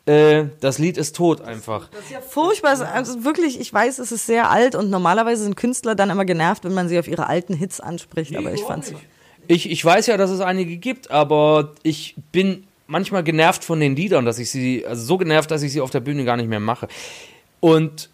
du? 0.06 0.10
Äh, 0.12 0.50
das 0.60 0.78
Lied 0.78 0.96
ist 0.98 1.16
tot 1.16 1.40
einfach. 1.40 1.88
Das 1.90 2.02
ist 2.04 2.12
ja 2.12 2.20
furchtbar. 2.20 2.74
Es- 2.74 2.80
Also 2.80 3.24
wirklich, 3.24 3.58
ich 3.58 3.74
weiß, 3.74 3.98
es 3.98 4.12
ist 4.12 4.24
sehr 4.26 4.50
alt 4.52 4.76
und 4.76 4.88
normalerweise 4.88 5.42
sind 5.42 5.56
Künstler 5.56 5.96
dann 5.96 6.10
immer 6.10 6.24
genervt, 6.24 6.62
wenn 6.62 6.74
man 6.74 6.88
sie 6.88 6.96
auf 7.00 7.08
ihre 7.08 7.26
alten 7.26 7.54
Hits 7.54 7.80
anspricht, 7.80 8.36
aber 8.36 8.54
ich 8.54 8.62
fand's. 8.62 8.92
Ich, 9.48 9.68
ich 9.68 9.84
weiß 9.84 10.06
ja, 10.06 10.16
dass 10.16 10.30
es 10.30 10.40
einige 10.40 10.76
gibt, 10.76 11.10
aber 11.10 11.72
ich 11.82 12.14
bin 12.30 12.68
manchmal 12.86 13.24
genervt 13.24 13.64
von 13.64 13.80
den 13.80 13.96
Liedern, 13.96 14.24
dass 14.24 14.38
ich 14.38 14.48
sie, 14.50 14.86
also 14.86 15.04
so 15.04 15.18
genervt, 15.18 15.50
dass 15.50 15.62
ich 15.62 15.72
sie 15.72 15.80
auf 15.80 15.90
der 15.90 16.00
Bühne 16.00 16.24
gar 16.24 16.36
nicht 16.36 16.48
mehr 16.48 16.60
mache. 16.60 16.86
Und 17.60 18.10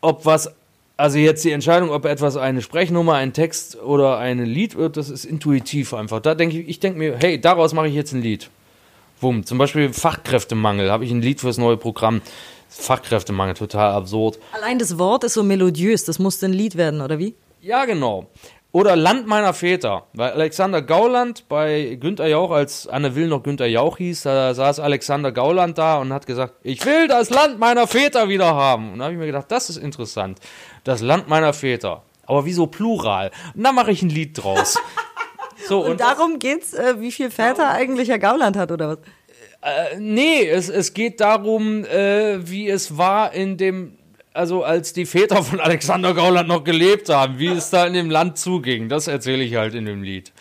ob 0.00 0.24
was, 0.26 0.50
also 0.96 1.18
jetzt 1.18 1.44
die 1.44 1.50
Entscheidung, 1.50 1.90
ob 1.90 2.04
etwas 2.04 2.36
eine 2.36 2.62
Sprechnummer, 2.62 3.14
ein 3.14 3.32
Text 3.32 3.80
oder 3.80 4.18
ein 4.18 4.44
Lied 4.44 4.76
wird, 4.76 4.96
das 4.96 5.10
ist 5.10 5.24
intuitiv 5.24 5.92
einfach. 5.94 6.20
Da 6.20 6.34
denke 6.34 6.60
ich, 6.60 6.68
ich 6.68 6.80
denke 6.80 6.98
mir, 6.98 7.16
hey, 7.18 7.40
daraus 7.40 7.72
mache 7.72 7.88
ich 7.88 7.94
jetzt 7.94 8.12
ein 8.12 8.22
Lied. 8.22 8.48
Wumm. 9.20 9.44
Zum 9.44 9.58
Beispiel 9.58 9.92
Fachkräftemangel, 9.92 10.90
habe 10.90 11.04
ich 11.04 11.10
ein 11.10 11.22
Lied 11.22 11.40
fürs 11.40 11.58
neue 11.58 11.76
Programm. 11.76 12.20
Fachkräftemangel, 12.68 13.54
total 13.54 13.92
absurd. 13.92 14.38
Allein 14.52 14.78
das 14.78 14.98
Wort 14.98 15.24
ist 15.24 15.34
so 15.34 15.42
melodiös, 15.42 16.04
das 16.04 16.18
musste 16.18 16.46
ein 16.46 16.52
Lied 16.52 16.76
werden, 16.76 17.00
oder 17.00 17.18
wie? 17.18 17.34
Ja, 17.60 17.84
genau. 17.84 18.26
Oder 18.74 18.96
Land 18.96 19.28
meiner 19.28 19.54
Väter. 19.54 20.08
Weil 20.14 20.32
Alexander 20.32 20.82
Gauland 20.82 21.48
bei 21.48 21.96
Günter 22.00 22.26
Jauch, 22.26 22.50
als 22.50 22.88
Anne 22.88 23.14
Will 23.14 23.28
noch 23.28 23.44
Günter 23.44 23.66
Jauch 23.66 23.98
hieß, 23.98 24.22
da 24.22 24.52
saß 24.52 24.80
Alexander 24.80 25.30
Gauland 25.30 25.78
da 25.78 25.98
und 25.98 26.12
hat 26.12 26.26
gesagt, 26.26 26.54
ich 26.64 26.84
will 26.84 27.06
das 27.06 27.30
Land 27.30 27.60
meiner 27.60 27.86
Väter 27.86 28.28
wieder 28.28 28.52
haben. 28.56 28.92
Und 28.92 28.98
da 28.98 29.04
habe 29.04 29.14
ich 29.14 29.20
mir 29.20 29.26
gedacht, 29.26 29.46
das 29.48 29.70
ist 29.70 29.76
interessant. 29.76 30.40
Das 30.82 31.02
Land 31.02 31.28
meiner 31.28 31.52
Väter. 31.52 32.02
Aber 32.26 32.46
wieso 32.46 32.66
Plural? 32.66 33.30
Und 33.54 33.62
da 33.62 33.70
mache 33.70 33.92
ich 33.92 34.02
ein 34.02 34.10
Lied 34.10 34.42
draus. 34.42 34.76
So, 35.68 35.86
Und, 35.86 36.00
darum 36.00 36.40
geht's, 36.40 36.74
äh, 36.74 37.00
wie 37.00 37.12
viel 37.12 37.30
Väter 37.30 37.70
eigentlich 37.70 38.08
Herr 38.08 38.18
Gauland 38.18 38.56
hat, 38.56 38.72
oder 38.72 38.88
was? 38.88 38.98
Äh, 39.62 39.98
nee, 39.98 40.46
es, 40.46 40.68
es 40.68 40.92
geht 40.92 41.20
darum, 41.20 41.84
äh, 41.84 42.46
wie 42.46 42.68
es 42.68 42.98
war 42.98 43.32
in 43.32 43.56
dem, 43.56 43.96
also 44.34 44.64
als 44.64 44.92
die 44.92 45.06
Väter 45.06 45.42
von 45.42 45.60
Alexander 45.60 46.12
Gauland 46.12 46.48
noch 46.48 46.64
gelebt 46.64 47.08
haben, 47.08 47.38
wie 47.38 47.48
es 47.48 47.70
da 47.70 47.86
in 47.86 47.94
dem 47.94 48.10
Land 48.10 48.36
zuging. 48.36 48.88
Das 48.88 49.06
erzähle 49.06 49.44
ich 49.44 49.54
halt 49.54 49.74
in 49.74 49.86
dem 49.86 50.02
Lied. 50.02 50.32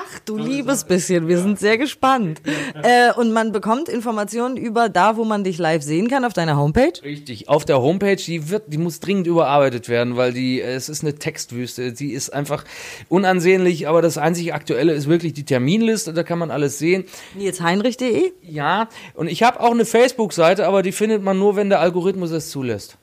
Ach 0.00 0.20
du 0.24 0.36
liebes 0.36 0.84
bisschen, 0.84 1.26
wir 1.26 1.38
sind 1.38 1.58
sehr 1.58 1.76
gespannt. 1.76 2.40
Äh, 2.82 3.12
und 3.14 3.32
man 3.32 3.50
bekommt 3.50 3.88
Informationen 3.88 4.56
über 4.56 4.88
da, 4.88 5.16
wo 5.16 5.24
man 5.24 5.42
dich 5.42 5.58
live 5.58 5.82
sehen 5.82 6.08
kann, 6.08 6.24
auf 6.24 6.32
deiner 6.32 6.56
Homepage. 6.56 6.92
Richtig, 7.02 7.48
auf 7.48 7.64
der 7.64 7.82
Homepage, 7.82 8.14
die 8.14 8.48
wird, 8.48 8.72
die 8.72 8.78
muss 8.78 9.00
dringend 9.00 9.26
überarbeitet 9.26 9.88
werden, 9.88 10.16
weil 10.16 10.32
die, 10.32 10.60
es 10.60 10.88
ist 10.88 11.02
eine 11.02 11.16
Textwüste, 11.16 11.92
die 11.92 12.12
ist 12.12 12.30
einfach 12.30 12.64
unansehnlich, 13.08 13.88
aber 13.88 14.00
das 14.00 14.18
einzig 14.18 14.54
Aktuelle 14.54 14.92
ist 14.92 15.08
wirklich 15.08 15.32
die 15.32 15.44
Terminliste, 15.44 16.12
da 16.12 16.22
kann 16.22 16.38
man 16.38 16.52
alles 16.52 16.78
sehen. 16.78 17.04
Nilsheinrich.de. 17.34 18.32
Ja, 18.42 18.88
und 19.14 19.26
ich 19.26 19.42
habe 19.42 19.58
auch 19.58 19.72
eine 19.72 19.84
Facebook-Seite, 19.84 20.64
aber 20.66 20.82
die 20.82 20.92
findet 20.92 21.24
man 21.24 21.40
nur, 21.40 21.56
wenn 21.56 21.70
der 21.70 21.80
Algorithmus 21.80 22.30
es 22.30 22.50
zulässt. 22.50 22.98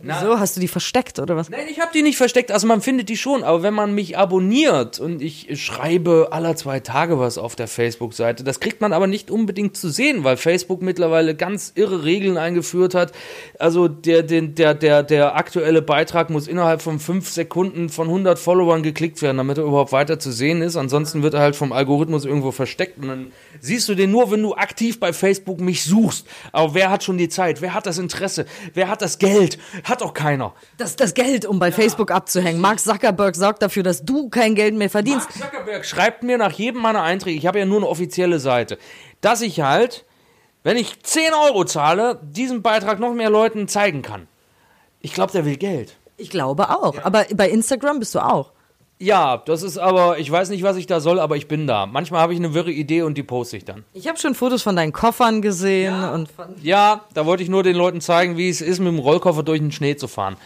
Wieso? 0.00 0.38
Hast 0.38 0.56
du 0.56 0.60
die 0.60 0.68
versteckt, 0.68 1.18
oder 1.18 1.36
was? 1.36 1.50
Nein, 1.50 1.66
ich 1.68 1.80
habe 1.80 1.90
die 1.92 2.02
nicht 2.02 2.16
versteckt, 2.16 2.52
also 2.52 2.68
man 2.68 2.80
findet 2.80 3.08
die 3.08 3.16
schon, 3.16 3.42
aber 3.42 3.64
wenn 3.64 3.74
man 3.74 3.94
mich 3.94 4.16
abonniert 4.16 5.00
und 5.00 5.20
ich 5.20 5.60
schreibe 5.60 6.28
alle 6.30 6.54
zwei 6.54 6.78
Tage 6.78 7.18
was 7.18 7.36
auf 7.36 7.56
der 7.56 7.66
Facebook-Seite, 7.66 8.44
das 8.44 8.60
kriegt 8.60 8.80
man 8.80 8.92
aber 8.92 9.08
nicht 9.08 9.28
unbedingt 9.28 9.76
zu 9.76 9.90
sehen, 9.90 10.22
weil 10.22 10.36
Facebook 10.36 10.82
mittlerweile 10.82 11.34
ganz 11.34 11.72
irre 11.74 12.04
Regeln 12.04 12.36
eingeführt 12.36 12.94
hat. 12.94 13.12
Also 13.58 13.88
der, 13.88 14.22
der, 14.22 14.42
der, 14.42 14.74
der, 14.74 15.02
der 15.02 15.34
aktuelle 15.34 15.82
Beitrag 15.82 16.30
muss 16.30 16.46
innerhalb 16.46 16.80
von 16.80 17.00
fünf 17.00 17.28
Sekunden 17.28 17.88
von 17.88 18.06
100 18.06 18.38
Followern 18.38 18.84
geklickt 18.84 19.20
werden, 19.20 19.38
damit 19.38 19.58
er 19.58 19.64
überhaupt 19.64 19.90
weiter 19.90 20.20
zu 20.20 20.30
sehen 20.30 20.62
ist. 20.62 20.76
Ansonsten 20.76 21.24
wird 21.24 21.34
er 21.34 21.40
halt 21.40 21.56
vom 21.56 21.72
Algorithmus 21.72 22.24
irgendwo 22.24 22.52
versteckt 22.52 22.98
und 22.98 23.08
dann 23.08 23.32
siehst 23.60 23.88
du 23.88 23.94
den 23.94 24.10
nur, 24.10 24.30
wenn 24.30 24.42
du 24.42 24.54
aktiv 24.54 25.00
bei 25.00 25.12
Facebook 25.12 25.60
mich 25.60 25.84
suchst. 25.84 26.26
Aber 26.52 26.74
wer 26.74 26.90
hat 26.90 27.04
schon 27.04 27.18
die 27.18 27.28
Zeit? 27.28 27.60
Wer 27.60 27.74
hat 27.74 27.86
das 27.86 27.98
Interesse? 27.98 28.46
Wer 28.74 28.88
hat 28.88 29.02
das 29.02 29.18
Geld? 29.18 29.58
Hat 29.84 30.02
auch 30.02 30.14
keiner. 30.14 30.54
Das 30.76 30.96
das 30.96 31.14
Geld, 31.14 31.46
um 31.46 31.58
bei 31.58 31.72
Facebook 31.72 32.10
abzuhängen. 32.10 32.60
Mark 32.60 32.80
Zuckerberg 32.80 33.36
sorgt 33.36 33.62
dafür, 33.62 33.82
dass 33.82 34.04
du 34.04 34.28
kein 34.28 34.54
Geld 34.54 34.74
mehr 34.74 34.90
verdienst. 34.90 35.28
Mark 35.38 35.52
Zuckerberg 35.52 35.84
schreibt 35.84 36.22
mir 36.22 36.38
nach 36.38 36.52
jedem 36.52 36.82
meiner 36.82 37.02
Einträge, 37.02 37.38
ich 37.38 37.46
habe 37.46 37.58
ja 37.58 37.64
nur 37.64 37.78
eine 37.78 37.88
offizielle 37.88 38.40
Seite, 38.40 38.78
dass 39.20 39.40
ich 39.40 39.60
halt, 39.60 40.04
wenn 40.62 40.76
ich 40.76 41.02
10 41.02 41.32
Euro 41.32 41.64
zahle, 41.64 42.20
diesen 42.22 42.62
Beitrag 42.62 42.98
noch 42.98 43.14
mehr 43.14 43.30
Leuten 43.30 43.68
zeigen 43.68 44.02
kann. 44.02 44.28
Ich 45.00 45.12
glaube, 45.14 45.32
der 45.32 45.44
will 45.44 45.56
Geld. 45.56 45.96
Ich 46.16 46.30
glaube 46.30 46.70
auch. 46.70 46.96
Aber 47.04 47.24
bei 47.34 47.48
Instagram 47.48 48.00
bist 48.00 48.14
du 48.14 48.18
auch. 48.18 48.52
Ja, 49.00 49.36
das 49.46 49.62
ist 49.62 49.78
aber, 49.78 50.18
ich 50.18 50.30
weiß 50.30 50.50
nicht, 50.50 50.64
was 50.64 50.76
ich 50.76 50.86
da 50.86 50.98
soll, 51.00 51.20
aber 51.20 51.36
ich 51.36 51.46
bin 51.46 51.66
da. 51.68 51.86
Manchmal 51.86 52.20
habe 52.20 52.32
ich 52.32 52.38
eine 52.40 52.52
wirre 52.52 52.72
Idee 52.72 53.02
und 53.02 53.16
die 53.16 53.22
poste 53.22 53.56
ich 53.56 53.64
dann. 53.64 53.84
Ich 53.94 54.08
habe 54.08 54.18
schon 54.18 54.34
Fotos 54.34 54.62
von 54.62 54.74
deinen 54.74 54.92
Koffern 54.92 55.40
gesehen 55.40 55.94
und 56.10 56.30
von 56.30 56.46
Ja, 56.62 57.04
da 57.14 57.24
wollte 57.24 57.44
ich 57.44 57.48
nur 57.48 57.62
den 57.62 57.76
Leuten 57.76 58.00
zeigen, 58.00 58.36
wie 58.36 58.48
es 58.48 58.60
ist, 58.60 58.80
mit 58.80 58.88
dem 58.88 58.98
Rollkoffer 58.98 59.44
durch 59.44 59.60
den 59.60 59.70
Schnee 59.70 59.94
zu 59.96 60.08
fahren. 60.08 60.36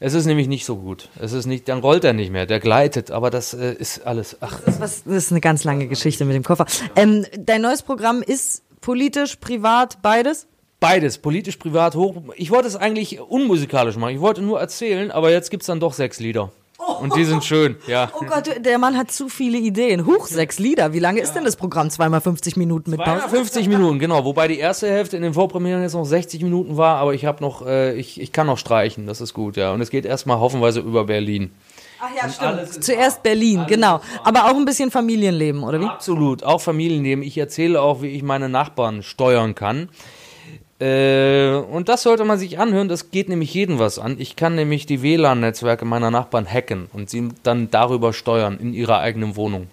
Es 0.00 0.14
ist 0.14 0.26
nämlich 0.26 0.48
nicht 0.48 0.64
so 0.64 0.76
gut. 0.76 1.08
Es 1.20 1.32
ist 1.32 1.46
nicht, 1.46 1.68
dann 1.68 1.80
rollt 1.80 2.04
er 2.04 2.12
nicht 2.12 2.30
mehr, 2.30 2.46
der 2.46 2.60
gleitet, 2.60 3.10
aber 3.10 3.30
das 3.30 3.52
äh, 3.52 3.74
ist 3.74 4.06
alles. 4.06 4.36
Ach, 4.40 4.58
Das, 4.64 4.80
was, 4.80 5.04
das 5.04 5.14
ist 5.14 5.32
eine 5.32 5.40
ganz 5.40 5.64
lange 5.64 5.88
Geschichte 5.88 6.24
mit 6.24 6.34
dem 6.36 6.44
Koffer. 6.44 6.66
Ähm, 6.96 7.26
dein 7.36 7.60
neues 7.62 7.82
Programm 7.82 8.22
ist 8.22 8.62
politisch, 8.80 9.36
privat, 9.36 10.00
beides? 10.00 10.46
Beides, 10.80 11.18
politisch, 11.18 11.56
privat, 11.56 11.96
hoch. 11.96 12.14
Ich 12.36 12.52
wollte 12.52 12.68
es 12.68 12.76
eigentlich 12.76 13.20
unmusikalisch 13.20 13.96
machen. 13.96 14.14
Ich 14.14 14.20
wollte 14.20 14.40
nur 14.40 14.60
erzählen, 14.60 15.10
aber 15.10 15.32
jetzt 15.32 15.50
gibt's 15.50 15.66
dann 15.66 15.80
doch 15.80 15.92
sechs 15.92 16.20
Lieder. 16.20 16.52
Oh, 16.80 16.92
und 17.02 17.16
die 17.16 17.24
sind 17.24 17.44
schön, 17.44 17.76
ja. 17.88 18.08
Oh 18.14 18.24
Gott, 18.24 18.64
der 18.64 18.78
Mann 18.78 18.96
hat 18.96 19.10
zu 19.10 19.28
viele 19.28 19.58
Ideen. 19.58 20.06
Huch, 20.06 20.28
sechs 20.28 20.60
Lieder. 20.60 20.92
Wie 20.92 21.00
lange 21.00 21.20
ist 21.20 21.32
denn 21.32 21.44
das 21.44 21.56
Programm? 21.56 21.90
Zweimal 21.90 22.20
50 22.20 22.56
Minuten 22.56 22.92
mit 22.92 23.02
Pause? 23.02 23.28
50 23.28 23.68
Minuten, 23.68 23.98
genau. 23.98 24.24
Wobei 24.24 24.46
die 24.46 24.58
erste 24.58 24.88
Hälfte 24.88 25.16
in 25.16 25.24
den 25.24 25.34
Vorpremieren 25.34 25.82
jetzt 25.82 25.94
noch 25.94 26.04
60 26.04 26.40
Minuten 26.42 26.76
war, 26.76 26.98
aber 26.98 27.14
ich 27.14 27.24
habe 27.24 27.42
noch, 27.42 27.66
äh, 27.66 27.94
ich, 27.94 28.20
ich 28.20 28.30
kann 28.30 28.46
noch 28.46 28.58
streichen, 28.58 29.08
das 29.08 29.20
ist 29.20 29.34
gut, 29.34 29.56
ja. 29.56 29.72
Und 29.72 29.80
es 29.80 29.90
geht 29.90 30.04
erstmal 30.04 30.38
hoffenweise 30.38 30.78
über 30.78 31.04
Berlin. 31.04 31.50
Ach 32.00 32.10
ja, 32.14 32.30
stimmt. 32.30 32.84
Zuerst 32.84 33.24
Berlin, 33.24 33.64
genau. 33.66 34.00
Aber 34.22 34.44
auch 34.44 34.54
ein 34.54 34.64
bisschen 34.64 34.92
Familienleben, 34.92 35.64
oder 35.64 35.80
wie? 35.80 35.86
Absolut, 35.86 36.44
auch 36.44 36.60
Familienleben. 36.60 37.24
Ich 37.24 37.36
erzähle 37.36 37.82
auch, 37.82 38.02
wie 38.02 38.08
ich 38.08 38.22
meine 38.22 38.48
Nachbarn 38.48 39.02
steuern 39.02 39.56
kann. 39.56 39.88
Äh, 40.80 41.54
und 41.54 41.88
das 41.88 42.02
sollte 42.04 42.24
man 42.24 42.38
sich 42.38 42.58
anhören, 42.58 42.88
das 42.88 43.10
geht 43.10 43.28
nämlich 43.28 43.52
jeden 43.52 43.78
was 43.78 43.98
an. 43.98 44.16
Ich 44.20 44.36
kann 44.36 44.54
nämlich 44.54 44.86
die 44.86 45.02
WLAN-Netzwerke 45.02 45.84
meiner 45.84 46.10
Nachbarn 46.10 46.46
hacken 46.46 46.88
und 46.92 47.10
sie 47.10 47.28
dann 47.42 47.70
darüber 47.70 48.12
steuern 48.12 48.58
in 48.60 48.74
ihrer 48.74 49.00
eigenen 49.00 49.34
Wohnung. 49.34 49.66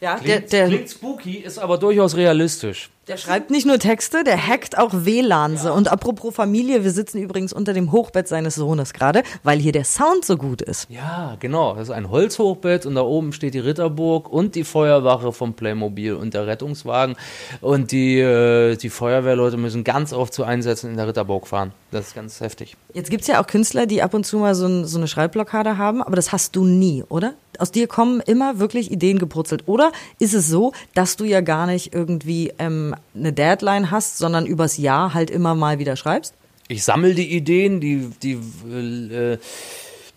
Ja, 0.00 0.16
Klingt, 0.16 0.52
der, 0.52 0.68
der, 0.68 0.68
klingt 0.68 0.90
spooky, 0.90 1.36
ist 1.38 1.58
aber 1.58 1.78
durchaus 1.78 2.16
realistisch. 2.16 2.90
Der 3.08 3.18
schreibt 3.18 3.52
nicht 3.52 3.66
nur 3.66 3.78
Texte, 3.78 4.24
der 4.24 4.48
hackt 4.48 4.76
auch 4.76 4.90
WLANs. 4.92 5.64
Und 5.64 5.86
apropos 5.92 6.34
Familie, 6.34 6.82
wir 6.82 6.90
sitzen 6.90 7.18
übrigens 7.22 7.52
unter 7.52 7.72
dem 7.72 7.92
Hochbett 7.92 8.26
seines 8.26 8.56
Sohnes 8.56 8.92
gerade, 8.92 9.22
weil 9.44 9.60
hier 9.60 9.70
der 9.70 9.84
Sound 9.84 10.24
so 10.24 10.36
gut 10.36 10.60
ist. 10.60 10.90
Ja, 10.90 11.36
genau. 11.38 11.74
Das 11.74 11.84
ist 11.84 11.94
ein 11.94 12.10
Holzhochbett 12.10 12.84
und 12.84 12.96
da 12.96 13.02
oben 13.02 13.32
steht 13.32 13.54
die 13.54 13.60
Ritterburg 13.60 14.28
und 14.28 14.56
die 14.56 14.64
Feuerwache 14.64 15.32
vom 15.32 15.54
Playmobil 15.54 16.14
und 16.14 16.34
der 16.34 16.48
Rettungswagen. 16.48 17.14
Und 17.60 17.92
die, 17.92 18.18
äh, 18.18 18.74
die 18.74 18.90
Feuerwehrleute 18.90 19.56
müssen 19.56 19.84
ganz 19.84 20.12
oft 20.12 20.34
zu 20.34 20.42
Einsätzen 20.42 20.90
in 20.90 20.96
der 20.96 21.06
Ritterburg 21.06 21.46
fahren. 21.46 21.72
Das 21.92 22.08
ist 22.08 22.14
ganz 22.16 22.40
heftig. 22.40 22.76
Jetzt 22.92 23.10
gibt's 23.10 23.28
ja 23.28 23.40
auch 23.40 23.46
Künstler, 23.46 23.86
die 23.86 24.02
ab 24.02 24.14
und 24.14 24.26
zu 24.26 24.38
mal 24.38 24.56
so, 24.56 24.66
ein, 24.66 24.84
so 24.84 24.98
eine 24.98 25.06
Schreibblockade 25.06 25.78
haben, 25.78 26.02
aber 26.02 26.16
das 26.16 26.32
hast 26.32 26.56
du 26.56 26.64
nie, 26.64 27.04
oder? 27.08 27.34
Aus 27.58 27.70
dir 27.70 27.86
kommen 27.86 28.20
immer 28.20 28.58
wirklich 28.58 28.90
Ideen 28.90 29.18
gepurzelt. 29.18 29.62
Oder 29.66 29.92
ist 30.18 30.34
es 30.34 30.48
so, 30.48 30.72
dass 30.94 31.16
du 31.16 31.24
ja 31.24 31.40
gar 31.40 31.66
nicht 31.66 31.94
irgendwie 31.94 32.52
ähm, 32.58 32.95
eine 33.14 33.32
Deadline 33.32 33.90
hast, 33.90 34.18
sondern 34.18 34.46
übers 34.46 34.76
Jahr 34.76 35.14
halt 35.14 35.30
immer 35.30 35.54
mal 35.54 35.78
wieder 35.78 35.96
schreibst? 35.96 36.34
Ich 36.68 36.84
sammle 36.84 37.14
die 37.14 37.34
Ideen, 37.34 37.80
die, 37.80 38.10
die, 38.22 38.32
äh, 38.32 39.38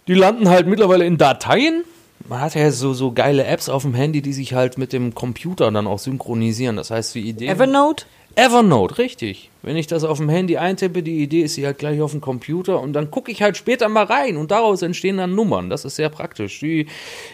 die 0.08 0.14
landen 0.14 0.50
halt 0.50 0.68
mittlerweile 0.68 1.06
in 1.06 1.18
Dateien. 1.18 1.84
Man 2.28 2.42
hat 2.42 2.56
ja 2.56 2.72
so, 2.72 2.94
so 2.94 3.12
geile 3.12 3.46
Apps 3.46 3.70
auf 3.70 3.84
dem 3.84 3.94
Handy, 3.94 4.22
die 4.22 4.34
sich 4.34 4.54
halt 4.54 4.78
mit 4.78 4.94
dem 4.94 5.16
Computer 5.16 5.72
dann 5.72 5.88
auch 5.88 6.00
synchronisieren. 6.00 6.76
Das 6.76 6.92
heißt, 6.92 7.16
die 7.16 7.22
Ideen. 7.22 7.50
Evernote? 7.50 8.06
Evernote, 8.36 8.98
richtig. 8.98 9.50
Wenn 9.62 9.76
ich 9.76 9.88
das 9.88 10.04
auf 10.04 10.18
dem 10.18 10.30
Handy 10.30 10.58
eintippe, 10.58 11.04
die 11.04 11.22
Idee 11.22 11.42
ist 11.42 11.56
sie 11.56 11.66
halt 11.66 11.78
gleich 11.78 12.02
auf 12.02 12.12
dem 12.12 12.22
Computer 12.22 12.80
und 12.80 12.94
dann 12.94 13.12
gucke 13.12 13.32
ich 13.32 13.42
halt 13.42 13.58
später 13.58 13.90
mal 13.90 14.06
rein 14.06 14.38
und 14.38 14.52
daraus 14.52 14.82
entstehen 14.82 15.18
dann 15.18 15.36
Nummern. 15.36 15.70
Das 15.70 15.84
ist 15.84 15.98
sehr 15.98 16.10
praktisch. 16.10 16.60
Die 16.60 16.88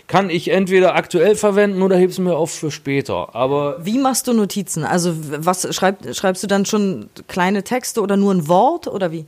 kann 0.07 0.29
ich 0.29 0.49
entweder 0.49 0.95
aktuell 0.95 1.35
verwenden 1.35 1.81
oder 1.83 1.97
heb's 1.97 2.17
mir 2.17 2.35
auf 2.35 2.51
für 2.51 2.71
später. 2.71 3.35
Aber 3.35 3.77
Wie 3.85 3.99
machst 3.99 4.27
du 4.27 4.33
Notizen? 4.33 4.83
Also 4.83 5.13
was 5.15 5.73
schreib, 5.75 6.15
schreibst 6.15 6.41
du 6.41 6.47
dann 6.47 6.65
schon 6.65 7.09
kleine 7.27 7.63
Texte 7.63 8.01
oder 8.01 8.17
nur 8.17 8.33
ein 8.33 8.47
Wort 8.47 8.87
oder 8.87 9.11
wie? 9.11 9.25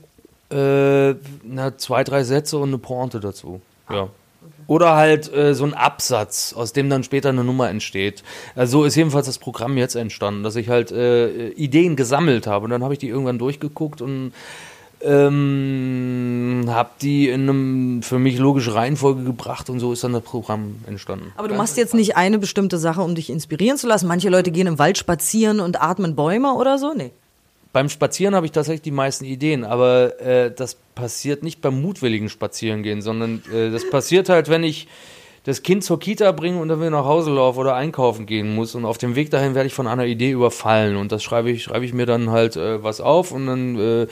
äh, 0.50 1.16
na, 1.44 1.78
zwei, 1.78 2.04
drei 2.04 2.24
Sätze 2.24 2.58
und 2.58 2.70
eine 2.70 2.78
Pointe 2.78 3.20
dazu. 3.20 3.62
Ja. 3.90 4.10
Oder 4.68 4.96
halt 4.96 5.34
äh, 5.34 5.56
so 5.56 5.64
ein 5.64 5.74
Absatz, 5.74 6.54
aus 6.54 6.74
dem 6.74 6.90
dann 6.90 7.04
später 7.04 7.30
eine 7.30 7.44
Nummer 7.44 7.70
entsteht. 7.70 8.24
Also 8.56 8.80
so 8.80 8.86
ist 8.86 8.96
jedenfalls 8.96 9.26
das 9.26 9.38
Programm 9.38 9.78
jetzt 9.78 9.96
entstanden, 9.96 10.44
dass 10.44 10.56
ich 10.56 10.70
halt 10.70 10.92
äh, 10.92 11.50
Ideen 11.50 11.96
gesammelt 11.96 12.48
habe 12.48 12.66
und 12.66 12.72
dann 12.72 12.84
habe 12.84 12.94
ich 12.94 13.00
die 13.00 13.08
irgendwann 13.08 13.40
durchgeguckt 13.40 14.02
und 14.02 14.34
ähm, 15.02 16.66
habe 16.68 16.90
die 17.02 17.30
in 17.30 17.42
einem 17.42 18.02
für 18.02 18.20
mich 18.20 18.38
logische 18.40 18.74
Reihenfolge 18.74 19.24
gebracht 19.24 19.70
und 19.70 19.80
so 19.80 19.94
ist 19.94 20.04
dann 20.04 20.14
das 20.14 20.24
Programm 20.24 20.78
entstanden. 20.88 21.32
Aber 21.38 21.48
du 21.48 21.56
machst 21.56 21.78
jetzt 21.78 21.94
nicht 21.94 22.18
eine 22.18 22.40
bestimmte 22.40 22.78
Sache, 22.78 23.02
um 23.02 23.14
dich 23.14 23.30
inspirieren 23.30 23.78
zu 23.78 23.88
lassen. 23.88 24.08
Manche 24.08 24.30
Leute 24.30 24.52
gehen 24.52 24.68
im 24.68 24.80
Wald 24.80 24.98
spazieren 24.98 25.60
und 25.60 25.82
atmen 25.82 26.16
Bäume 26.16 26.54
oder 26.54 26.78
so. 26.78 26.94
Nee. 26.96 27.12
Beim 27.78 27.90
Spazieren 27.90 28.34
habe 28.34 28.48
ich 28.48 28.52
tatsächlich 28.52 28.82
die 28.82 28.90
meisten 28.90 29.24
Ideen, 29.24 29.64
aber 29.64 30.20
äh, 30.20 30.50
das 30.52 30.80
passiert 30.96 31.44
nicht 31.44 31.62
beim 31.62 31.80
mutwilligen 31.80 32.28
Spazierengehen, 32.28 33.04
sondern 33.04 33.44
äh, 33.54 33.70
das 33.70 33.88
passiert 33.88 34.30
halt, 34.30 34.50
wenn 34.50 34.64
ich 34.64 34.88
das 35.44 35.62
Kind 35.62 35.84
zur 35.84 36.00
Kita 36.00 36.32
bringe 36.32 36.60
und 36.60 36.70
dann 36.70 36.80
wieder 36.80 36.90
nach 36.90 37.06
Hause 37.06 37.30
laufe 37.30 37.60
oder 37.60 37.76
einkaufen 37.76 38.26
gehen 38.26 38.56
muss 38.56 38.74
und 38.74 38.84
auf 38.84 38.98
dem 38.98 39.16
Weg 39.16 39.30
dahin 39.30 39.54
werde 39.54 39.68
ich 39.68 39.76
von 39.76 39.86
einer 39.86 40.06
Idee 40.06 40.32
überfallen 40.32 40.96
und 40.96 41.12
das 41.12 41.22
schreibe 41.22 41.52
ich, 41.52 41.62
schreibe 41.62 41.86
ich 41.86 41.94
mir 41.94 42.08
dann 42.08 42.32
halt 42.32 42.56
äh, 42.56 42.84
was 42.84 43.00
auf 43.00 43.32
und 43.32 43.46
dann, 43.46 43.78
äh, 43.78 44.08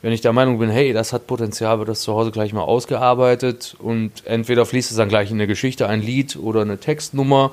wenn 0.00 0.12
ich 0.12 0.20
der 0.20 0.32
Meinung 0.32 0.60
bin, 0.60 0.70
hey, 0.70 0.92
das 0.92 1.12
hat 1.12 1.26
Potenzial, 1.26 1.80
wird 1.80 1.88
das 1.88 2.02
zu 2.02 2.14
Hause 2.14 2.30
gleich 2.30 2.52
mal 2.52 2.62
ausgearbeitet 2.62 3.74
und 3.80 4.12
entweder 4.26 4.64
fließt 4.64 4.92
es 4.92 4.96
dann 4.96 5.08
gleich 5.08 5.32
in 5.32 5.38
eine 5.38 5.48
Geschichte, 5.48 5.88
ein 5.88 6.02
Lied 6.02 6.36
oder 6.36 6.60
eine 6.60 6.78
Textnummer 6.78 7.50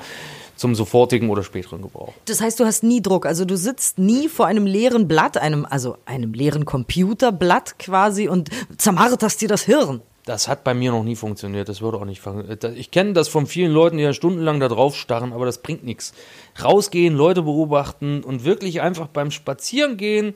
zum 0.55 0.75
sofortigen 0.75 1.29
oder 1.29 1.43
späteren 1.43 1.81
Gebrauch. 1.81 2.13
Das 2.25 2.41
heißt, 2.41 2.59
du 2.59 2.65
hast 2.65 2.83
nie 2.83 3.01
Druck. 3.01 3.25
Also 3.25 3.45
du 3.45 3.57
sitzt 3.57 3.99
nie 3.99 4.29
vor 4.29 4.45
einem 4.45 4.65
leeren 4.65 5.07
Blatt, 5.07 5.37
einem, 5.37 5.65
also 5.69 5.97
einem 6.05 6.33
leeren 6.33 6.65
Computerblatt 6.65 7.77
quasi 7.79 8.27
und 8.27 8.49
zermarterst 8.77 9.41
dir 9.41 9.47
das 9.47 9.63
Hirn. 9.63 10.01
Das 10.25 10.47
hat 10.47 10.63
bei 10.63 10.73
mir 10.73 10.91
noch 10.91 11.03
nie 11.03 11.15
funktioniert. 11.15 11.69
Das 11.69 11.81
würde 11.81 11.97
auch 11.97 12.05
nicht 12.05 12.19
funktionieren. 12.19 12.75
Ich 12.75 12.89
kenne 12.89 13.13
das 13.13 13.27
von 13.27 13.45
vielen 13.45 13.71
Leuten, 13.71 13.97
die 13.97 14.03
ja 14.03 14.13
stundenlang 14.13 14.59
da 14.59 14.67
drauf 14.67 14.95
starren, 14.95 15.33
aber 15.33 15.45
das 15.45 15.61
bringt 15.61 15.83
nichts. 15.83 16.13
Rausgehen, 16.61 17.15
Leute 17.15 17.43
beobachten 17.43 18.23
und 18.23 18.43
wirklich 18.43 18.81
einfach 18.81 19.07
beim 19.07 19.29
Spazierengehen, 19.29 20.33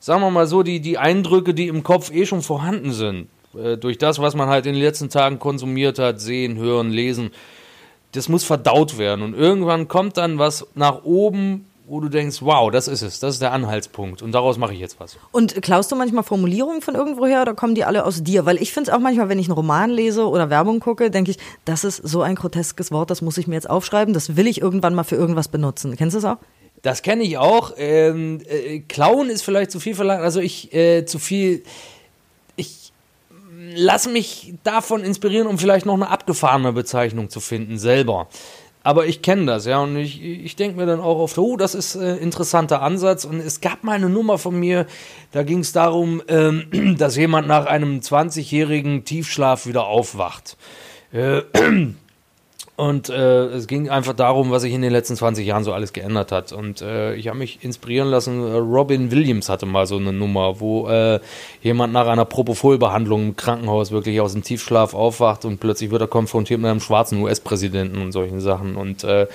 sagen 0.00 0.22
wir 0.22 0.30
mal 0.30 0.48
so, 0.48 0.64
die, 0.64 0.80
die 0.80 0.98
Eindrücke, 0.98 1.54
die 1.54 1.68
im 1.68 1.84
Kopf 1.84 2.10
eh 2.12 2.26
schon 2.26 2.42
vorhanden 2.42 2.92
sind, 2.92 3.28
äh, 3.56 3.76
durch 3.76 3.96
das, 3.96 4.18
was 4.18 4.34
man 4.34 4.48
halt 4.48 4.66
in 4.66 4.74
den 4.74 4.82
letzten 4.82 5.08
Tagen 5.08 5.38
konsumiert 5.38 6.00
hat, 6.00 6.20
sehen, 6.20 6.56
hören, 6.56 6.90
lesen, 6.90 7.30
das 8.12 8.28
muss 8.28 8.44
verdaut 8.44 8.98
werden. 8.98 9.22
Und 9.22 9.34
irgendwann 9.34 9.88
kommt 9.88 10.16
dann 10.16 10.38
was 10.38 10.66
nach 10.74 11.04
oben, 11.04 11.66
wo 11.88 12.00
du 12.00 12.08
denkst, 12.08 12.42
wow, 12.42 12.70
das 12.70 12.86
ist 12.86 13.02
es, 13.02 13.18
das 13.18 13.34
ist 13.34 13.42
der 13.42 13.52
Anhaltspunkt. 13.52 14.20
Und 14.20 14.32
daraus 14.32 14.58
mache 14.58 14.74
ich 14.74 14.80
jetzt 14.80 15.00
was. 15.00 15.16
Und 15.32 15.60
klaust 15.62 15.90
du 15.90 15.96
manchmal 15.96 16.22
Formulierungen 16.22 16.82
von 16.82 16.94
irgendwoher 16.94 17.40
oder 17.42 17.54
kommen 17.54 17.74
die 17.74 17.84
alle 17.84 18.04
aus 18.04 18.22
dir? 18.22 18.44
Weil 18.44 18.60
ich 18.60 18.72
finde 18.72 18.90
es 18.90 18.96
auch 18.96 19.00
manchmal, 19.00 19.28
wenn 19.28 19.38
ich 19.38 19.46
einen 19.46 19.54
Roman 19.54 19.90
lese 19.90 20.28
oder 20.28 20.50
Werbung 20.50 20.80
gucke, 20.80 21.10
denke 21.10 21.30
ich, 21.30 21.38
das 21.64 21.84
ist 21.84 21.96
so 21.96 22.20
ein 22.20 22.34
groteskes 22.34 22.92
Wort, 22.92 23.10
das 23.10 23.22
muss 23.22 23.38
ich 23.38 23.46
mir 23.46 23.54
jetzt 23.54 23.70
aufschreiben, 23.70 24.12
das 24.12 24.36
will 24.36 24.46
ich 24.46 24.60
irgendwann 24.60 24.94
mal 24.94 25.04
für 25.04 25.16
irgendwas 25.16 25.48
benutzen. 25.48 25.96
Kennst 25.96 26.14
du 26.14 26.20
das 26.20 26.30
auch? 26.30 26.38
Das 26.82 27.02
kenne 27.02 27.24
ich 27.24 27.38
auch. 27.38 27.72
Ähm, 27.76 28.40
äh, 28.46 28.80
Klauen 28.80 29.30
ist 29.30 29.42
vielleicht 29.42 29.70
zu 29.70 29.80
viel 29.80 29.94
verlangt. 29.94 30.22
Also 30.22 30.40
ich 30.40 30.72
äh, 30.74 31.04
zu 31.06 31.18
viel. 31.18 31.62
Ich 33.70 33.78
lasse 33.78 34.08
mich 34.08 34.54
davon 34.64 35.02
inspirieren, 35.02 35.46
um 35.46 35.58
vielleicht 35.58 35.86
noch 35.86 35.94
eine 35.94 36.08
abgefahrene 36.08 36.72
Bezeichnung 36.72 37.30
zu 37.30 37.40
finden 37.40 37.78
selber. 37.78 38.28
Aber 38.82 39.06
ich 39.06 39.22
kenne 39.22 39.44
das, 39.44 39.66
ja, 39.66 39.80
und 39.80 39.96
ich, 39.96 40.22
ich 40.22 40.56
denke 40.56 40.78
mir 40.78 40.86
dann 40.86 41.00
auch 41.00 41.18
oft, 41.18 41.36
oh, 41.36 41.56
das 41.56 41.74
ist 41.74 41.96
ein 41.96 42.18
interessanter 42.18 42.80
Ansatz. 42.80 43.24
Und 43.24 43.40
es 43.40 43.60
gab 43.60 43.84
mal 43.84 43.92
eine 43.92 44.08
Nummer 44.08 44.38
von 44.38 44.58
mir, 44.58 44.86
da 45.32 45.42
ging 45.42 45.58
es 45.58 45.72
darum, 45.72 46.22
ähm, 46.28 46.96
dass 46.98 47.16
jemand 47.16 47.48
nach 47.48 47.66
einem 47.66 48.00
20-jährigen 48.00 49.04
Tiefschlaf 49.04 49.66
wieder 49.66 49.86
aufwacht. 49.86 50.56
Äh, 51.12 51.42
und 52.78 53.08
äh, 53.08 53.46
es 53.46 53.66
ging 53.66 53.90
einfach 53.90 54.12
darum, 54.12 54.52
was 54.52 54.62
sich 54.62 54.72
in 54.72 54.82
den 54.82 54.92
letzten 54.92 55.16
20 55.16 55.44
Jahren 55.44 55.64
so 55.64 55.72
alles 55.72 55.92
geändert 55.92 56.30
hat. 56.30 56.52
Und 56.52 56.80
äh, 56.80 57.16
ich 57.16 57.26
habe 57.26 57.36
mich 57.36 57.64
inspirieren 57.64 58.06
lassen. 58.06 58.40
äh, 58.40 58.52
Robin 58.52 59.10
Williams 59.10 59.48
hatte 59.48 59.66
mal 59.66 59.84
so 59.84 59.96
eine 59.96 60.12
Nummer, 60.12 60.60
wo 60.60 60.86
äh, 60.86 61.18
jemand 61.60 61.92
nach 61.92 62.06
einer 62.06 62.24
Propofol-Behandlung 62.24 63.30
im 63.30 63.36
Krankenhaus 63.36 63.90
wirklich 63.90 64.20
aus 64.20 64.32
dem 64.32 64.44
Tiefschlaf 64.44 64.94
aufwacht 64.94 65.44
und 65.44 65.58
plötzlich 65.58 65.90
wird 65.90 66.02
er 66.02 66.06
konfrontiert 66.06 66.60
mit 66.60 66.70
einem 66.70 66.78
schwarzen 66.78 67.20
US-Präsidenten 67.20 68.00
und 68.00 68.12
solchen 68.12 68.40
Sachen. 68.40 68.76
Und 68.76 69.02
äh, 69.02 69.26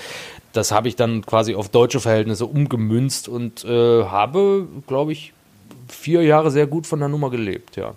das 0.54 0.72
habe 0.72 0.88
ich 0.88 0.96
dann 0.96 1.26
quasi 1.26 1.54
auf 1.54 1.68
deutsche 1.68 2.00
Verhältnisse 2.00 2.46
umgemünzt 2.46 3.28
und 3.28 3.62
äh, 3.66 4.04
habe, 4.04 4.66
glaube 4.86 5.12
ich, 5.12 5.34
vier 5.86 6.22
Jahre 6.22 6.50
sehr 6.50 6.66
gut 6.66 6.86
von 6.86 6.98
der 6.98 7.10
Nummer 7.10 7.28
gelebt, 7.28 7.76
ja. 7.76 7.92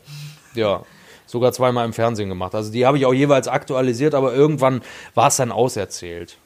Ja 0.55 0.81
sogar 1.27 1.51
zweimal 1.51 1.85
im 1.85 1.93
Fernsehen 1.93 2.29
gemacht. 2.29 2.55
Also 2.55 2.71
die 2.71 2.85
habe 2.85 2.97
ich 2.97 3.05
auch 3.05 3.13
jeweils 3.13 3.47
aktualisiert, 3.47 4.15
aber 4.15 4.33
irgendwann 4.33 4.81
war 5.13 5.27
es 5.27 5.35
dann 5.35 5.51
auserzählt. 5.51 6.37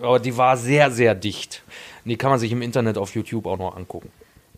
Aber 0.00 0.20
die 0.20 0.36
war 0.36 0.56
sehr, 0.56 0.90
sehr 0.90 1.14
dicht. 1.14 1.62
Und 2.04 2.10
die 2.10 2.16
kann 2.16 2.30
man 2.30 2.38
sich 2.38 2.52
im 2.52 2.62
Internet 2.62 2.98
auf 2.98 3.14
YouTube 3.14 3.46
auch 3.46 3.58
noch 3.58 3.76
angucken. 3.76 4.10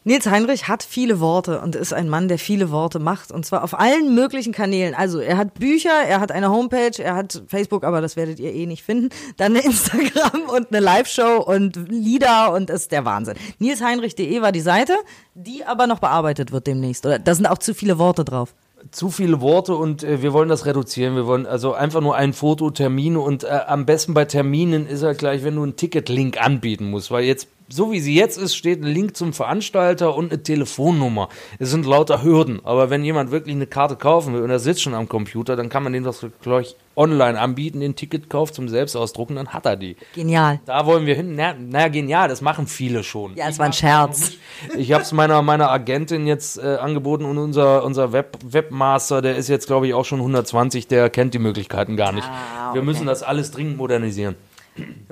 Nils 0.07 0.26
Heinrich 0.26 0.68
hat 0.68 0.83
viele 0.83 1.18
Worte 1.18 1.61
und 1.61 1.74
ist 1.76 1.95
ein 1.95 2.11
Mann, 2.11 2.28
der 2.28 2.39
viele 2.39 2.70
Worte 2.70 2.99
macht. 2.99 3.33
Und 3.33 3.47
zwar 3.47 3.64
auf 3.64 3.78
allen 3.78 4.14
möglichen 4.14 4.53
Kanälen. 4.53 4.95
Also 4.95 5.18
er 5.18 5.39
hat 5.39 5.55
Bücher, 5.55 6.03
er 6.07 6.20
hat 6.20 6.31
eine 6.31 6.51
Homepage, 6.51 7.03
er 7.03 7.14
hat 7.14 7.43
Facebook, 7.49 7.85
aber 7.85 8.03
das 8.03 8.14
werdet 8.14 8.39
ihr 8.39 8.53
eh 8.53 8.66
nicht 8.66 8.83
finden. 8.83 9.09
Dann 9.39 9.53
eine 9.53 9.64
Instagram 9.64 10.43
und 10.55 10.68
eine 10.68 10.81
Live-Show 10.81 11.43
und 11.47 11.89
Lieder 11.89 12.53
und 12.53 12.68
ist 12.68 12.93
der 12.93 13.07
Wahnsinn. 13.07 13.37
Nilsheinrich.de 13.61 14.43
war 14.43 14.53
die 14.53 14.61
Seite, 14.61 14.95
die 15.35 15.64
aber 15.64 15.87
noch 15.87 16.01
bearbeitet 16.01 16.53
wird 16.53 16.66
demnächst. 16.66 17.07
Oder 17.07 17.18
da 17.18 17.35
sind 17.35 17.47
auch 17.47 17.59
zu 17.59 17.72
viele 17.72 17.99
Worte 17.99 18.26
drauf 18.26 18.55
zu 18.91 19.11
viele 19.11 19.41
Worte 19.41 19.74
und 19.74 20.03
äh, 20.03 20.22
wir 20.22 20.32
wollen 20.32 20.49
das 20.49 20.66
reduzieren. 20.66 21.16
Wir 21.16 21.26
wollen 21.26 21.47
also 21.47 21.74
einfach 21.74 22.01
nur 22.01 22.16
ein 22.16 22.32
Foto, 22.32 22.70
Termine 22.70 23.20
und 23.20 23.45
äh, 23.45 23.61
am 23.66 23.87
besten 23.87 24.14
bei 24.14 24.24
Terminen 24.24 24.87
ist 24.87 25.03
halt 25.03 25.18
gleich, 25.18 25.45
wenn 25.45 25.57
du 25.57 25.62
einen 25.62 25.76
Ticket-Link 25.76 26.41
anbieten 26.41 26.91
musst, 26.91 27.11
weil 27.11 27.24
jetzt 27.24 27.49
so 27.69 27.93
wie 27.93 28.01
sie 28.01 28.15
jetzt 28.15 28.37
ist, 28.37 28.55
steht 28.55 28.83
ein 28.83 28.87
Link 28.87 29.17
zum 29.17 29.33
Veranstalter 29.33 30.15
und 30.15 30.31
eine 30.33 30.43
Telefonnummer. 30.43 31.29
Es 31.59 31.71
sind 31.71 31.87
lauter 31.87 32.23
Hürden. 32.23 32.61
Aber 32.65 32.91
wenn 32.91 33.05
jemand 33.05 33.31
wirklich 33.31 33.55
eine 33.55 33.67
Karte 33.67 33.97
kaufen 33.97 34.35
will 34.35 34.43
und 34.43 34.51
er 34.51 34.59
sitzt 34.59 34.83
schon 34.83 34.95
am 34.95 35.09
Computer, 35.09 35.57
dann 35.57 35.69
kann 35.69 35.83
man 35.83 35.93
den 35.93 36.05
das 36.05 36.27
gleich 36.43 36.77
online 36.97 37.41
anbieten, 37.41 37.81
den 37.81 37.97
Ticketkauf 37.97 38.53
zum 38.53 38.69
Selbstausdrucken, 38.69 39.37
dann 39.37 39.49
hat 39.49 39.67
er 39.67 39.77
die. 39.77 39.97
Genial. 40.15 40.61
Da 40.67 40.87
wollen 40.87 41.07
wir 41.07 41.15
hin. 41.15 41.35
Na, 41.35 41.55
naja, 41.55 41.89
genial, 41.89 42.29
das 42.29 42.41
machen 42.41 42.67
viele 42.67 43.03
schon. 43.03 43.35
Ja, 43.35 43.49
es 43.49 43.59
war 43.59 43.67
ein 43.67 43.73
Scherz. 43.73 44.33
Ich 44.77 44.93
habe 44.93 45.03
es 45.03 45.12
meiner, 45.12 45.43
meiner 45.43 45.71
Agentin 45.71 46.27
jetzt 46.27 46.59
äh, 46.59 46.77
angeboten 46.77 47.25
und 47.25 47.39
unser, 47.39 47.85
unser 47.85 48.12
Web, 48.12 48.39
Webmaster, 48.45 49.23
der 49.23 49.37
ist 49.37 49.49
jetzt, 49.49 49.67
glaube 49.67 49.87
ich, 49.89 49.95
auch 49.95 50.05
schon 50.05 50.21
120, 50.21 50.87
der 50.87 51.11
kennt 51.11 51.35
die 51.35 51.39
Möglichkeiten 51.39 51.97
gar 51.97 52.12
nicht. 52.12 52.29
Ah, 52.29 52.73
Wir 52.73 52.81
okay. 52.81 52.87
müssen 52.87 53.07
das 53.07 53.23
alles 53.23 53.51
dringend 53.51 53.77
modernisieren. 53.77 54.37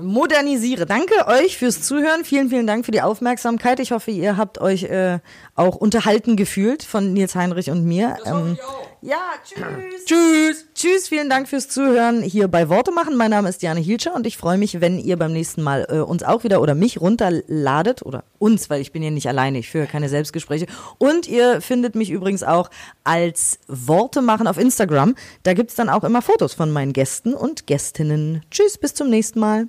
Modernisiere. 0.01 0.87
Danke 0.87 1.27
euch 1.27 1.57
fürs 1.57 1.83
Zuhören. 1.83 2.25
Vielen, 2.25 2.49
vielen 2.49 2.67
Dank 2.67 2.85
für 2.85 2.93
die 2.93 3.03
Aufmerksamkeit. 3.03 3.81
Ich 3.81 3.93
hoffe, 3.93 4.11
ihr 4.11 4.37
habt 4.37 4.61
euch 4.61 4.85
äh, 4.85 5.19
auch 5.55 5.77
unterhalten 5.77 6.37
gefühlt 6.37 6.83
von 6.83 7.13
Nils 7.13 7.35
Heinrich 7.35 7.71
und 7.71 7.85
mir. 7.85 8.17
Ähm, 8.25 8.59
ja, 9.03 9.19
tschüss. 9.45 10.05
Tschüss! 10.07 10.67
Tschüss, 10.75 11.09
vielen 11.09 11.29
Dank 11.29 11.49
fürs 11.49 11.69
Zuhören 11.69 12.23
hier 12.23 12.49
bei 12.49 12.69
Worte 12.69 12.93
machen. 12.93 13.17
Mein 13.17 13.31
Name 13.31 13.49
ist 13.49 13.63
Diane 13.63 13.81
Hielscher 13.81 14.15
und 14.15 14.27
ich 14.27 14.37
freue 14.37 14.59
mich, 14.59 14.81
wenn 14.81 14.99
ihr 14.99 15.17
beim 15.17 15.33
nächsten 15.33 15.63
Mal 15.63 15.87
äh, 15.91 15.99
uns 15.99 16.23
auch 16.23 16.45
wieder 16.45 16.61
oder 16.61 16.75
mich 16.75 17.01
runterladet 17.01 18.03
oder 18.03 18.25
uns, 18.39 18.71
weil 18.71 18.81
ich 18.81 18.93
bin 18.93 19.03
ja 19.03 19.11
nicht 19.11 19.29
alleine, 19.29 19.59
ich 19.59 19.71
führe 19.71 19.87
keine 19.87 20.09
Selbstgespräche. 20.09 20.67
Und 20.99 21.29
ihr 21.29 21.61
findet 21.61 21.95
mich 21.95 22.11
übrigens 22.11 22.43
auch 22.43 22.71
als 23.05 23.59
Worte 23.69 24.23
machen 24.23 24.47
auf 24.47 24.59
Instagram. 24.59 25.15
Da 25.43 25.55
gibt's 25.55 25.75
dann 25.75 25.89
auch 25.89 26.05
immer 26.05 26.23
Fotos 26.23 26.55
von 26.55 26.71
meinen 26.71 26.93
Gästen 26.93 27.35
und 27.35 27.67
Gästinnen. 27.67 28.43
Tschüss, 28.51 28.79
bis 28.79 28.95
zum 28.95 29.11
nächsten 29.11 29.41
Mal. 29.41 29.69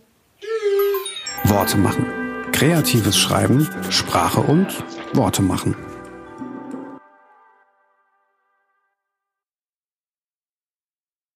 Worte 1.44 1.78
machen. 1.78 2.06
Kreatives 2.52 3.18
Schreiben, 3.18 3.68
Sprache 3.90 4.42
und 4.42 4.84
Worte 5.14 5.42
machen. 5.42 5.76